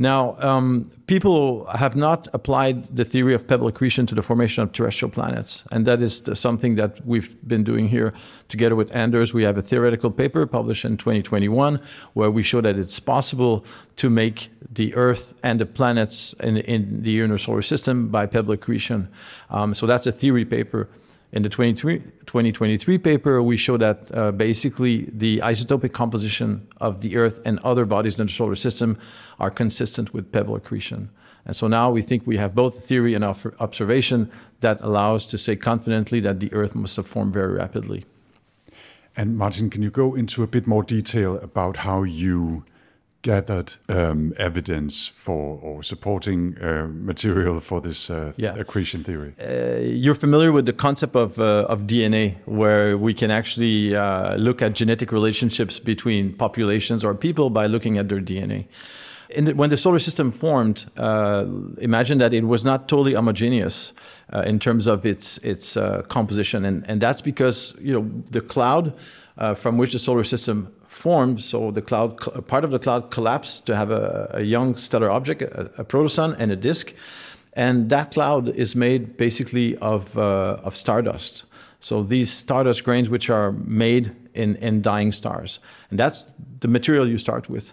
Now, 0.00 0.34
um, 0.38 0.90
people 1.06 1.66
have 1.66 1.94
not 1.94 2.26
applied 2.32 2.96
the 2.96 3.04
theory 3.04 3.34
of 3.34 3.46
pebble 3.46 3.68
accretion 3.68 4.06
to 4.06 4.14
the 4.14 4.22
formation 4.22 4.62
of 4.62 4.72
terrestrial 4.72 5.10
planets, 5.10 5.62
and 5.70 5.86
that 5.86 6.00
is 6.00 6.24
something 6.32 6.76
that 6.76 7.06
we've 7.06 7.36
been 7.46 7.64
doing 7.64 7.88
here 7.88 8.14
together 8.48 8.74
with 8.74 8.96
Anders. 8.96 9.34
We 9.34 9.42
have 9.42 9.58
a 9.58 9.62
theoretical 9.62 10.10
paper 10.10 10.46
published 10.46 10.86
in 10.86 10.96
2021 10.96 11.82
where 12.14 12.30
we 12.30 12.42
show 12.42 12.62
that 12.62 12.78
it's 12.78 12.98
possible 12.98 13.62
to 13.96 14.08
make 14.08 14.48
the 14.72 14.94
Earth 14.94 15.34
and 15.42 15.60
the 15.60 15.66
planets 15.66 16.32
in, 16.40 16.56
in 16.56 17.02
the 17.02 17.20
inner 17.20 17.36
solar 17.36 17.60
system 17.60 18.08
by 18.08 18.24
pebble 18.24 18.54
accretion. 18.54 19.10
Um, 19.50 19.74
so 19.74 19.86
that's 19.86 20.06
a 20.06 20.12
theory 20.12 20.46
paper. 20.46 20.88
In 21.32 21.44
the 21.44 21.48
2023 21.48 22.98
paper, 22.98 23.40
we 23.40 23.56
show 23.56 23.76
that 23.76 24.10
uh, 24.12 24.32
basically 24.32 25.08
the 25.12 25.38
isotopic 25.38 25.92
composition 25.92 26.66
of 26.80 27.02
the 27.02 27.16
Earth 27.16 27.40
and 27.44 27.60
other 27.60 27.84
bodies 27.84 28.18
in 28.18 28.26
the 28.26 28.32
solar 28.32 28.56
system 28.56 28.98
are 29.38 29.50
consistent 29.50 30.12
with 30.12 30.32
pebble 30.32 30.56
accretion. 30.56 31.10
And 31.46 31.56
so 31.56 31.68
now 31.68 31.90
we 31.90 32.02
think 32.02 32.26
we 32.26 32.36
have 32.38 32.54
both 32.54 32.84
theory 32.84 33.14
and 33.14 33.24
observation 33.24 34.30
that 34.60 34.80
allow 34.80 35.14
us 35.14 35.24
to 35.26 35.38
say 35.38 35.54
confidently 35.54 36.18
that 36.20 36.40
the 36.40 36.52
Earth 36.52 36.74
must 36.74 36.96
have 36.96 37.06
formed 37.06 37.32
very 37.32 37.54
rapidly. 37.54 38.04
And 39.16 39.36
Martin, 39.36 39.70
can 39.70 39.82
you 39.82 39.90
go 39.90 40.14
into 40.14 40.42
a 40.42 40.46
bit 40.46 40.66
more 40.66 40.82
detail 40.82 41.38
about 41.38 41.78
how 41.78 42.02
you 42.02 42.64
gathered 43.22 43.74
um, 43.88 44.32
evidence 44.38 45.08
for 45.08 45.58
or 45.62 45.82
supporting 45.82 46.56
uh, 46.62 46.86
material 46.90 47.60
for 47.60 47.80
this 47.80 48.10
uh, 48.10 48.32
yeah. 48.36 48.54
accretion 48.58 49.04
theory? 49.04 49.34
Uh, 49.38 49.78
you're 49.80 50.14
familiar 50.14 50.52
with 50.52 50.66
the 50.66 50.72
concept 50.72 51.14
of, 51.16 51.38
uh, 51.38 51.66
of 51.68 51.82
DNA, 51.82 52.36
where 52.46 52.96
we 52.96 53.12
can 53.12 53.30
actually 53.30 53.94
uh, 53.94 54.36
look 54.36 54.62
at 54.62 54.72
genetic 54.74 55.12
relationships 55.12 55.78
between 55.78 56.32
populations 56.32 57.04
or 57.04 57.14
people 57.14 57.50
by 57.50 57.66
looking 57.66 57.98
at 57.98 58.08
their 58.08 58.20
DNA. 58.20 58.66
The, 59.36 59.52
when 59.52 59.70
the 59.70 59.76
solar 59.76 60.00
system 60.00 60.32
formed, 60.32 60.90
uh, 60.96 61.46
imagine 61.78 62.18
that 62.18 62.34
it 62.34 62.44
was 62.44 62.64
not 62.64 62.88
totally 62.88 63.14
homogeneous. 63.14 63.92
Uh, 64.32 64.42
in 64.42 64.60
terms 64.60 64.86
of 64.86 65.04
its 65.04 65.38
its 65.38 65.76
uh, 65.76 66.02
composition, 66.02 66.64
and 66.64 66.88
and 66.88 67.02
that's 67.02 67.20
because 67.20 67.74
you 67.80 67.92
know 67.92 68.08
the 68.30 68.40
cloud 68.40 68.94
uh, 69.38 69.56
from 69.56 69.76
which 69.76 69.92
the 69.92 69.98
solar 69.98 70.22
system 70.22 70.72
formed. 71.00 71.42
So 71.42 71.70
the 71.70 71.82
cloud, 71.82 72.18
part 72.46 72.64
of 72.64 72.70
the 72.70 72.78
cloud 72.78 73.10
collapsed 73.10 73.66
to 73.66 73.74
have 73.74 73.90
a, 73.90 74.30
a 74.34 74.42
young 74.42 74.76
stellar 74.76 75.10
object, 75.10 75.42
a, 75.42 75.70
a, 75.78 75.84
protosun, 75.84 76.36
and 76.38 76.52
a 76.52 76.56
disk. 76.56 76.92
And 77.54 77.90
that 77.90 78.12
cloud 78.12 78.48
is 78.50 78.76
made 78.76 79.16
basically 79.16 79.76
of, 79.78 80.16
uh, 80.16 80.58
of 80.62 80.76
stardust. 80.76 81.44
So 81.80 82.02
these 82.02 82.30
stardust 82.30 82.84
grains, 82.84 83.08
which 83.08 83.30
are 83.30 83.52
made 83.52 84.14
in, 84.34 84.56
in 84.56 84.82
dying 84.82 85.12
stars. 85.12 85.58
And 85.90 85.98
that's 85.98 86.28
the 86.60 86.68
material 86.68 87.08
you 87.08 87.18
start 87.18 87.48
with. 87.48 87.72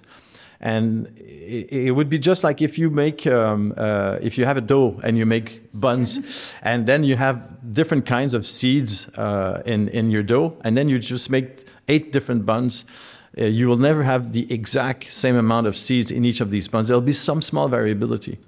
And 0.60 1.08
it, 1.18 1.72
it 1.72 1.92
would 1.92 2.10
be 2.10 2.18
just 2.18 2.44
like 2.44 2.62
if 2.62 2.80
you 2.80 2.90
make, 2.90 3.28
um, 3.28 3.74
uh, 3.78 4.18
if 4.22 4.38
you 4.38 4.46
have 4.46 4.58
a 4.58 4.62
dough 4.62 5.00
and 5.04 5.18
you 5.18 5.26
make 5.26 5.70
buns, 5.74 6.20
and 6.64 6.88
then 6.88 7.04
you 7.04 7.16
have 7.16 7.74
different 7.74 8.06
kinds 8.06 8.34
of 8.34 8.48
seeds 8.48 9.08
uh, 9.10 9.62
in, 9.66 9.90
in 9.90 10.10
your 10.10 10.24
dough, 10.24 10.58
and 10.64 10.76
then 10.78 10.90
you 10.90 10.98
just 10.98 11.30
make 11.30 11.68
eight 11.88 12.12
different 12.12 12.46
buns. 12.46 12.86
Uh, 13.40 13.46
you 13.46 13.68
will 13.68 13.78
never 13.78 14.04
have 14.04 14.34
the 14.34 14.52
exact 14.52 15.12
same 15.12 15.36
amount 15.36 15.68
of 15.68 15.78
seeds 15.78 16.12
in 16.12 16.26
each 16.26 16.42
of 16.42 16.50
these 16.50 16.68
buns. 16.68 16.88
There'll 16.88 17.02
be 17.02 17.14
some 17.14 17.42
small 17.42 17.68
variability. 17.68 18.40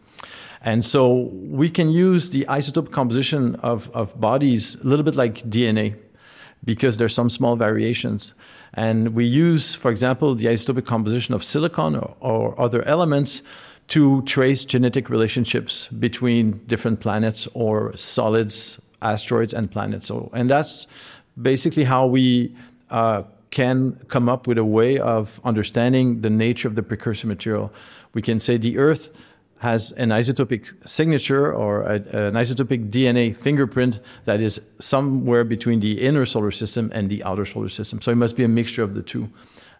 And 0.62 0.84
so 0.84 1.30
we 1.34 1.70
can 1.70 1.90
use 1.90 2.32
the 2.32 2.46
isotope 2.46 2.92
composition 2.92 3.56
of, 3.56 3.90
of 3.94 4.20
bodies 4.20 4.76
a 4.76 4.84
little 4.84 5.06
bit 5.06 5.16
like 5.16 5.50
DNA 5.50 5.96
because 6.66 6.98
there's 6.98 7.14
some 7.14 7.30
small 7.30 7.56
variations. 7.56 8.34
And 8.74 9.16
we 9.16 9.26
use, 9.26 9.76
for 9.76 9.90
example, 9.90 10.36
the 10.36 10.46
isotopic 10.46 10.86
composition 10.86 11.34
of 11.34 11.44
silicon 11.44 11.96
or, 11.96 12.16
or 12.20 12.60
other 12.60 12.84
elements 12.84 13.42
to 13.90 14.22
trace 14.24 14.64
genetic 14.64 15.10
relationships 15.10 15.88
between 15.88 16.60
different 16.68 17.00
planets 17.00 17.48
or 17.54 17.96
solids, 17.96 18.80
asteroids, 19.02 19.54
and 19.54 19.72
planets. 19.72 20.08
So, 20.08 20.30
and 20.34 20.50
that's 20.50 20.88
basically 21.42 21.86
how 21.86 22.06
we 22.06 22.56
uh, 22.90 23.24
can 23.52 24.00
come 24.08 24.30
up 24.30 24.48
with 24.48 24.58
a 24.58 24.66
way 24.66 24.98
of 24.98 25.40
understanding 25.44 26.22
the 26.22 26.30
nature 26.30 26.68
of 26.68 26.76
the 26.76 26.84
precursor 26.84 27.28
material. 27.28 27.72
We 28.14 28.22
can 28.22 28.40
say 28.40 28.58
the 28.58 28.78
Earth 28.78 29.10
has 29.60 29.92
an 29.94 30.10
isotopic 30.10 30.88
signature 30.88 31.54
or 31.54 31.84
a, 31.84 31.96
an 31.96 32.34
isotopic 32.34 32.90
DNA 32.90 33.36
fingerprint 33.36 34.00
that 34.26 34.40
is 34.40 34.62
somewhere 34.80 35.44
between 35.44 35.82
the 35.82 36.02
inner 36.02 36.26
solar 36.26 36.52
system 36.52 36.90
and 36.94 37.10
the 37.10 37.24
outer 37.24 37.46
solar 37.46 37.70
system. 37.70 38.00
So 38.00 38.12
it 38.12 38.16
must 38.16 38.38
be 38.38 38.44
a 38.44 38.48
mixture 38.48 38.84
of 38.84 38.96
the 38.96 39.02
two. 39.02 39.30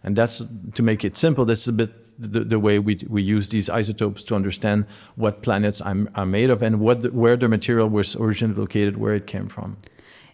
And 0.02 0.16
that's 0.16 0.42
to 0.74 0.82
make 0.82 1.04
it 1.04 1.16
simple, 1.16 1.44
that's 1.44 1.66
a 1.66 1.72
bit 1.72 1.92
the, 2.20 2.40
the 2.40 2.58
way 2.58 2.78
we, 2.78 3.00
we 3.08 3.22
use 3.22 3.48
these 3.48 3.70
isotopes 3.70 4.22
to 4.24 4.34
understand 4.34 4.84
what 5.16 5.42
planets 5.42 5.80
are, 5.80 5.96
are 6.14 6.26
made 6.26 6.50
of 6.50 6.62
and 6.62 6.80
what 6.80 7.00
the, 7.00 7.10
where 7.10 7.36
the 7.36 7.48
material 7.48 7.88
was 7.88 8.14
originally 8.16 8.60
located, 8.60 8.98
where 8.98 9.14
it 9.14 9.26
came 9.26 9.48
from. 9.48 9.78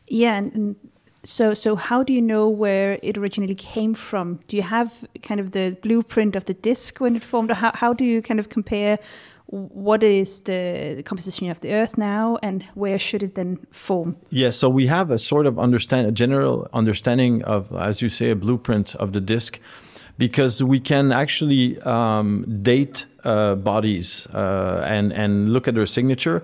Yeah, 0.09 0.37
and, 0.37 0.53
and 0.53 0.77
so, 1.27 1.55
so 1.55 1.77
how 1.77 2.03
do 2.03 2.13
you 2.13 2.23
know 2.23 2.49
where 2.49 2.99
it 3.03 3.19
originally 3.19 3.55
came 3.55 3.95
from? 3.95 4.41
Do 4.49 4.57
you 4.57 4.63
have 4.63 4.93
kind 5.23 5.41
of 5.41 5.51
the 5.51 5.77
blueprint 5.83 6.37
of 6.37 6.45
the 6.45 6.55
disk 6.55 6.99
when 6.99 7.17
it 7.17 7.25
formed? 7.25 7.51
Or 7.51 7.55
how, 7.55 7.73
how 7.75 7.93
do 7.93 8.05
you 8.05 8.23
kind 8.23 8.41
of 8.41 8.49
compare 8.49 8.99
what 9.49 10.03
is 10.03 10.41
the 10.41 11.03
composition 11.05 11.51
of 11.51 11.61
the 11.61 11.73
Earth 11.73 11.97
now, 11.97 12.37
and 12.43 12.65
where 12.75 12.99
should 12.99 13.23
it 13.23 13.37
then 13.37 13.59
form? 13.71 14.17
Yeah, 14.31 14.51
so 14.51 14.69
we 14.69 14.89
have 14.89 15.11
a 15.13 15.19
sort 15.19 15.47
of 15.47 15.59
understand, 15.59 16.09
a 16.09 16.13
general 16.13 16.69
understanding 16.73 17.45
of, 17.45 17.73
as 17.75 18.03
you 18.03 18.09
say, 18.09 18.31
a 18.31 18.35
blueprint 18.35 18.97
of 18.97 19.13
the 19.13 19.21
disk, 19.21 19.61
because 20.19 20.65
we 20.65 20.81
can 20.81 21.13
actually 21.13 21.81
um, 21.83 22.45
date 22.63 23.07
uh, 23.23 23.55
bodies 23.55 24.27
uh, 24.35 24.83
and 24.85 25.13
and 25.13 25.53
look 25.53 25.69
at 25.69 25.75
their 25.75 25.87
signature 25.87 26.43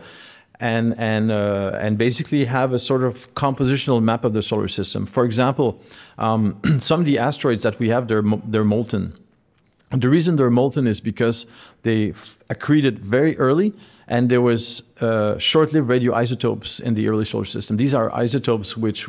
and 0.62 0.94
and 0.96 1.33
uh, 1.33 1.77
and 1.81 1.98
basically 1.98 2.44
have 2.44 2.72
a 2.72 2.79
sort 2.79 3.03
of 3.03 3.33
compositional 3.35 4.01
map 4.01 4.25
of 4.25 4.33
the 4.33 4.42
solar 4.42 4.68
system. 4.68 5.07
For 5.07 5.25
example, 5.25 5.83
um, 6.18 6.61
some 6.79 7.01
of 7.01 7.07
the 7.07 7.18
asteroids 7.18 7.62
that 7.64 7.79
we 7.79 7.88
have 7.88 8.07
they're 8.07 8.22
they're 8.46 8.64
molten. 8.64 9.12
The 9.90 10.09
reason 10.09 10.37
they're 10.37 10.51
molten 10.51 10.87
is 10.87 11.01
because 11.01 11.46
they 11.83 12.12
accreted 12.48 13.01
very 13.01 13.37
early, 13.37 13.75
and 14.07 14.31
there 14.31 14.40
was 14.40 14.85
uh, 15.01 15.37
short-lived 15.37 15.88
radioisotopes 15.88 16.81
in 16.81 16.94
the 16.94 17.09
early 17.09 17.27
solar 17.27 17.44
system. 17.44 17.77
These 17.77 17.92
are 17.92 18.11
isotopes 18.14 18.75
which 18.75 19.07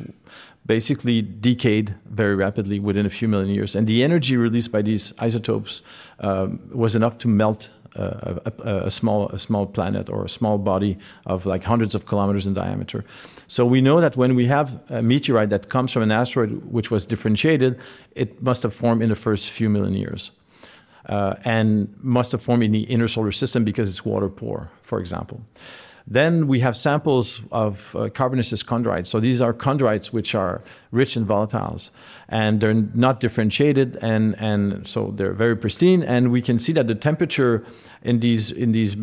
basically 0.65 1.21
decayed 1.21 1.95
very 2.05 2.35
rapidly 2.35 2.79
within 2.79 3.05
a 3.05 3.09
few 3.09 3.29
million 3.29 3.53
years, 3.53 3.75
and 3.75 3.87
the 3.87 4.03
energy 4.03 4.35
released 4.35 4.71
by 4.71 4.81
these 4.81 5.13
isotopes 5.19 5.83
um, 6.19 6.59
was 6.73 6.95
enough 6.95 7.17
to 7.19 7.27
melt 7.27 7.69
a, 7.95 8.41
a, 8.45 8.75
a, 8.85 8.91
small 8.91 9.29
a 9.29 9.39
small 9.39 9.65
planet 9.65 10.09
or 10.09 10.25
a 10.25 10.29
small 10.29 10.57
body 10.57 10.97
of 11.25 11.45
like 11.45 11.63
hundreds 11.63 11.95
of 11.95 12.05
kilometers 12.05 12.47
in 12.47 12.53
diameter. 12.53 13.03
So 13.47 13.65
we 13.65 13.81
know 13.81 14.01
that 14.01 14.15
when 14.15 14.35
we 14.35 14.47
have 14.47 14.81
a 14.89 15.01
meteorite 15.01 15.49
that 15.49 15.69
comes 15.69 15.91
from 15.91 16.03
an 16.03 16.11
asteroid 16.11 16.63
which 16.71 16.89
was 16.91 17.05
differentiated, 17.05 17.79
it 18.15 18.41
must 18.41 18.63
have 18.63 18.73
formed 18.73 19.03
in 19.03 19.09
the 19.09 19.15
first 19.15 19.49
few 19.49 19.69
million 19.69 19.93
years. 19.93 20.31
Uh, 21.09 21.35
and 21.43 21.93
must 22.01 22.31
have 22.31 22.41
formed 22.41 22.63
in 22.63 22.71
the 22.71 22.83
inner 22.83 23.09
solar 23.09 23.33
system 23.33 23.65
because 23.65 23.89
it's 23.89 24.05
water 24.05 24.29
poor, 24.29 24.69
for 24.83 25.01
example. 25.01 25.41
Then 26.05 26.47
we 26.47 26.59
have 26.59 26.75
samples 26.75 27.39
of 27.51 27.95
uh, 27.95 28.09
carbonaceous 28.09 28.61
chondrites. 28.61 29.07
So 29.07 29.19
these 29.19 29.41
are 29.41 29.53
chondrites 29.53 30.07
which 30.07 30.35
are 30.35 30.61
rich 30.91 31.15
in 31.15 31.25
volatiles, 31.25 31.91
and 32.27 32.59
they're 32.59 32.73
not 32.73 33.19
differentiated, 33.19 33.97
and, 34.01 34.35
and 34.37 34.87
so 34.87 35.13
they're 35.15 35.33
very 35.33 35.55
pristine. 35.55 36.03
And 36.03 36.31
we 36.31 36.41
can 36.41 36.59
see 36.59 36.73
that 36.73 36.87
the 36.87 36.95
temperature 36.95 37.65
in 38.01 38.19
these 38.19 38.51
in 38.51 38.73
these 38.73 38.95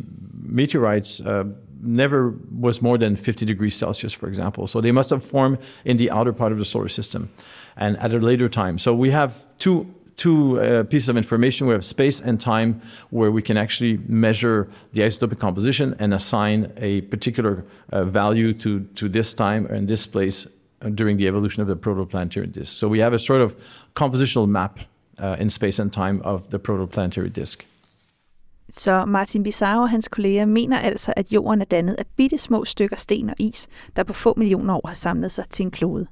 meteorites 0.42 1.20
uh, 1.22 1.44
never 1.82 2.34
was 2.58 2.82
more 2.82 2.98
than 2.98 3.16
50 3.16 3.46
degrees 3.46 3.74
Celsius, 3.74 4.12
for 4.12 4.28
example. 4.28 4.66
So 4.66 4.82
they 4.82 4.92
must 4.92 5.08
have 5.10 5.24
formed 5.24 5.58
in 5.84 5.96
the 5.96 6.10
outer 6.10 6.32
part 6.32 6.52
of 6.52 6.58
the 6.58 6.64
solar 6.64 6.88
system, 6.88 7.30
and 7.76 7.96
at 7.98 8.12
a 8.12 8.18
later 8.18 8.48
time. 8.48 8.78
So 8.78 8.94
we 8.94 9.10
have 9.10 9.46
two 9.58 9.94
two 10.20 10.60
uh, 10.60 10.84
pieces 10.84 11.08
of 11.08 11.16
information. 11.16 11.66
We 11.66 11.72
have 11.72 11.84
space 11.84 12.20
and 12.20 12.38
time 12.38 12.80
where 13.08 13.30
we 13.30 13.42
can 13.42 13.56
actually 13.56 13.98
measure 14.06 14.68
the 14.92 15.02
isotopic 15.02 15.38
composition 15.38 15.96
and 15.98 16.12
assign 16.12 16.72
a 16.76 17.00
particular 17.12 17.64
uh, 17.92 18.04
value 18.04 18.52
to, 18.54 18.80
to 18.96 19.08
this 19.08 19.32
time 19.32 19.66
and 19.74 19.88
this 19.88 20.06
place 20.06 20.46
uh, 20.46 20.90
during 20.90 21.16
the 21.16 21.26
evolution 21.26 21.62
of 21.62 21.68
the 21.68 21.76
protoplanetary 21.76 22.52
disk. 22.52 22.76
So 22.76 22.86
we 22.86 23.00
have 23.00 23.14
a 23.14 23.18
sort 23.18 23.40
of 23.40 23.56
compositional 23.94 24.46
map 24.46 24.80
uh, 25.18 25.36
in 25.40 25.48
space 25.48 25.78
and 25.78 25.90
time 25.90 26.20
of 26.22 26.50
the 26.50 26.58
protoplanetary 26.58 27.32
disk. 27.32 27.66
Så 28.72 29.04
Martin 29.04 29.42
Bizzarro 29.42 29.82
og 29.82 29.90
hans 29.90 30.08
kolleger 30.08 30.44
mener 30.44 30.78
altså, 30.78 31.12
at 31.16 31.32
jorden 31.32 31.60
er 31.60 31.64
dannet 31.64 31.94
af 31.98 32.04
bitte 32.16 32.38
små 32.38 32.64
stykker 32.64 32.96
sten 32.96 33.30
og 33.30 33.36
is, 33.38 33.68
der 33.96 34.02
på 34.02 34.12
få 34.12 34.34
millioner 34.36 34.74
år 34.74 34.86
har 34.86 34.94
samlet 34.94 35.32
sig 35.32 35.44
til 35.50 35.64
en 35.64 35.70
klode. 35.70 36.06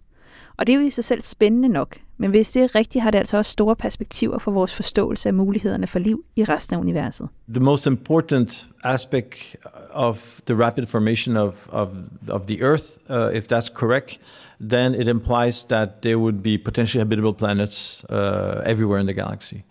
Og 0.58 0.66
det 0.66 0.72
er 0.72 0.76
jo 0.76 0.86
i 0.86 0.90
sig 0.90 1.04
selv 1.04 1.20
spændende 1.20 1.68
nok, 1.68 1.96
men 2.16 2.30
hvis 2.30 2.50
det 2.50 2.62
er 2.62 2.74
rigtigt, 2.74 3.02
har 3.02 3.10
det 3.10 3.18
altså 3.18 3.36
også 3.36 3.52
store 3.52 3.76
perspektiver 3.76 4.38
for 4.38 4.50
vores 4.50 4.74
forståelse 4.74 5.28
af 5.28 5.34
mulighederne 5.34 5.86
for 5.86 5.98
liv 5.98 6.24
i 6.36 6.44
resten 6.44 6.76
af 6.76 6.80
universet. 6.80 7.28
The 7.54 7.62
most 7.62 7.86
important 7.86 8.68
aspect 8.84 9.56
of 9.92 10.40
the 10.46 10.64
rapid 10.64 10.86
formation 10.86 11.36
of, 11.36 11.68
of, 11.72 11.88
of 12.28 12.46
the 12.46 12.58
Earth, 12.60 12.84
uh, 13.10 13.36
if 13.36 13.52
that's 13.52 13.72
correct, 13.74 14.20
then 14.68 14.94
it 14.94 15.08
implies 15.08 15.62
that 15.62 15.88
there 16.02 16.18
would 16.18 16.42
be 16.42 16.58
potentially 16.64 17.00
habitable 17.00 17.34
planets 17.34 18.04
uh, 18.10 18.70
everywhere 18.72 19.00
in 19.00 19.06
the 19.06 19.14
galaxy. 19.14 19.64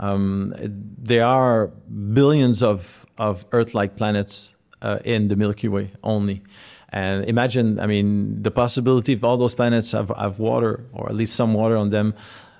Um, 0.00 0.54
there 1.06 1.24
are 1.24 1.70
billions 2.12 2.62
of, 2.62 3.06
of 3.18 3.44
Earth 3.52 3.74
like 3.74 3.96
planets 3.96 4.54
uh, 4.82 4.98
in 5.04 5.28
the 5.28 5.36
Milky 5.36 5.68
Way 5.68 5.90
only. 6.02 6.42
And 6.92 7.24
imagine, 7.26 7.78
I 7.78 7.86
mean, 7.86 8.42
the 8.42 8.50
possibility 8.50 9.12
if 9.12 9.24
all 9.24 9.36
those 9.36 9.54
planets 9.54 9.92
have, 9.92 10.10
have 10.18 10.38
water, 10.38 10.84
or 10.92 11.08
at 11.08 11.14
least 11.14 11.36
some 11.36 11.54
water 11.54 11.76
on 11.76 11.90
them, 11.90 12.14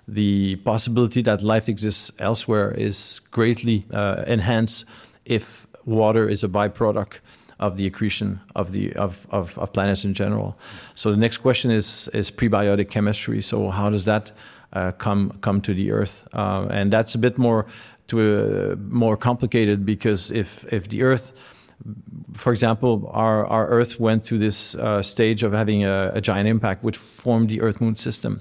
the 0.07 0.57
possibility 0.57 1.23
that 1.23 1.43
life 1.43 1.69
exists 1.69 2.11
elsewhere 2.19 2.73
is 2.73 3.21
greatly 3.31 3.87
uh, 3.93 4.25
enhanced 4.27 4.85
if 5.25 5.67
water 5.85 6.29
is 6.29 6.43
a 6.43 6.49
byproduct 6.49 7.19
of 7.61 7.77
the 7.77 7.87
accretion 7.87 8.41
of 8.57 8.73
the 8.73 8.93
of, 8.95 9.27
of, 9.31 9.59
of, 9.59 9.73
planets 9.73 10.05
in 10.05 10.15
general. 10.15 10.57
So 10.95 11.11
the 11.11 11.17
next 11.17 11.39
question 11.39 11.71
is 11.71 12.09
is 12.13 12.31
prebiotic 12.31 12.91
chemistry. 12.91 13.43
So 13.43 13.71
how 13.71 13.91
does 13.91 14.07
that 14.07 14.33
uh, 14.73 14.93
come 14.93 15.39
come 15.43 15.61
to 15.63 15.75
the 15.75 15.93
Earth? 15.93 16.27
Uh, 16.33 16.67
and 16.71 16.93
that's 16.93 17.15
a 17.15 17.19
bit 17.19 17.37
more 17.39 17.67
to 18.09 18.73
uh, 18.73 18.77
more 18.77 19.17
complicated 19.17 19.85
because 19.85 20.31
if 20.31 20.65
if 20.73 20.89
the 20.89 21.03
Earth 21.03 21.33
for 22.35 22.53
example, 22.53 23.11
our, 23.13 23.47
our 23.47 23.67
Earth 23.69 23.99
went 23.99 24.25
through 24.25 24.39
this 24.39 24.75
uh, 24.75 25.03
stage 25.03 25.43
of 25.43 25.53
having 25.53 25.85
a, 25.85 26.13
a, 26.15 26.21
giant 26.21 26.49
impact, 26.49 26.83
which 26.85 26.97
formed 26.97 27.49
the 27.51 27.61
Earth 27.61 27.81
Moon 27.81 27.97
system. 27.97 28.41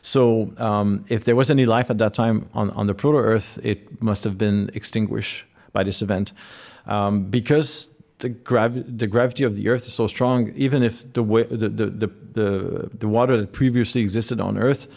So, 0.00 0.52
um, 0.58 1.04
if 1.08 1.24
there 1.24 1.36
was 1.36 1.50
any 1.50 1.64
life 1.64 1.90
at 1.90 1.98
that 1.98 2.14
time 2.14 2.48
on, 2.54 2.70
on 2.70 2.86
the 2.86 2.94
proto 2.94 3.18
Earth, 3.18 3.58
it 3.62 4.02
must 4.02 4.24
have 4.24 4.36
been 4.36 4.70
extinguished 4.74 5.44
by 5.72 5.84
this 5.84 6.02
event. 6.02 6.32
Um, 6.86 7.24
because 7.30 7.88
the, 8.18 8.30
gravi- 8.30 8.84
the 8.86 9.06
gravity 9.06 9.44
of 9.44 9.54
the 9.54 9.68
Earth 9.68 9.86
is 9.86 9.94
so 9.94 10.08
strong, 10.08 10.52
even 10.54 10.82
if 10.82 11.12
the, 11.12 11.22
wa- 11.22 11.44
the, 11.48 11.68
the, 11.68 11.86
the, 11.86 12.10
the, 12.32 12.90
the 12.98 13.08
water 13.08 13.36
that 13.36 13.52
previously 13.52 14.00
existed 14.00 14.40
on 14.40 14.58
Earth 14.58 14.88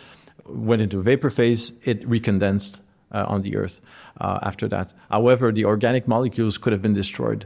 went 0.48 0.82
into 0.82 1.02
vapor 1.02 1.30
phase, 1.30 1.74
it 1.84 2.08
recondensed 2.10 2.78
uh, 3.12 3.26
on 3.28 3.44
the 3.44 3.56
Earth 3.56 3.82
uh, 4.20 4.40
after 4.42 4.68
that. 4.68 4.92
However, 5.12 5.52
the 5.52 5.66
organic 5.66 6.08
molecules 6.08 6.58
could 6.58 6.74
have 6.74 6.82
been 6.82 6.94
destroyed 6.94 7.46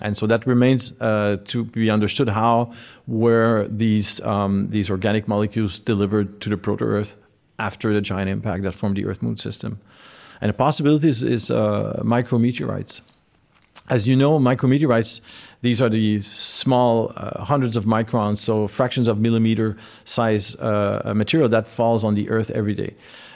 and 0.00 0.16
so 0.16 0.26
that 0.26 0.46
remains 0.46 1.00
uh, 1.00 1.36
to 1.46 1.64
be 1.64 1.90
understood 1.90 2.28
how 2.28 2.72
were 3.06 3.66
these 3.68 4.20
um, 4.22 4.68
these 4.70 4.90
organic 4.90 5.28
molecules 5.28 5.78
delivered 5.78 6.40
to 6.40 6.50
the 6.50 6.56
proto-Earth 6.56 7.16
after 7.58 7.94
the 7.94 8.00
giant 8.00 8.28
impact 8.28 8.64
that 8.64 8.74
formed 8.74 8.96
the 8.96 9.06
Earth-Moon 9.06 9.36
system. 9.36 9.80
And 10.40 10.48
the 10.48 10.54
possibility 10.54 11.08
is, 11.08 11.50
uh, 11.50 12.02
micrometeorites. 12.04 13.00
As 13.88 14.08
you 14.08 14.16
know, 14.16 14.38
micrometeorites, 14.38 15.20
these 15.60 15.80
are 15.80 15.88
the 15.88 16.20
small 16.20 17.12
uh, 17.16 17.44
hundreds 17.44 17.76
of 17.76 17.84
microns, 17.84 18.38
so 18.38 18.66
fractions 18.66 19.08
of 19.08 19.18
millimeter 19.18 19.76
size 20.04 20.56
uh, 20.56 21.12
material 21.14 21.48
that 21.50 21.66
falls 21.66 22.02
on 22.02 22.14
the 22.14 22.28
Earth 22.28 22.50
every 22.50 22.74
day. 22.74 22.94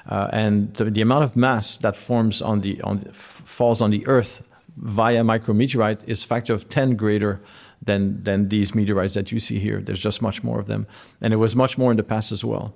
Uh, 0.09 0.28
and 0.32 0.74
the, 0.74 0.84
the, 0.86 1.00
amount 1.02 1.22
of 1.22 1.36
mass 1.36 1.76
that 1.78 1.96
forms 1.96 2.40
on 2.40 2.62
the, 2.62 2.80
on, 2.82 3.00
falls 3.12 3.80
on 3.80 3.90
the 3.90 4.06
Earth 4.06 4.42
via 4.81 5.22
micrometeorite 5.22 6.07
is 6.09 6.22
factor 6.22 6.55
of 6.55 6.68
10 6.68 6.97
greater 6.97 7.41
than, 7.83 8.22
than 8.22 8.49
these 8.49 8.74
meteorites 8.74 9.14
that 9.14 9.33
you 9.33 9.41
see 9.41 9.59
here. 9.59 9.81
There's 9.81 10.01
just 10.01 10.22
much 10.22 10.43
more 10.43 10.59
of 10.59 10.66
them. 10.66 10.87
And 11.20 11.33
it 11.33 11.37
was 11.37 11.55
much 11.55 11.79
more 11.79 11.91
in 11.91 11.97
the 11.97 12.03
past 12.03 12.33
as 12.33 12.45
well. 12.45 12.74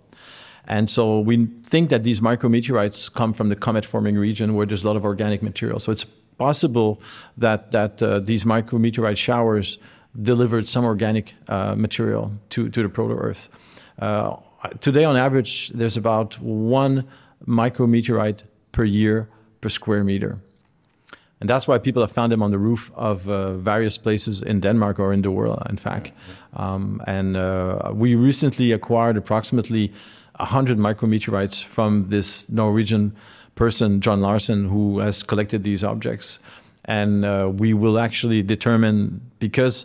And 0.66 0.88
so 0.88 1.18
we 1.18 1.48
think 1.64 1.90
that 1.90 2.04
these 2.04 2.20
micrometeorites 2.20 3.12
come 3.12 3.32
from 3.32 3.48
the 3.48 3.56
comet 3.56 3.84
forming 3.84 4.16
region 4.16 4.54
where 4.54 4.64
there's 4.66 4.84
a 4.84 4.86
lot 4.86 4.96
of 4.96 5.04
organic 5.04 5.42
material. 5.42 5.80
So 5.80 5.90
it's 5.90 6.04
possible 6.38 7.00
that, 7.36 7.72
that 7.72 8.02
uh, 8.02 8.20
these 8.20 8.44
micrometeorite 8.44 9.16
showers 9.16 9.78
delivered 10.20 10.68
some 10.68 10.84
organic 10.84 11.34
uh, 11.48 11.74
material 11.74 12.32
to, 12.50 12.68
to 12.68 12.82
the 12.82 12.88
proto 12.88 13.14
Earth. 13.14 13.48
Uh, 13.98 14.36
today, 14.80 15.04
on 15.04 15.16
average, 15.16 15.70
there's 15.70 15.96
about 15.96 16.38
one 16.40 17.08
micrometeorite 17.46 18.42
per 18.70 18.84
year 18.84 19.28
per 19.60 19.68
square 19.68 20.04
meter. 20.04 20.38
And 21.42 21.50
that's 21.50 21.66
why 21.66 21.78
people 21.78 22.02
have 22.02 22.12
found 22.12 22.30
them 22.30 22.40
on 22.40 22.52
the 22.52 22.58
roof 22.58 22.92
of 22.94 23.28
uh, 23.28 23.54
various 23.54 23.98
places 23.98 24.42
in 24.42 24.60
Denmark 24.60 25.00
or 25.00 25.12
in 25.12 25.22
the 25.22 25.32
world, 25.32 25.60
in 25.68 25.76
fact. 25.76 26.12
Um, 26.54 27.02
and 27.08 27.36
uh, 27.36 27.90
we 27.92 28.14
recently 28.14 28.70
acquired 28.70 29.16
approximately 29.16 29.92
100 30.36 30.78
micrometeorites 30.78 31.64
from 31.64 32.10
this 32.10 32.48
Norwegian 32.48 33.16
person, 33.56 34.00
Jon 34.00 34.20
Larsen, 34.20 34.68
who 34.68 35.00
has 35.00 35.24
collected 35.24 35.64
these 35.64 35.82
objects. 35.82 36.38
And 36.84 37.24
uh, 37.24 37.50
we 37.52 37.74
will 37.74 37.98
actually 37.98 38.42
determine, 38.42 39.20
because 39.40 39.84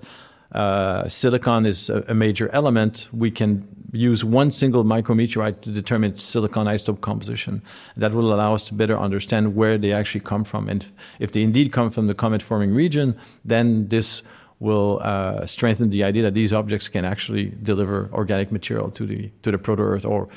uh, 0.51 1.09
silicon 1.09 1.65
is 1.65 1.89
a, 1.89 2.03
a 2.07 2.13
major 2.13 2.49
element, 2.53 3.09
we 3.11 3.31
can 3.31 3.67
use 3.91 4.23
one 4.23 4.51
single 4.51 4.83
micrometeorite 4.83 5.61
to 5.61 5.71
determine 5.71 6.11
its 6.11 6.21
silicon 6.21 6.67
isotope 6.67 7.01
composition. 7.01 7.61
That 7.95 8.13
will 8.13 8.33
allow 8.33 8.53
us 8.53 8.67
to 8.67 8.73
better 8.73 8.97
understand 8.97 9.55
where 9.55 9.77
they 9.77 9.91
actually 9.91 10.21
come 10.21 10.43
from. 10.43 10.69
And 10.69 10.85
if 11.19 11.31
they 11.31 11.41
indeed 11.41 11.71
come 11.71 11.89
from 11.89 12.07
the 12.07 12.13
comet 12.13 12.41
forming 12.41 12.73
region, 12.73 13.17
then 13.45 13.88
this 13.88 14.21
will 14.59 14.99
uh, 15.03 15.45
strengthen 15.45 15.89
the 15.89 16.03
idea 16.03 16.23
that 16.23 16.33
these 16.33 16.51
objects 16.51 16.88
can 16.88 17.05
actually 17.05 17.53
deliver 17.61 18.09
organic 18.11 18.51
material 18.51 18.89
to 18.91 19.05
the 19.05 19.29
to 19.43 19.51
the 19.51 19.57
proto 19.57 19.83
Earth 19.83 20.05
or 20.05 20.27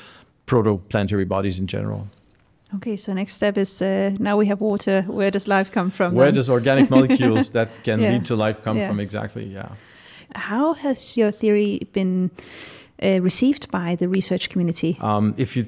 protoplanetary 0.45 1.27
bodies 1.27 1.57
in 1.57 1.67
general. 1.67 2.07
Okay, 2.75 2.95
so 2.95 3.13
next 3.13 3.33
step 3.33 3.57
is 3.57 3.81
uh, 3.81 4.15
now 4.19 4.37
we 4.37 4.45
have 4.45 4.61
water. 4.61 5.01
Where 5.01 5.31
does 5.31 5.47
life 5.47 5.71
come 5.71 5.91
from? 5.91 6.13
Where 6.13 6.27
then? 6.27 6.35
does 6.35 6.49
organic 6.49 6.89
molecules 6.89 7.49
that 7.57 7.69
can 7.83 7.99
yeah. 7.99 8.11
lead 8.11 8.25
to 8.25 8.35
life 8.35 8.63
come 8.63 8.77
yeah. 8.77 8.87
from? 8.87 8.99
Exactly. 8.99 9.45
Yeah. 9.45 9.69
How 10.35 10.73
has 10.73 11.17
your 11.17 11.31
theory 11.31 11.87
been 11.93 12.31
uh, 13.01 13.21
received 13.21 13.69
by 13.71 13.95
the 13.95 14.07
research 14.07 14.49
community? 14.49 14.97
Um, 15.01 15.33
if 15.37 15.55
you 15.55 15.67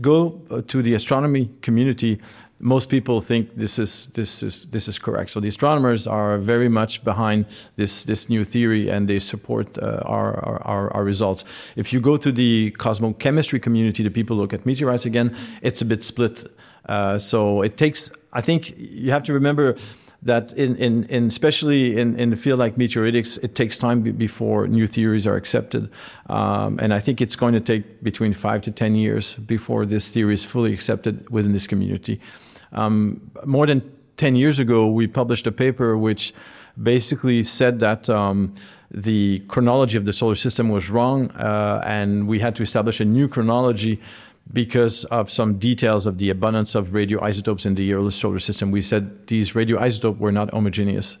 go 0.00 0.40
uh, 0.50 0.62
to 0.68 0.82
the 0.82 0.94
astronomy 0.94 1.50
community, 1.60 2.20
most 2.62 2.88
people 2.88 3.20
think 3.20 3.56
this 3.56 3.78
is 3.78 4.06
this 4.14 4.42
is 4.42 4.66
this 4.66 4.86
is 4.88 4.98
correct. 4.98 5.30
So 5.30 5.40
the 5.40 5.48
astronomers 5.48 6.06
are 6.06 6.38
very 6.38 6.68
much 6.68 7.04
behind 7.04 7.46
this 7.76 8.04
this 8.04 8.28
new 8.28 8.44
theory, 8.44 8.88
and 8.88 9.08
they 9.08 9.18
support 9.18 9.76
uh, 9.78 10.00
our, 10.04 10.38
our, 10.64 10.92
our 10.94 11.04
results. 11.04 11.44
If 11.76 11.92
you 11.92 12.00
go 12.00 12.16
to 12.16 12.30
the 12.30 12.70
cosmochemistry 12.78 13.60
community, 13.60 14.04
the 14.04 14.10
people 14.10 14.36
look 14.36 14.52
at 14.52 14.64
meteorites 14.64 15.04
again. 15.04 15.36
It's 15.60 15.82
a 15.82 15.84
bit 15.84 16.04
split. 16.04 16.44
Uh, 16.86 17.18
so 17.18 17.62
it 17.62 17.76
takes. 17.76 18.12
I 18.32 18.40
think 18.40 18.74
you 18.78 19.10
have 19.10 19.24
to 19.24 19.32
remember 19.32 19.76
that 20.22 20.52
in, 20.52 20.76
in, 20.76 21.04
in 21.04 21.26
especially 21.26 21.98
in, 21.98 22.16
in 22.16 22.30
the 22.30 22.36
field 22.36 22.58
like 22.58 22.76
meteoritics, 22.76 23.42
it 23.42 23.54
takes 23.54 23.76
time 23.76 24.02
before 24.02 24.68
new 24.68 24.86
theories 24.86 25.26
are 25.26 25.36
accepted. 25.36 25.90
Um, 26.28 26.78
and 26.78 26.94
I 26.94 27.00
think 27.00 27.20
it's 27.20 27.34
going 27.34 27.54
to 27.54 27.60
take 27.60 28.02
between 28.02 28.32
five 28.32 28.62
to 28.62 28.70
10 28.70 28.94
years 28.94 29.34
before 29.34 29.84
this 29.84 30.08
theory 30.08 30.34
is 30.34 30.44
fully 30.44 30.72
accepted 30.72 31.28
within 31.30 31.52
this 31.52 31.66
community. 31.66 32.20
Um, 32.72 33.30
more 33.44 33.66
than 33.66 33.82
10 34.16 34.36
years 34.36 34.58
ago, 34.60 34.86
we 34.86 35.08
published 35.08 35.46
a 35.46 35.52
paper 35.52 35.98
which 35.98 36.32
basically 36.80 37.42
said 37.42 37.80
that 37.80 38.08
um, 38.08 38.54
the 38.92 39.40
chronology 39.48 39.96
of 39.96 40.04
the 40.04 40.12
solar 40.12 40.36
system 40.36 40.68
was 40.68 40.88
wrong, 40.88 41.30
uh, 41.32 41.82
and 41.84 42.28
we 42.28 42.38
had 42.38 42.54
to 42.56 42.62
establish 42.62 43.00
a 43.00 43.04
new 43.04 43.26
chronology 43.26 44.00
because 44.50 45.04
of 45.06 45.30
some 45.30 45.58
details 45.58 46.06
of 46.06 46.18
the 46.18 46.30
abundance 46.30 46.74
of 46.74 46.88
radioisotopes 46.88 47.66
in 47.66 47.74
the 47.74 47.92
early 47.92 48.10
solar 48.10 48.38
system. 48.38 48.70
We 48.70 48.82
said 48.82 49.26
these 49.26 49.52
radioisotopes 49.52 50.18
were 50.18 50.32
not 50.32 50.50
homogeneously 50.50 51.18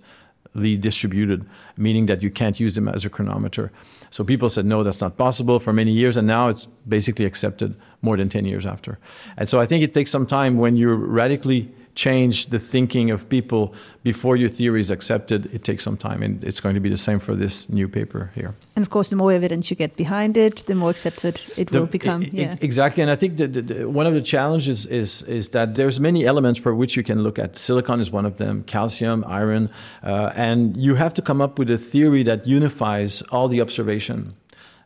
distributed, 0.80 1.46
meaning 1.76 2.06
that 2.06 2.22
you 2.22 2.30
can't 2.30 2.58
use 2.58 2.74
them 2.74 2.88
as 2.88 3.04
a 3.04 3.10
chronometer. 3.10 3.70
So 4.10 4.24
people 4.24 4.50
said, 4.50 4.66
no, 4.66 4.82
that's 4.82 5.00
not 5.00 5.16
possible 5.16 5.58
for 5.58 5.72
many 5.72 5.92
years, 5.92 6.16
and 6.16 6.26
now 6.26 6.48
it's 6.48 6.66
basically 6.86 7.24
accepted 7.24 7.74
more 8.02 8.16
than 8.16 8.28
10 8.28 8.44
years 8.44 8.66
after. 8.66 8.98
And 9.36 9.48
so 9.48 9.60
I 9.60 9.66
think 9.66 9.82
it 9.82 9.94
takes 9.94 10.10
some 10.10 10.26
time 10.26 10.58
when 10.58 10.76
you're 10.76 10.96
radically 10.96 11.72
change 11.94 12.46
the 12.46 12.58
thinking 12.58 13.10
of 13.10 13.28
people 13.28 13.74
before 14.02 14.36
your 14.36 14.48
theory 14.48 14.80
is 14.80 14.90
accepted, 14.90 15.46
it 15.54 15.62
takes 15.62 15.84
some 15.84 15.96
time. 15.96 16.22
And 16.22 16.42
it's 16.42 16.60
going 16.60 16.74
to 16.74 16.80
be 16.80 16.88
the 16.88 16.98
same 16.98 17.20
for 17.20 17.34
this 17.34 17.68
new 17.68 17.88
paper 17.88 18.30
here. 18.34 18.54
And 18.74 18.82
of 18.82 18.90
course, 18.90 19.10
the 19.10 19.16
more 19.16 19.32
evidence 19.32 19.70
you 19.70 19.76
get 19.76 19.96
behind 19.96 20.36
it, 20.36 20.64
the 20.66 20.74
more 20.74 20.90
accepted 20.90 21.40
it 21.56 21.70
the, 21.70 21.80
will 21.80 21.86
become. 21.86 22.22
yeah. 22.32 22.56
Exactly. 22.60 23.02
And 23.02 23.10
I 23.10 23.16
think 23.16 23.36
that 23.36 23.52
the, 23.52 23.62
the, 23.62 23.88
one 23.88 24.06
of 24.06 24.14
the 24.14 24.22
challenges 24.22 24.86
is, 24.86 25.22
is 25.24 25.50
that 25.50 25.74
there's 25.76 26.00
many 26.00 26.24
elements 26.24 26.58
for 26.58 26.74
which 26.74 26.96
you 26.96 27.02
can 27.02 27.22
look 27.22 27.38
at. 27.38 27.58
Silicon 27.58 28.00
is 28.00 28.10
one 28.10 28.26
of 28.26 28.38
them, 28.38 28.64
calcium, 28.64 29.24
iron. 29.26 29.70
Uh, 30.02 30.32
and 30.34 30.76
you 30.76 30.94
have 30.96 31.14
to 31.14 31.22
come 31.22 31.40
up 31.40 31.58
with 31.58 31.70
a 31.70 31.78
theory 31.78 32.22
that 32.24 32.46
unifies 32.46 33.22
all 33.30 33.48
the 33.48 33.60
observation. 33.60 34.34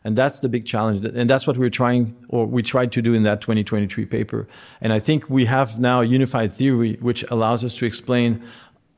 And 0.07 0.17
that's 0.17 0.39
the 0.39 0.47
big 0.47 0.65
challenge. 0.65 1.03
And 1.03 1.29
that's 1.29 1.45
what 1.45 1.57
we're 1.57 1.69
trying, 1.69 2.15
or 2.29 2.45
we 2.45 2.63
tried 2.63 2.93
to 2.93 3.01
do 3.01 3.13
in 3.13 3.23
that 3.23 3.41
2023 3.41 4.05
paper. 4.05 4.47
And 4.79 4.93
I 4.93 5.01
think 5.01 5.29
we 5.29 5.43
have 5.47 5.81
now 5.81 5.99
a 5.99 6.05
unified 6.05 6.53
theory 6.53 6.97
which 7.01 7.25
allows 7.29 7.65
us 7.65 7.73
to 7.73 7.85
explain 7.85 8.41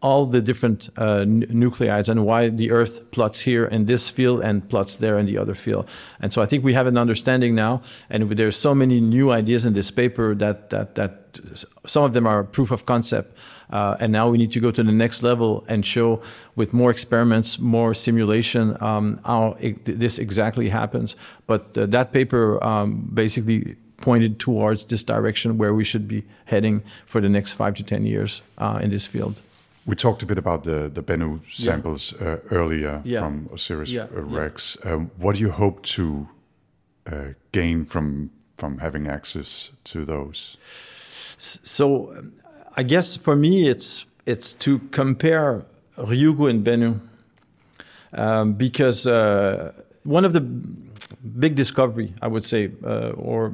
all 0.04 0.28
the 0.28 0.40
different 0.40 0.92
uh, 1.00 1.22
n- 1.22 1.48
nuclides 1.50 2.10
and 2.10 2.28
why 2.28 2.50
the 2.50 2.70
Earth 2.70 3.10
plots 3.10 3.40
here 3.40 3.66
in 3.66 3.86
this 3.86 4.08
field 4.08 4.42
and 4.42 4.70
plots 4.70 4.98
there 4.98 5.18
in 5.18 5.26
the 5.26 5.40
other 5.40 5.56
field. 5.56 5.90
And 6.20 6.32
so 6.32 6.44
I 6.44 6.46
think 6.46 6.64
we 6.64 6.76
have 6.76 6.86
an 6.86 6.96
understanding 6.96 7.56
now, 7.56 7.82
and 8.12 8.30
there's 8.30 8.56
so 8.56 8.76
many 8.76 9.02
new 9.02 9.32
ideas 9.32 9.66
in 9.66 9.74
this 9.74 9.90
paper 9.90 10.36
that 10.36 10.70
that 10.70 10.94
that 10.94 11.40
some 11.88 12.04
of 12.04 12.14
them 12.14 12.28
are 12.28 12.44
proof 12.44 12.70
of 12.70 12.86
concept, 12.86 13.36
uh, 13.70 13.96
and 14.00 14.12
now 14.12 14.30
we 14.30 14.38
need 14.38 14.52
to 14.54 14.60
go 14.60 14.72
to 14.72 14.84
the 14.84 14.92
next 14.92 15.24
level 15.24 15.64
and 15.68 15.86
show 15.86 16.22
with 16.56 16.74
more 16.74 16.92
experiments, 16.92 17.60
more 17.60 17.94
simulation, 17.94 18.76
um, 18.82 19.20
how 19.26 19.56
it, 19.60 19.86
this 20.00 20.18
exactly 20.18 20.70
happens. 20.70 21.16
But 21.48 21.78
uh, 21.78 21.86
that 21.88 22.12
paper 22.12 22.64
um, 22.64 23.10
basically 23.14 23.76
pointed 23.98 24.40
towards 24.40 24.86
this 24.86 25.04
direction 25.04 25.58
where 25.58 25.74
we 25.74 25.84
should 25.84 26.08
be 26.08 26.24
heading 26.46 26.82
for 27.06 27.22
the 27.22 27.30
next 27.30 27.52
five 27.52 27.74
to 27.76 27.84
10 27.84 28.06
years 28.06 28.42
uh, 28.58 28.80
in 28.82 28.90
this 28.90 29.06
field. 29.06 29.42
We 29.86 29.96
talked 29.96 30.24
a 30.24 30.26
bit 30.26 30.38
about 30.38 30.64
the, 30.64 30.90
the 30.90 31.02
Bennu 31.02 31.40
samples 31.52 32.14
uh, 32.14 32.38
earlier 32.52 33.02
Yeah. 33.04 33.22
from 33.22 33.50
Osiris 33.54 33.90
Yeah, 33.92 34.04
uh, 34.04 34.26
yeah. 34.28 34.38
Rex. 34.40 34.78
Um, 34.84 35.12
what 35.18 35.36
do 35.36 35.42
you 35.42 35.52
hope 35.52 35.82
to 35.96 36.28
uh, 37.12 37.34
gain 37.52 37.86
from 37.86 38.30
from 38.58 38.78
having 38.80 39.08
access 39.08 39.72
to 39.86 40.04
those? 40.06 40.58
So 41.38 42.14
I 42.80 42.84
guess 42.84 43.18
for 43.18 43.36
me, 43.36 43.68
it's 43.68 44.06
it's 44.26 44.54
to 44.64 44.80
compare 44.92 45.66
Ryugu 45.98 46.50
and 46.50 46.66
Bennu 46.66 47.02
um, 48.14 48.54
because 48.54 49.06
uh, 49.06 49.74
one 50.04 50.24
of 50.24 50.32
the 50.32 50.40
big 50.40 51.56
discovery, 51.56 52.14
I 52.22 52.28
would 52.28 52.46
say, 52.46 52.72
uh, 52.86 53.10
or 53.18 53.54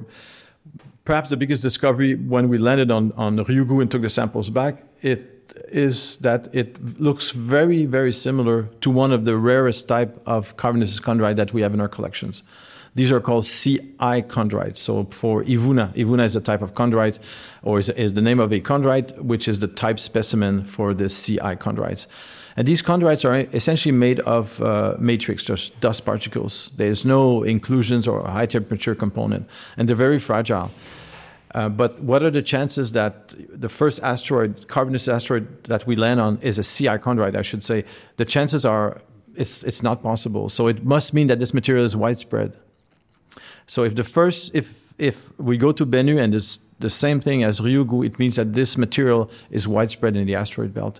perhaps 1.05 1.31
the 1.31 1.37
biggest 1.37 1.63
discovery 1.63 2.13
when 2.13 2.49
we 2.49 2.59
landed 2.59 2.91
on 2.91 3.13
on 3.17 3.37
Ryugu 3.37 3.81
and 3.81 3.89
took 3.89 4.03
the 4.03 4.11
samples 4.11 4.51
back, 4.51 4.83
it 5.01 5.21
is 5.69 6.17
that 6.17 6.53
it 6.53 6.99
looks 6.99 7.31
very 7.31 7.87
very 7.87 8.11
similar 8.11 8.69
to 8.81 8.91
one 8.91 9.11
of 9.11 9.25
the 9.25 9.37
rarest 9.37 9.87
type 9.87 10.21
of 10.27 10.55
carbonaceous 10.55 10.99
chondrite 10.99 11.37
that 11.37 11.51
we 11.51 11.63
have 11.63 11.73
in 11.73 11.81
our 11.81 11.89
collections. 11.89 12.43
These 12.95 13.11
are 13.11 13.19
called 13.19 13.43
CI 13.43 14.23
chondrites. 14.23 14.77
So 14.77 15.05
for 15.11 15.43
Ivuna, 15.43 15.93
Ivuna 15.95 16.23
is 16.23 16.35
a 16.35 16.41
type 16.41 16.61
of 16.61 16.73
chondrite, 16.73 17.19
or 17.61 17.79
is, 17.79 17.87
the 17.87 18.21
name 18.21 18.39
of 18.39 18.51
a 18.53 18.61
chondrite, 18.61 19.19
which 19.19 19.47
is 19.47 19.59
the 19.59 19.67
type 19.67 19.99
specimen 19.99 20.63
for 20.63 20.93
the 20.93 21.09
CI 21.09 21.57
chondrites. 21.57 22.07
And 22.55 22.65
these 22.65 22.81
chondrites 22.81 23.25
are 23.29 23.53
essentially 23.53 23.91
made 23.91 24.21
of 24.21 24.61
uh, 24.61 24.95
matrix, 24.97 25.43
just 25.43 25.77
dust 25.81 26.05
particles. 26.05 26.71
There's 26.77 27.03
no 27.03 27.43
inclusions 27.43 28.07
or 28.07 28.23
high 28.23 28.45
temperature 28.45 28.95
component, 28.95 29.47
and 29.75 29.89
they're 29.89 29.95
very 29.95 30.19
fragile. 30.19 30.71
Uh, 31.53 31.67
but 31.67 32.01
what 32.01 32.23
are 32.23 32.31
the 32.31 32.41
chances 32.41 32.93
that 32.93 33.33
the 33.49 33.69
first 33.69 34.01
asteroid, 34.03 34.69
carbonaceous 34.69 35.09
asteroid 35.09 35.65
that 35.65 35.85
we 35.85 35.97
land 35.97 36.21
on, 36.21 36.37
is 36.41 36.57
a 36.57 36.63
CI 36.63 36.97
chondrite? 36.97 37.35
I 37.35 37.41
should 37.41 37.63
say 37.63 37.83
the 38.15 38.25
chances 38.25 38.63
are 38.63 39.01
it's 39.35 39.63
it's 39.63 39.83
not 39.83 40.01
possible. 40.01 40.47
So 40.47 40.67
it 40.67 40.85
must 40.85 41.13
mean 41.13 41.27
that 41.27 41.39
this 41.39 41.53
material 41.53 41.83
is 41.83 41.93
widespread. 41.93 42.57
So 43.67 43.83
if 43.83 43.95
the 43.95 44.03
first, 44.03 44.53
if 44.53 44.93
if 44.97 45.37
we 45.39 45.57
go 45.57 45.71
to 45.71 45.85
Bennu 45.85 46.19
and 46.19 46.33
it's 46.33 46.59
the 46.79 46.89
same 46.89 47.19
thing 47.19 47.43
as 47.43 47.59
Ryugu, 47.59 48.05
it 48.05 48.19
means 48.19 48.35
that 48.35 48.53
this 48.53 48.77
material 48.77 49.29
is 49.49 49.67
widespread 49.67 50.15
in 50.15 50.25
the 50.25 50.35
asteroid 50.35 50.73
belt. 50.73 50.99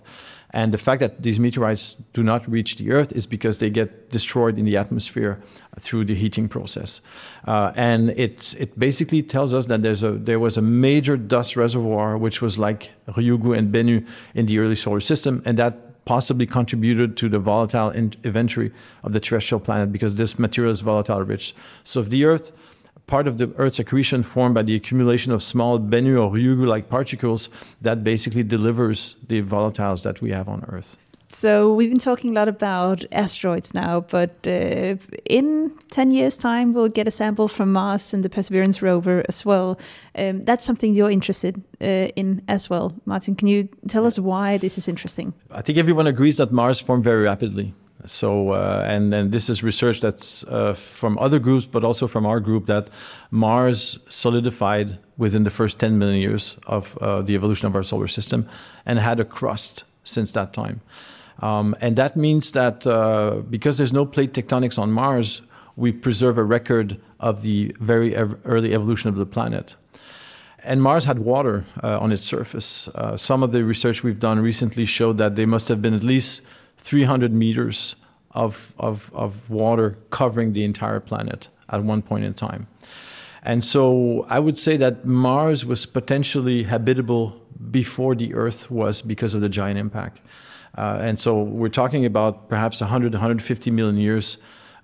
And 0.50 0.72
the 0.72 0.78
fact 0.78 1.00
that 1.00 1.22
these 1.22 1.38
meteorites 1.38 1.96
do 2.14 2.22
not 2.22 2.48
reach 2.48 2.76
the 2.76 2.90
Earth 2.90 3.12
is 3.12 3.26
because 3.26 3.58
they 3.58 3.68
get 3.68 4.10
destroyed 4.10 4.58
in 4.58 4.64
the 4.64 4.76
atmosphere 4.76 5.42
through 5.80 6.06
the 6.06 6.14
heating 6.14 6.48
process. 6.48 7.00
Uh, 7.46 7.72
and 7.74 8.10
it, 8.10 8.54
it 8.58 8.78
basically 8.78 9.22
tells 9.22 9.52
us 9.52 9.66
that 9.66 9.82
there's 9.82 10.02
a, 10.02 10.12
there 10.12 10.38
was 10.38 10.56
a 10.56 10.62
major 10.62 11.16
dust 11.16 11.56
reservoir, 11.56 12.16
which 12.16 12.40
was 12.40 12.58
like 12.58 12.90
Ryugu 13.08 13.58
and 13.58 13.74
Bennu 13.74 14.06
in 14.34 14.46
the 14.46 14.58
early 14.58 14.76
solar 14.76 15.00
system, 15.00 15.42
and 15.44 15.58
that 15.58 15.85
possibly 16.06 16.46
contributed 16.46 17.16
to 17.18 17.28
the 17.28 17.38
volatile 17.38 17.90
in- 17.90 18.14
inventory 18.24 18.72
of 19.02 19.12
the 19.12 19.20
terrestrial 19.20 19.60
planet 19.60 19.92
because 19.92 20.14
this 20.14 20.38
material 20.38 20.72
is 20.72 20.80
volatile 20.80 21.20
rich. 21.20 21.54
So 21.84 22.00
if 22.00 22.08
the 22.08 22.24
Earth 22.24 22.52
part 23.06 23.28
of 23.28 23.38
the 23.38 23.52
Earth's 23.56 23.78
accretion 23.78 24.22
formed 24.22 24.54
by 24.54 24.62
the 24.62 24.74
accumulation 24.74 25.30
of 25.32 25.42
small 25.42 25.78
Bennu 25.78 26.20
or 26.20 26.30
Ryugu-like 26.32 26.88
particles 26.88 27.48
that 27.80 28.02
basically 28.02 28.42
delivers 28.42 29.14
the 29.28 29.42
volatiles 29.42 30.02
that 30.02 30.20
we 30.20 30.30
have 30.30 30.48
on 30.48 30.64
Earth. 30.68 30.96
So 31.36 31.74
we've 31.74 31.90
been 31.90 31.98
talking 31.98 32.30
a 32.30 32.32
lot 32.32 32.48
about 32.48 33.04
asteroids 33.12 33.74
now, 33.74 34.00
but 34.00 34.46
uh, 34.46 34.96
in 35.26 35.70
10 35.90 36.10
years' 36.10 36.38
time, 36.38 36.72
we'll 36.72 36.88
get 36.88 37.06
a 37.06 37.10
sample 37.10 37.46
from 37.46 37.74
Mars 37.74 38.14
and 38.14 38.24
the 38.24 38.30
Perseverance 38.30 38.80
rover 38.80 39.22
as 39.28 39.44
well. 39.44 39.78
Um, 40.14 40.46
that's 40.46 40.64
something 40.64 40.94
you're 40.94 41.10
interested 41.10 41.62
uh, 41.82 42.08
in 42.16 42.40
as 42.48 42.70
well. 42.70 42.94
Martin, 43.04 43.34
can 43.34 43.48
you 43.48 43.68
tell 43.86 44.06
us 44.06 44.18
why 44.18 44.56
this 44.56 44.78
is 44.78 44.88
interesting? 44.88 45.34
I 45.50 45.60
think 45.60 45.76
everyone 45.76 46.06
agrees 46.06 46.38
that 46.38 46.52
Mars 46.52 46.80
formed 46.80 47.04
very 47.04 47.24
rapidly. 47.24 47.74
So, 48.06 48.52
uh, 48.52 48.86
and, 48.86 49.12
this 49.30 49.50
is 49.50 49.62
research 49.62 50.00
that's 50.00 50.42
uh, 50.44 50.72
from 50.72 51.18
other 51.18 51.38
groups, 51.38 51.66
but 51.66 51.84
also 51.84 52.08
from 52.08 52.24
our 52.24 52.40
group, 52.40 52.64
that 52.64 52.88
Mars 53.30 53.98
solidified 54.08 54.98
within 55.18 55.44
the 55.44 55.50
first 55.50 55.78
10 55.80 55.98
million 55.98 56.18
years 56.18 56.56
of 56.66 56.96
uh, 57.02 57.20
the 57.20 57.34
evolution 57.34 57.66
of 57.66 57.76
our 57.76 57.82
solar 57.82 58.08
system 58.08 58.48
and 58.86 58.98
had 58.98 59.20
a 59.20 59.24
crust 59.26 59.84
since 60.02 60.32
that 60.32 60.54
time. 60.54 60.80
Um, 61.40 61.74
and 61.80 61.96
that 61.96 62.16
means 62.16 62.52
that 62.52 62.86
uh, 62.86 63.42
because 63.50 63.78
there's 63.78 63.92
no 63.92 64.06
plate 64.06 64.32
tectonics 64.32 64.78
on 64.78 64.90
Mars, 64.90 65.42
we 65.76 65.92
preserve 65.92 66.38
a 66.38 66.44
record 66.44 66.98
of 67.20 67.42
the 67.42 67.74
very 67.80 68.16
ev- 68.16 68.38
early 68.44 68.74
evolution 68.74 69.08
of 69.08 69.16
the 69.16 69.26
planet. 69.26 69.76
And 70.64 70.82
Mars 70.82 71.04
had 71.04 71.20
water 71.20 71.64
uh, 71.82 72.00
on 72.00 72.10
its 72.10 72.24
surface. 72.24 72.88
Uh, 72.88 73.16
some 73.16 73.42
of 73.42 73.52
the 73.52 73.62
research 73.64 74.02
we've 74.02 74.18
done 74.18 74.40
recently 74.40 74.84
showed 74.84 75.18
that 75.18 75.36
there 75.36 75.46
must 75.46 75.68
have 75.68 75.80
been 75.80 75.94
at 75.94 76.02
least 76.02 76.42
300 76.78 77.32
meters 77.32 77.94
of, 78.32 78.74
of, 78.78 79.10
of 79.14 79.48
water 79.48 79.98
covering 80.10 80.54
the 80.54 80.64
entire 80.64 81.00
planet 81.00 81.48
at 81.68 81.84
one 81.84 82.02
point 82.02 82.24
in 82.24 82.34
time. 82.34 82.66
And 83.42 83.64
so 83.64 84.26
I 84.28 84.40
would 84.40 84.58
say 84.58 84.76
that 84.78 85.04
Mars 85.04 85.64
was 85.64 85.86
potentially 85.86 86.64
habitable 86.64 87.40
before 87.70 88.14
the 88.14 88.34
Earth 88.34 88.70
was 88.70 89.02
because 89.02 89.34
of 89.34 89.40
the 89.40 89.48
giant 89.48 89.78
impact. 89.78 90.20
Uh, 90.76 90.98
and 91.00 91.18
so 91.18 91.42
we're 91.42 91.68
talking 91.68 92.04
about 92.04 92.48
perhaps 92.48 92.80
100, 92.80 93.12
150 93.12 93.70
million 93.70 93.96
years 93.96 94.38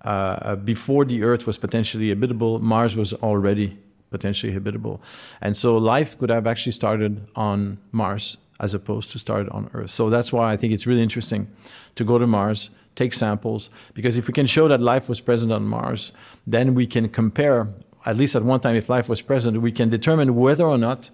uh, 0.05 0.57
before 0.57 1.05
the 1.05 1.23
Earth 1.23 1.47
was 1.47 1.59
potentially 1.59 2.09
habitable. 2.09 2.59
Mars 2.59 2.97
was 2.97 3.13
already 3.15 3.79
potentially 4.11 4.53
habitable. 4.53 5.01
And 5.41 5.57
so 5.57 5.77
life 5.77 6.19
could 6.19 6.31
have 6.31 6.47
actually 6.47 6.73
started 6.73 7.27
on 7.35 7.79
Mars 7.93 8.37
as 8.61 8.75
opposed 8.75 9.11
to 9.11 9.19
started 9.19 9.49
on 9.51 9.69
Earth. 9.75 9.91
So 9.91 10.09
that's 10.09 10.33
why 10.33 10.53
I 10.53 10.57
think 10.57 10.73
it's 10.73 10.87
really 10.87 11.03
interesting 11.03 11.49
to 11.97 12.05
go 12.05 12.19
to 12.19 12.27
Mars, 12.27 12.71
take 12.95 13.13
samples, 13.13 13.71
because 13.95 14.17
if 14.17 14.29
we 14.29 14.33
can 14.33 14.47
show 14.47 14.69
that 14.69 14.81
life 14.81 15.09
was 15.09 15.21
present 15.21 15.51
on 15.51 15.65
Mars, 15.65 16.13
then 16.47 16.75
we 16.75 16.87
can 16.87 17.09
compare, 17.09 17.69
at 18.07 18.17
least 18.17 18.37
at 18.37 18.45
one 18.45 18.61
time, 18.61 18.77
if 18.77 18.89
life 18.89 19.09
was 19.09 19.21
present, 19.21 19.61
we 19.61 19.73
can 19.73 19.91
determine 19.91 20.37
whether 20.37 20.65
or 20.65 20.79
not 20.79 21.11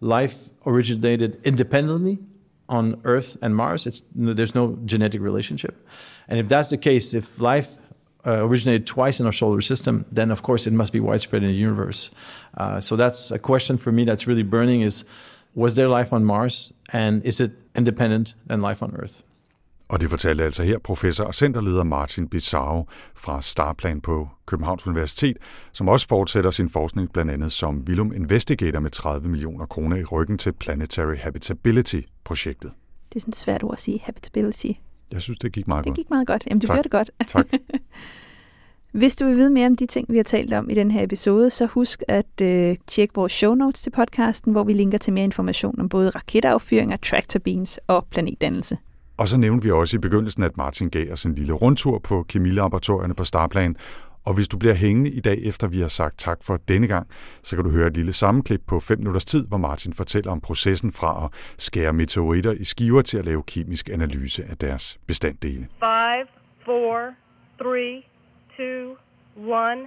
life 0.00 0.48
originated 0.66 1.40
independently 1.44 2.18
on 2.70 3.00
Earth 3.04 3.36
and 3.42 3.54
Mars. 3.54 3.86
It's, 3.86 4.02
there's 4.14 4.54
no 4.54 4.78
genetic 4.86 5.20
relationship. 5.20 5.86
And 6.28 6.38
if 6.38 6.48
that's 6.48 6.70
the 6.70 6.78
case, 6.78 7.12
if 7.12 7.38
life 7.38 7.76
uh, 8.26 8.44
originated 8.46 8.86
twice 8.86 9.20
in 9.20 9.26
our 9.26 9.32
solar 9.32 9.60
system, 9.60 10.04
then 10.12 10.30
of 10.30 10.42
course 10.42 10.66
it 10.66 10.72
must 10.72 10.92
be 10.92 11.00
widespread 11.00 11.42
in 11.42 11.48
the 11.48 11.54
universe. 11.54 12.10
Uh, 12.56 12.80
so 12.80 12.96
that's 12.96 13.30
a 13.30 13.38
question 13.38 13.76
for 13.76 13.92
me 13.92 14.04
that's 14.04 14.26
really 14.26 14.42
burning 14.42 14.80
is, 14.80 15.04
was 15.54 15.74
there 15.74 15.88
life 15.88 16.12
on 16.12 16.24
Mars, 16.24 16.72
and 16.92 17.24
is 17.24 17.40
it 17.40 17.52
independent 17.74 18.34
than 18.46 18.62
life 18.62 18.82
on 18.82 18.94
Earth? 18.96 19.24
Og 19.90 20.00
det 20.00 20.10
fortalte 20.10 20.44
altså 20.44 20.62
her 20.62 20.78
professor 20.78 21.24
og 21.24 21.34
centerleder 21.34 21.84
Martin 21.84 22.28
Bissau 22.28 22.86
fra 23.14 23.42
Starplan 23.42 24.00
på 24.00 24.28
Københavns 24.46 24.86
Universitet, 24.86 25.36
som 25.72 25.88
også 25.88 26.08
fortsætter 26.08 26.50
sin 26.50 26.70
forskning 26.70 27.12
blandt 27.12 27.30
andet 27.30 27.52
som 27.52 27.78
Willum 27.88 28.12
Investigator 28.12 28.80
med 28.80 28.90
30 28.90 29.28
millioner 29.28 29.66
kroner 29.66 29.96
i 29.96 30.04
ryggen 30.04 30.38
til 30.38 30.52
Planetary 30.52 31.14
Habitability-projektet. 31.16 32.70
Det 33.08 33.16
er 33.16 33.20
sådan 33.20 33.30
et 33.30 33.36
svært 33.36 33.62
ord 33.62 33.72
at 33.72 33.80
sige, 33.80 34.00
habitability. 34.02 34.66
Jeg 35.12 35.22
synes, 35.22 35.38
det 35.38 35.52
gik 35.52 35.68
meget 35.68 35.84
Det 35.84 35.90
godt. 35.90 35.96
gik 35.96 36.10
meget 36.10 36.26
godt. 36.26 36.46
Jamen, 36.46 36.60
du 36.60 36.66
Tak. 36.66 36.76
gør 36.76 36.82
det 36.82 36.90
godt. 36.90 37.10
Tak. 37.28 37.46
Hvis 38.92 39.16
du 39.16 39.24
vil 39.26 39.36
vide 39.36 39.50
mere 39.50 39.66
om 39.66 39.76
de 39.76 39.86
ting, 39.86 40.06
vi 40.12 40.16
har 40.16 40.24
talt 40.24 40.52
om 40.52 40.70
i 40.70 40.74
den 40.74 40.90
her 40.90 41.02
episode, 41.02 41.50
så 41.50 41.66
husk 41.66 42.02
at 42.08 42.40
øh, 42.42 42.76
tjekke 42.86 43.14
vores 43.14 43.32
show 43.32 43.54
notes 43.54 43.82
til 43.82 43.90
podcasten, 43.90 44.52
hvor 44.52 44.64
vi 44.64 44.72
linker 44.72 44.98
til 44.98 45.12
mere 45.12 45.24
information 45.24 45.80
om 45.80 45.88
både 45.88 46.10
raketaffyringer, 46.10 46.96
traktorbeans 46.96 47.80
og 47.86 48.06
planetdannelse. 48.10 48.76
Og 49.20 49.28
så 49.28 49.38
nævnte 49.38 49.64
vi 49.64 49.70
også 49.70 49.96
i 49.96 50.00
begyndelsen, 50.00 50.42
at 50.42 50.56
Martin 50.56 50.90
gav 50.90 51.12
os 51.12 51.24
en 51.24 51.34
lille 51.34 51.52
rundtur 51.52 51.98
på 51.98 52.22
kemilaboratorierne 52.28 53.14
på 53.14 53.24
Starplan. 53.24 53.76
Og 54.24 54.34
hvis 54.34 54.48
du 54.48 54.58
bliver 54.58 54.74
hængende 54.74 55.10
i 55.10 55.20
dag, 55.20 55.38
efter 55.44 55.68
vi 55.68 55.80
har 55.80 55.88
sagt 55.88 56.18
tak 56.18 56.38
for 56.42 56.56
denne 56.68 56.86
gang, 56.86 57.06
så 57.42 57.56
kan 57.56 57.64
du 57.64 57.70
høre 57.70 57.86
et 57.86 57.96
lille 57.96 58.12
sammenklip 58.12 58.60
på 58.66 58.80
5 58.80 58.98
minutters 58.98 59.24
tid, 59.24 59.46
hvor 59.46 59.56
Martin 59.56 59.92
fortæller 59.92 60.32
om 60.32 60.40
processen 60.40 60.92
fra 60.92 61.24
at 61.24 61.30
skære 61.58 61.92
meteoritter 61.92 62.52
i 62.52 62.64
skiver 62.64 63.02
til 63.02 63.18
at 63.18 63.24
lave 63.24 63.42
kemisk 63.42 63.88
analyse 63.88 64.44
af 64.44 64.56
deres 64.56 64.98
bestanddele. 65.06 65.68
Five, 65.78 66.26
four, 66.64 67.14
three, 67.58 68.02
two, 68.56 68.96
one, 69.52 69.80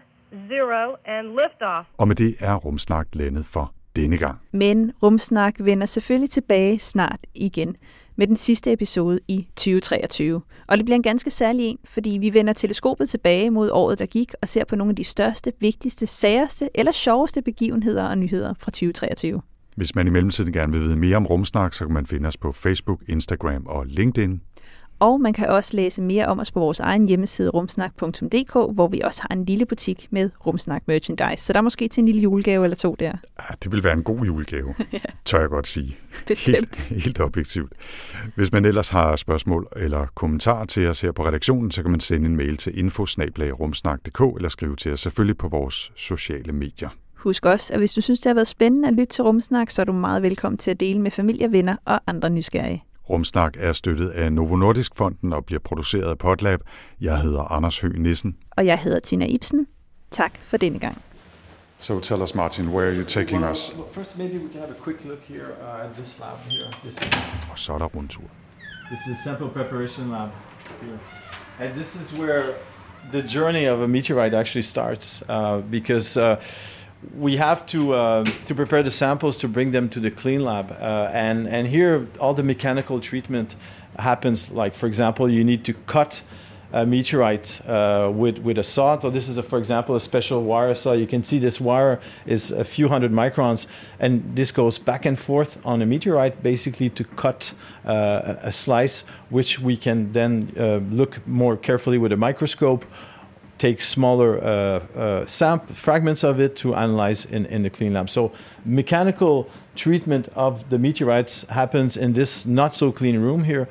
zero, 0.49 0.95
and 1.05 1.27
liftoff. 1.27 1.89
Og 1.97 2.07
med 2.07 2.15
det 2.15 2.35
er 2.39 2.55
Rumsnak 2.55 3.07
landet 3.13 3.45
for 3.45 3.73
denne 3.95 4.17
gang. 4.17 4.39
Men 4.51 4.91
Rumsnak 5.03 5.53
vender 5.59 5.85
selvfølgelig 5.85 6.29
tilbage 6.29 6.79
snart 6.79 7.19
igen 7.35 7.75
med 8.15 8.27
den 8.27 8.35
sidste 8.35 8.73
episode 8.73 9.19
i 9.27 9.47
2023. 9.55 10.41
Og 10.67 10.77
det 10.77 10.85
bliver 10.85 10.95
en 10.95 11.03
ganske 11.03 11.31
særlig 11.31 11.65
en, 11.65 11.77
fordi 11.85 12.09
vi 12.09 12.33
vender 12.33 12.53
teleskopet 12.53 13.09
tilbage 13.09 13.49
mod 13.49 13.69
året, 13.71 13.99
der 13.99 14.05
gik, 14.05 14.33
og 14.41 14.47
ser 14.47 14.63
på 14.65 14.75
nogle 14.75 14.91
af 14.91 14.95
de 14.95 15.03
største, 15.03 15.51
vigtigste, 15.59 16.07
særeste 16.07 16.69
eller 16.75 16.91
sjoveste 16.91 17.41
begivenheder 17.41 18.07
og 18.07 18.17
nyheder 18.17 18.53
fra 18.59 18.71
2023. 18.71 19.41
Hvis 19.75 19.95
man 19.95 20.07
i 20.07 20.09
mellemtiden 20.09 20.53
gerne 20.53 20.73
vil 20.73 20.81
vide 20.81 20.97
mere 20.97 21.17
om 21.17 21.25
Rumsnak, 21.25 21.73
så 21.73 21.85
kan 21.85 21.93
man 21.93 22.05
finde 22.05 22.27
os 22.27 22.37
på 22.37 22.51
Facebook, 22.51 23.01
Instagram 23.07 23.65
og 23.65 23.85
LinkedIn. 23.85 24.41
Og 25.03 25.21
man 25.21 25.33
kan 25.33 25.49
også 25.49 25.77
læse 25.77 26.01
mere 26.01 26.25
om 26.25 26.39
os 26.39 26.51
på 26.51 26.59
vores 26.59 26.79
egen 26.79 27.07
hjemmeside 27.07 27.49
rumsnak.dk, 27.49 28.53
hvor 28.53 28.87
vi 28.87 29.01
også 29.03 29.21
har 29.21 29.35
en 29.35 29.45
lille 29.45 29.65
butik 29.65 30.07
med 30.11 30.29
Rumsnak 30.45 30.83
merchandise. 30.87 31.43
Så 31.43 31.53
der 31.53 31.59
er 31.59 31.63
måske 31.63 31.87
til 31.87 32.01
en 32.01 32.05
lille 32.05 32.21
julegave 32.21 32.63
eller 32.63 32.75
to 32.75 32.95
der. 32.99 33.11
Ja, 33.39 33.55
det 33.63 33.71
vil 33.71 33.83
være 33.83 33.93
en 33.93 34.03
god 34.03 34.19
julegave, 34.19 34.75
ja. 34.93 34.99
tør 35.25 35.39
jeg 35.39 35.49
godt 35.49 35.67
sige. 35.67 35.97
Bestemt. 36.27 36.55
Helt, 36.55 37.03
helt 37.03 37.19
objektivt. 37.19 37.73
Hvis 38.35 38.51
man 38.51 38.65
ellers 38.65 38.89
har 38.89 39.15
spørgsmål 39.15 39.67
eller 39.75 40.07
kommentarer 40.15 40.65
til 40.65 40.87
os 40.87 41.01
her 41.01 41.11
på 41.11 41.25
redaktionen, 41.25 41.71
så 41.71 41.81
kan 41.81 41.91
man 41.91 41.99
sende 41.99 42.25
en 42.25 42.35
mail 42.35 42.57
til 42.57 42.79
infosnablagrumsnak.dk 42.79 44.21
eller 44.35 44.49
skrive 44.49 44.75
til 44.75 44.93
os 44.93 44.99
selvfølgelig 44.99 45.37
på 45.37 45.47
vores 45.47 45.91
sociale 45.95 46.53
medier. 46.53 46.89
Husk 47.15 47.45
også, 47.45 47.73
at 47.73 47.79
hvis 47.79 47.93
du 47.93 48.01
synes, 48.01 48.19
det 48.19 48.29
har 48.29 48.35
været 48.35 48.47
spændende 48.47 48.87
at 48.87 48.93
lytte 48.93 49.13
til 49.13 49.23
Rumsnak, 49.23 49.69
så 49.69 49.81
er 49.81 49.85
du 49.85 49.93
meget 49.93 50.23
velkommen 50.23 50.57
til 50.57 50.71
at 50.71 50.79
dele 50.79 51.01
med 51.01 51.11
familie, 51.11 51.51
venner 51.51 51.75
og 51.85 52.01
andre 52.07 52.29
nysgerrige. 52.29 52.83
Rumsnak 53.09 53.53
er 53.59 53.73
støttet 53.73 54.09
af 54.09 54.33
Novo 54.33 54.55
Nordisk 54.55 54.91
Fonden 54.95 55.33
og 55.33 55.45
bliver 55.45 55.59
produceret 55.59 56.09
af 56.09 56.17
Potlab. 56.17 56.59
Jeg 57.01 57.21
hedder 57.21 57.51
Anders 57.51 57.79
Høgh 57.79 57.95
Nissen. 57.99 58.35
Og 58.51 58.65
jeg 58.65 58.79
hedder 58.79 58.99
Tina 58.99 59.25
Ibsen. 59.25 59.67
Tak 60.11 60.31
for 60.41 60.57
denne 60.57 60.79
gang. 60.79 61.01
So 61.79 61.99
tell 61.99 62.21
us, 62.21 62.35
Martin, 62.35 62.67
where 62.69 62.87
are 62.87 62.95
you 62.97 63.03
taking 63.03 63.43
us? 63.45 63.73
well, 63.75 63.87
First, 63.91 64.17
maybe 64.17 64.37
we 64.37 64.49
can 64.51 64.59
have 64.61 64.71
a 64.71 64.79
quick 64.83 65.05
look 65.05 65.19
here 65.27 65.47
uh, 65.61 65.85
at 65.85 65.95
this 65.95 66.19
lab 66.19 66.37
here. 66.49 66.67
This 66.83 66.93
is, 66.93 67.13
Og 67.51 67.59
så 67.59 67.73
er 67.73 67.77
der 67.77 67.85
rundtur. 67.85 68.23
this 68.89 68.99
is 68.99 69.05
the 69.05 69.23
sample 69.23 69.49
preparation 69.49 70.09
lab 70.11 70.29
here. 70.81 70.99
And 71.59 71.73
this 71.75 71.95
is 71.95 72.13
where 72.19 72.43
the 73.11 73.21
journey 73.37 73.65
of 73.69 73.81
a 73.81 73.87
meteorite 73.87 74.37
actually 74.37 74.61
starts 74.63 75.23
uh, 75.29 75.61
because 75.71 76.17
uh, 76.21 76.35
we 77.17 77.37
have 77.37 77.65
to 77.67 77.93
uh, 77.93 78.23
to 78.45 78.55
prepare 78.55 78.83
the 78.83 78.91
samples 78.91 79.37
to 79.37 79.47
bring 79.47 79.71
them 79.71 79.89
to 79.89 79.99
the 79.99 80.11
clean 80.11 80.43
lab. 80.43 80.71
Uh, 80.71 81.09
and, 81.13 81.47
and 81.47 81.67
here, 81.67 82.07
all 82.19 82.33
the 82.33 82.43
mechanical 82.43 82.99
treatment 82.99 83.55
happens. 83.99 84.49
Like, 84.49 84.75
for 84.75 84.87
example, 84.87 85.29
you 85.29 85.43
need 85.43 85.63
to 85.65 85.73
cut 85.85 86.21
a 86.71 86.87
meteorite 86.87 87.61
uh, 87.67 88.11
with, 88.11 88.39
with 88.39 88.57
a 88.57 88.63
saw. 88.63 88.99
So 88.99 89.11
this 89.11 89.29
is, 89.29 89.37
a, 89.37 89.43
for 89.43 89.59
example, 89.59 89.95
a 89.95 89.99
special 89.99 90.43
wire 90.43 90.73
saw. 90.73 90.93
You 90.93 91.05
can 91.05 91.21
see 91.21 91.37
this 91.37 91.61
wire 91.61 91.99
is 92.25 92.51
a 92.51 92.63
few 92.63 92.87
hundred 92.87 93.11
microns, 93.11 93.67
and 93.99 94.35
this 94.35 94.51
goes 94.51 94.79
back 94.79 95.05
and 95.05 95.19
forth 95.19 95.59
on 95.63 95.83
a 95.83 95.85
meteorite, 95.85 96.41
basically 96.41 96.89
to 96.89 97.03
cut 97.03 97.53
uh, 97.85 98.37
a- 98.41 98.51
slice, 98.51 99.03
which 99.29 99.59
we 99.59 99.77
can 99.77 100.13
then 100.13 100.51
uh, 100.57 100.77
look 100.89 101.19
more 101.27 101.55
carefully 101.55 101.99
with 101.99 102.11
a 102.11 102.17
microscope, 102.17 102.85
take 103.57 103.81
smaller 103.81 104.37
uh, 104.37 104.45
uh, 104.45 105.25
sample 105.25 105.75
fragments 105.75 106.23
of 106.23 106.39
it 106.39 106.55
to 106.57 106.75
analyze 106.75 107.25
in, 107.25 107.45
in 107.45 107.63
the 107.63 107.69
clean 107.69 107.93
lab. 107.93 108.09
So 108.09 108.31
mechanical 108.65 109.49
treatment 109.75 110.29
of 110.35 110.69
the 110.69 110.77
meteorites 110.77 111.43
happens 111.49 111.97
in 111.97 112.13
this 112.13 112.45
not 112.45 112.75
so 112.75 112.91
clean 112.91 113.19
room 113.19 113.43
here, 113.43 113.67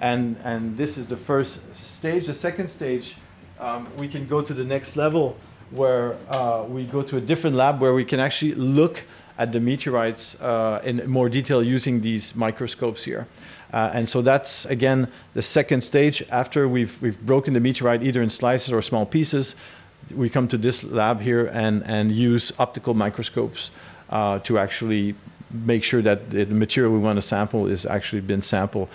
and 0.00 0.36
and 0.44 0.76
this 0.76 0.96
is 0.96 1.06
the 1.06 1.16
first 1.16 1.60
stage. 1.74 2.26
The 2.26 2.34
second 2.34 2.68
stage, 2.68 3.16
um, 3.58 3.88
we 3.96 4.08
can 4.08 4.26
go 4.26 4.42
to 4.42 4.54
the 4.54 4.64
next 4.64 4.96
level 4.96 5.36
where 5.70 6.16
uh, 6.28 6.64
we 6.68 6.84
go 6.84 7.02
to 7.02 7.16
a 7.16 7.20
different 7.20 7.56
lab 7.56 7.80
where 7.80 7.94
we 7.94 8.04
can 8.04 8.20
actually 8.20 8.54
look 8.54 9.04
at 9.38 9.52
the 9.52 9.60
meteorites 9.60 10.36
uh, 10.40 10.80
in 10.84 11.08
more 11.08 11.28
detail 11.28 11.62
using 11.62 12.02
these 12.02 12.36
microscopes 12.36 13.02
here. 13.02 13.26
Uh, 13.72 13.90
and 13.94 14.08
so 14.08 14.20
that's 14.22 14.66
again 14.66 15.08
the 15.34 15.42
second 15.42 15.82
stage. 15.82 16.24
After 16.30 16.68
we've 16.68 17.00
we've 17.00 17.20
broken 17.20 17.54
the 17.54 17.60
meteorite 17.60 18.02
either 18.02 18.20
in 18.22 18.30
slices 18.30 18.72
or 18.72 18.82
small 18.82 19.06
pieces, 19.06 19.54
we 20.14 20.28
come 20.28 20.48
to 20.48 20.58
this 20.58 20.84
lab 20.84 21.20
here 21.20 21.46
and 21.46 21.82
and 21.86 22.12
use 22.12 22.52
optical 22.58 22.94
microscopes 22.94 23.70
uh, 24.10 24.38
to 24.40 24.58
actually 24.58 25.14
make 25.50 25.84
sure 25.84 26.02
that 26.02 26.30
the 26.30 26.46
material 26.46 26.92
we 26.92 26.98
want 26.98 27.16
to 27.16 27.22
sample 27.22 27.66
is 27.66 27.86
actually 27.86 28.20
been 28.20 28.42
sampled, 28.42 28.88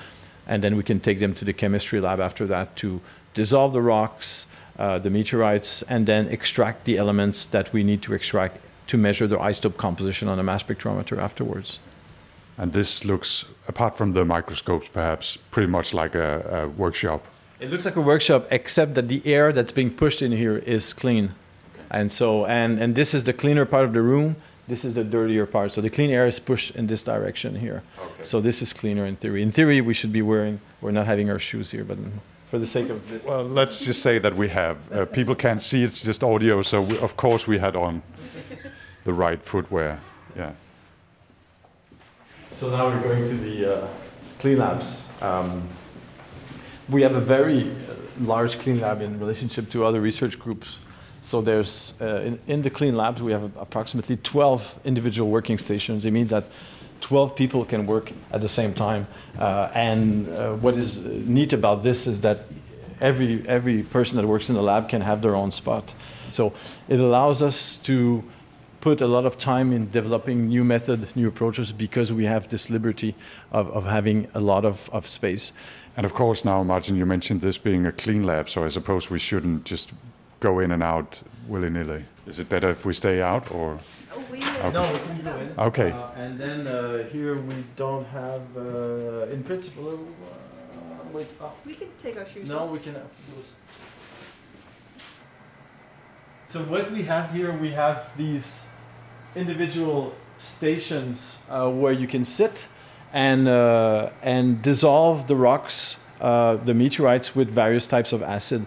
and 0.47 0.63
then 0.63 0.75
we 0.75 0.84
can 0.84 0.99
take 0.99 1.19
them 1.19 1.34
to 1.34 1.45
the 1.45 1.53
chemistry 1.53 1.99
lab 1.99 2.19
after 2.19 2.47
that 2.47 2.75
to 2.75 2.99
dissolve 3.34 3.73
the 3.73 3.82
rocks, 3.82 4.47
uh, 4.80 4.99
the 4.99 5.09
meteorites, 5.09 5.84
and 5.84 6.07
then 6.07 6.28
extract 6.30 6.86
the 6.86 6.97
elements 6.97 7.45
that 7.45 7.71
we 7.73 7.84
need 7.84 8.01
to 8.01 8.13
extract 8.13 8.57
to 8.88 8.97
measure 8.97 9.28
the 9.28 9.38
isotope 9.38 9.78
composition 9.78 10.28
on 10.28 10.39
a 10.39 10.43
mass 10.43 10.63
spectrometer 10.63 11.17
afterwards. 11.17 11.80
And 12.57 12.73
this 12.73 13.05
looks, 13.05 13.45
apart 13.68 13.95
from 13.95 14.13
the 14.13 14.26
microscopes, 14.26 14.88
perhaps 14.88 15.38
pretty 15.51 15.68
much 15.68 15.93
like 15.93 16.15
a, 16.15 16.63
a 16.63 16.68
workshop. 16.68 17.26
It 17.59 17.72
looks 17.72 17.86
like 17.86 17.95
a 17.95 18.01
workshop, 18.01 18.47
except 18.51 18.93
that 18.95 19.07
the 19.07 19.22
air 19.26 19.51
that's 19.51 19.72
being 19.72 19.89
pushed 19.89 20.22
in 20.22 20.32
here 20.32 20.57
is 20.57 20.93
clean, 20.93 21.34
and 21.89 22.11
so 22.11 22.45
and 22.45 22.80
and 22.80 22.95
this 22.95 23.13
is 23.13 23.24
the 23.24 23.34
cleaner 23.34 23.65
part 23.65 23.86
of 23.86 23.93
the 23.93 24.01
room. 24.01 24.36
This 24.68 24.84
is 24.84 24.93
the 24.93 25.03
dirtier 25.03 25.45
part. 25.45 25.72
So 25.72 25.82
the 25.82 25.89
clean 25.89 26.09
air 26.09 26.28
is 26.28 26.39
pushed 26.39 26.76
in 26.76 26.88
this 26.88 27.01
direction 27.01 27.55
here. 27.55 27.84
Okay. 27.97 28.24
So 28.24 28.41
this 28.41 28.61
is 28.61 28.74
cleaner 28.74 29.05
in 29.05 29.15
theory. 29.15 29.41
In 29.41 29.51
theory, 29.51 29.80
we 29.80 29.93
should 29.93 30.11
be 30.11 30.22
wearing. 30.22 30.59
We're 30.82 30.91
not 30.91 31.05
having 31.05 31.30
our 31.30 31.39
shoes 31.39 31.72
here, 31.72 31.86
but 31.86 31.97
for 32.49 32.59
the 32.59 32.68
sake 32.68 32.89
of 32.89 33.07
this. 33.09 33.26
Well, 33.26 33.43
let's 33.43 33.80
just 33.80 34.01
say 34.01 34.20
that 34.20 34.36
we 34.36 34.49
have. 34.49 34.78
Uh, 34.91 35.05
people 35.05 35.36
can't 35.36 35.61
see, 35.61 35.84
it's 35.84 36.03
just 36.03 36.24
audio, 36.24 36.61
so 36.61 36.82
we, 36.82 36.97
of 36.99 37.18
course 37.18 37.47
we 37.47 37.57
had 37.57 37.76
on 37.76 38.01
the 39.03 39.13
right 39.13 39.41
footwear. 39.43 39.99
Yeah. 40.36 40.51
So 42.58 42.72
now 42.72 42.88
we're 42.88 43.03
going 43.03 43.30
to 43.30 43.38
the 43.38 43.84
uh, 43.84 43.88
clean 44.39 44.58
labs. 44.58 45.05
Um, 45.22 45.70
we 46.89 47.03
have 47.03 47.16
a 47.16 47.22
very 47.22 47.70
uh, 47.70 47.93
large 48.20 48.58
clean 48.58 48.80
lab 48.80 48.99
in 48.99 49.20
relationship 49.20 49.70
to 49.70 49.86
other 49.86 50.01
research 50.01 50.39
groups. 50.39 50.80
So 51.24 51.39
there's 51.39 51.93
uh, 52.01 52.22
in, 52.22 52.39
in 52.47 52.62
the 52.64 52.72
clean 52.72 52.95
labs 52.97 53.22
we 53.22 53.32
have 53.32 53.55
approximately 53.58 54.18
12 54.18 54.80
individual 54.86 55.30
working 55.30 55.60
stations. 55.60 56.03
It 56.03 56.10
means 56.10 56.32
that 56.32 56.45
12 57.01 57.36
people 57.36 57.64
can 57.64 57.86
work 57.86 58.12
at 58.32 58.41
the 58.41 58.49
same 58.49 58.74
time. 58.74 59.05
Uh, 59.38 59.70
and 59.76 60.28
uh, 60.28 60.53
what 60.53 60.78
is 60.78 61.01
neat 61.05 61.53
about 61.53 61.84
this 61.84 62.08
is 62.08 62.22
that 62.22 62.45
every 62.99 63.47
every 63.47 63.84
person 63.84 64.18
that 64.18 64.26
works 64.26 64.49
in 64.49 64.55
the 64.55 64.64
lab 64.64 64.89
can 64.89 65.01
have 65.01 65.22
their 65.22 65.36
own 65.36 65.51
spot. 65.51 65.93
So 66.32 66.53
it 66.88 66.99
allows 66.99 67.43
us 67.43 67.78
to 67.84 68.24
put 68.88 69.01
a 69.01 69.07
lot 69.07 69.25
of 69.25 69.38
time 69.38 69.73
in 69.73 69.91
developing 69.91 70.47
new 70.47 70.63
method, 70.63 71.13
new 71.13 71.27
approaches 71.27 71.73
because 71.73 72.13
we 72.13 72.23
have 72.23 72.47
this 72.47 72.69
liberty 72.69 73.13
of, 73.51 73.69
of 73.71 73.83
having 73.83 74.29
a 74.33 74.39
lot 74.39 74.63
of, 74.63 74.89
of 74.93 75.05
space. 75.05 75.51
And 75.97 76.05
of 76.05 76.13
course, 76.13 76.45
now, 76.45 76.63
Martin, 76.63 76.95
you 76.95 77.05
mentioned 77.05 77.41
this 77.41 77.57
being 77.57 77.85
a 77.85 77.91
clean 77.91 78.23
lab, 78.23 78.47
so 78.47 78.63
I 78.63 78.69
suppose 78.69 79.09
we 79.09 79.19
shouldn't 79.19 79.65
just 79.65 79.91
go 80.39 80.59
in 80.59 80.71
and 80.71 80.81
out 80.81 81.21
willy 81.49 81.69
nilly. 81.69 82.05
Is 82.27 82.39
it 82.39 82.47
better 82.47 82.69
if 82.69 82.85
we 82.85 82.93
stay 82.93 83.21
out 83.21 83.51
or? 83.51 83.77
Okay. 84.13 84.71
No, 84.71 84.83
we 84.93 84.99
can 84.99 85.21
go 85.21 85.38
in. 85.38 85.53
Okay. 85.57 85.91
Uh, 85.91 86.23
and 86.23 86.39
then 86.39 86.67
uh, 86.67 87.03
here 87.09 87.35
we 87.35 87.65
don't 87.75 88.05
have, 88.05 88.43
uh, 88.55 89.33
in 89.35 89.43
principle, 89.43 89.99
uh, 89.99 91.11
wait, 91.11 91.27
oh, 91.41 91.51
We 91.65 91.75
can 91.75 91.89
take 92.01 92.15
our 92.15 92.25
shoes 92.25 92.47
no, 92.47 92.67
we 92.67 92.79
can. 92.79 92.95
So 96.47 96.61
what 96.61 96.89
we 96.89 97.03
have 97.03 97.31
here, 97.31 97.51
we 97.51 97.71
have 97.71 98.15
these 98.15 98.66
individual 99.38 100.13
stations 100.39 101.39
uh, 101.49 101.69
where 101.69 101.93
you 101.93 102.07
can 102.07 102.25
sit 102.25 102.67
and 103.13 103.47
uh, 103.47 104.09
and 104.21 104.61
dissolve 104.61 105.27
the 105.27 105.35
rocks, 105.35 105.97
uh, 106.19 106.57
the 106.57 106.73
meteorites 106.73 107.35
with 107.35 107.49
various 107.49 107.88
types 107.88 108.11
of 108.11 108.21
acid. 108.21 108.65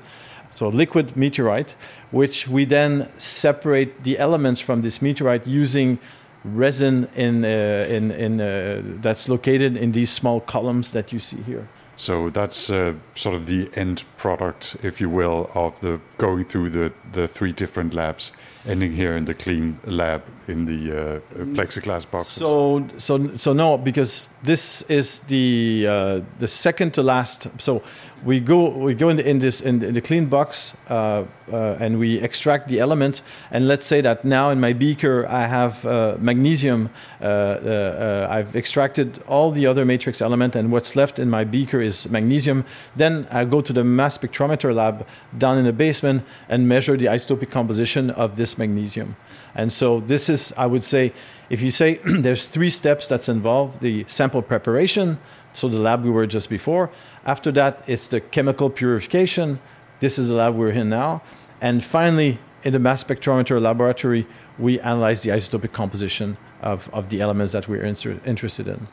So 0.51 0.69
liquid 0.69 1.17
meteorite, 1.17 1.77
which 2.11 2.49
we 2.49 2.65
then 2.65 3.09
separate 3.19 4.03
the 4.03 4.19
elements 4.19 4.61
from 4.61 4.83
this 4.83 5.01
meteorite 5.01 5.47
using 5.47 5.99
resin 6.45 7.09
in, 7.15 7.45
uh, 7.45 7.87
in, 7.89 8.11
in, 8.11 8.41
uh, 8.41 8.83
that's 9.01 9.29
located 9.29 9.77
in 9.77 9.93
these 9.93 10.11
small 10.11 10.41
columns 10.41 10.91
that 10.91 11.13
you 11.13 11.21
see 11.21 11.43
here. 11.43 11.69
So 12.01 12.31
that's 12.31 12.71
uh, 12.71 12.95
sort 13.15 13.35
of 13.35 13.45
the 13.45 13.69
end 13.75 14.05
product, 14.17 14.75
if 14.83 15.03
you 15.03 15.11
will, 15.11 15.51
of 15.55 15.79
the 15.81 16.01
going 16.17 16.47
through 16.47 16.71
the, 16.71 16.95
the 17.13 17.29
three 17.29 17.53
different 17.53 17.93
labs, 17.93 18.33
ending 18.67 18.93
here 18.95 19.15
in 19.19 19.27
the 19.27 19.35
clean 19.35 19.79
lab 19.85 20.23
in 20.49 20.65
the 20.65 20.93
uh, 20.93 21.21
plexiglass 21.55 22.11
box. 22.11 22.29
So, 22.29 22.89
so, 22.97 23.37
so 23.37 23.53
no, 23.53 23.77
because 23.77 24.31
this 24.43 24.81
is 24.89 25.19
the 25.29 25.87
uh, 25.87 26.21
the 26.39 26.49
second 26.49 26.95
to 26.95 27.03
last. 27.03 27.49
So 27.59 27.83
we 28.25 28.39
go 28.41 28.69
we 28.69 28.95
go 28.95 29.09
in, 29.09 29.17
the, 29.17 29.29
in 29.29 29.39
this 29.39 29.61
in, 29.61 29.83
in 29.83 29.95
the 29.95 30.01
clean 30.01 30.27
box 30.27 30.77
uh, 30.89 31.25
uh, 31.53 31.77
and 31.81 31.99
we 31.99 32.19
extract 32.19 32.69
the 32.69 32.79
element. 32.79 33.23
And 33.51 33.67
let's 33.67 33.87
say 33.87 34.01
that 34.03 34.25
now 34.25 34.51
in 34.51 34.61
my 34.61 34.73
beaker 34.73 35.27
I 35.27 35.47
have 35.47 35.85
uh, 35.85 36.17
magnesium. 36.21 36.91
Uh, 37.21 37.25
uh, 37.25 37.29
uh, 37.29 38.29
I've 38.31 38.55
extracted 38.55 39.23
all 39.27 39.51
the 39.51 39.67
other 39.67 39.85
matrix 39.85 40.21
element, 40.21 40.55
and 40.55 40.71
what's 40.71 40.97
left 40.97 41.19
in 41.19 41.31
my 41.31 41.45
beaker 41.45 41.81
is 41.81 42.09
magnesium. 42.09 42.65
Then 42.95 43.27
I 43.31 43.45
go 43.45 43.61
to 43.61 43.73
the 43.73 43.85
mass 43.85 44.19
spectrometer 44.19 44.75
lab 44.75 45.07
down 45.37 45.59
in 45.59 45.65
the 45.65 45.73
basement 45.73 46.25
and 46.49 46.69
measure 46.69 46.97
the 46.97 47.07
isotopic 47.07 47.51
composition 47.51 48.11
of 48.11 48.37
this 48.37 48.59
magnesium. 48.59 49.17
And 49.55 49.73
so 49.73 50.01
this 50.01 50.29
is, 50.29 50.53
I 50.57 50.67
would 50.67 50.85
say, 50.85 51.13
if 51.49 51.61
you 51.61 51.71
say 51.71 52.01
there's 52.05 52.47
three 52.47 52.71
steps 52.71 53.09
that's 53.09 53.29
involved: 53.29 53.81
the 53.81 54.05
sample 54.09 54.43
preparation, 54.43 55.19
so 55.53 55.69
the 55.69 55.79
lab 55.79 56.05
we 56.05 56.11
were 56.11 56.27
just 56.27 56.49
before. 56.49 56.91
After 57.25 57.53
that, 57.53 57.85
it's 57.87 58.07
the 58.07 58.21
chemical 58.21 58.71
purification. 58.71 59.61
This 60.01 60.19
is 60.19 60.29
the 60.29 60.35
lab 60.35 60.55
we're 60.55 60.71
in 60.71 60.89
now. 60.89 61.23
And 61.61 61.85
finally, 61.85 62.39
in 62.65 62.73
the 62.73 62.79
mass 62.79 63.05
spectrometer 63.05 63.61
laboratory, 63.61 64.27
we 64.59 64.81
analyze 64.81 65.23
the 65.23 65.31
isotopic 65.31 65.73
composition 65.73 66.37
of, 66.63 66.89
of 66.93 67.09
the 67.11 67.21
elements 67.21 67.53
that 67.53 67.69
we're 67.69 67.85
inter- 67.85 68.21
interested 68.25 68.69
in. 68.69 68.89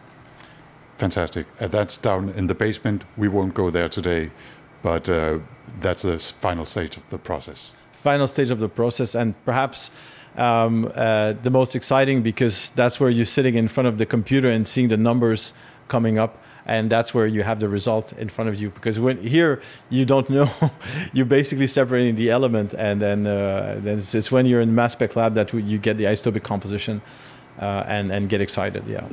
Fantastic. 0.98 1.46
Uh, 1.60 1.68
that's 1.68 1.98
down 1.98 2.30
in 2.30 2.48
the 2.48 2.56
basement. 2.56 3.04
We 3.16 3.28
won't 3.28 3.54
go 3.54 3.70
there 3.70 3.90
today, 3.90 4.32
but 4.82 5.08
uh, 5.08 5.40
that's 5.80 6.02
the 6.02 6.18
final 6.20 6.66
stage 6.66 6.98
of 6.98 7.10
the 7.10 7.18
process. 7.18 7.74
Final 7.94 8.28
stage 8.28 8.50
of 8.50 8.60
the 8.60 8.70
process, 8.70 9.16
and 9.16 9.34
perhaps 9.46 9.92
um, 10.38 10.92
uh, 10.96 11.34
the 11.44 11.50
most 11.50 11.76
exciting 11.76 12.22
because 12.22 12.72
that's 12.72 13.00
where 13.00 13.10
you're 13.10 13.26
sitting 13.26 13.56
in 13.56 13.68
front 13.68 13.88
of 13.88 13.98
the 13.98 14.06
computer 14.06 14.50
and 14.50 14.68
seeing 14.68 14.88
the 14.88 14.98
numbers 14.98 15.54
coming 15.88 16.18
up 16.18 16.42
and 16.68 16.90
that's 16.90 17.14
where 17.14 17.26
you 17.26 17.44
have 17.44 17.60
the 17.60 17.70
result 17.70 18.14
in 18.14 18.30
front 18.30 18.50
of 18.50 18.62
you 18.62 18.70
because 18.70 19.00
when 19.00 19.18
here 19.24 19.62
you 19.90 20.06
don't 20.06 20.30
know. 20.30 20.52
You're 21.14 21.26
basically 21.26 21.68
separating 21.68 22.16
the 22.16 22.30
element 22.30 22.74
and 22.74 23.02
then 23.02 23.26
uh, 23.26 23.80
then 23.82 24.00
it's, 24.00 24.14
it's, 24.14 24.32
when 24.32 24.46
you're 24.46 24.62
in 24.62 24.76
mass 24.76 24.94
spec 24.94 25.16
lab 25.16 25.34
that 25.36 25.54
you 25.54 25.78
get 25.78 25.98
the 25.98 26.04
isotopic 26.04 26.44
composition 26.44 27.02
uh, 27.60 27.84
and 27.88 28.12
and 28.12 28.30
get 28.30 28.42
excited 28.42 28.84
yeah. 28.88 29.08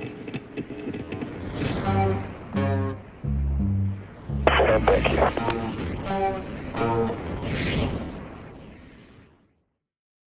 Thank 4.46 5.52
you 5.52 5.63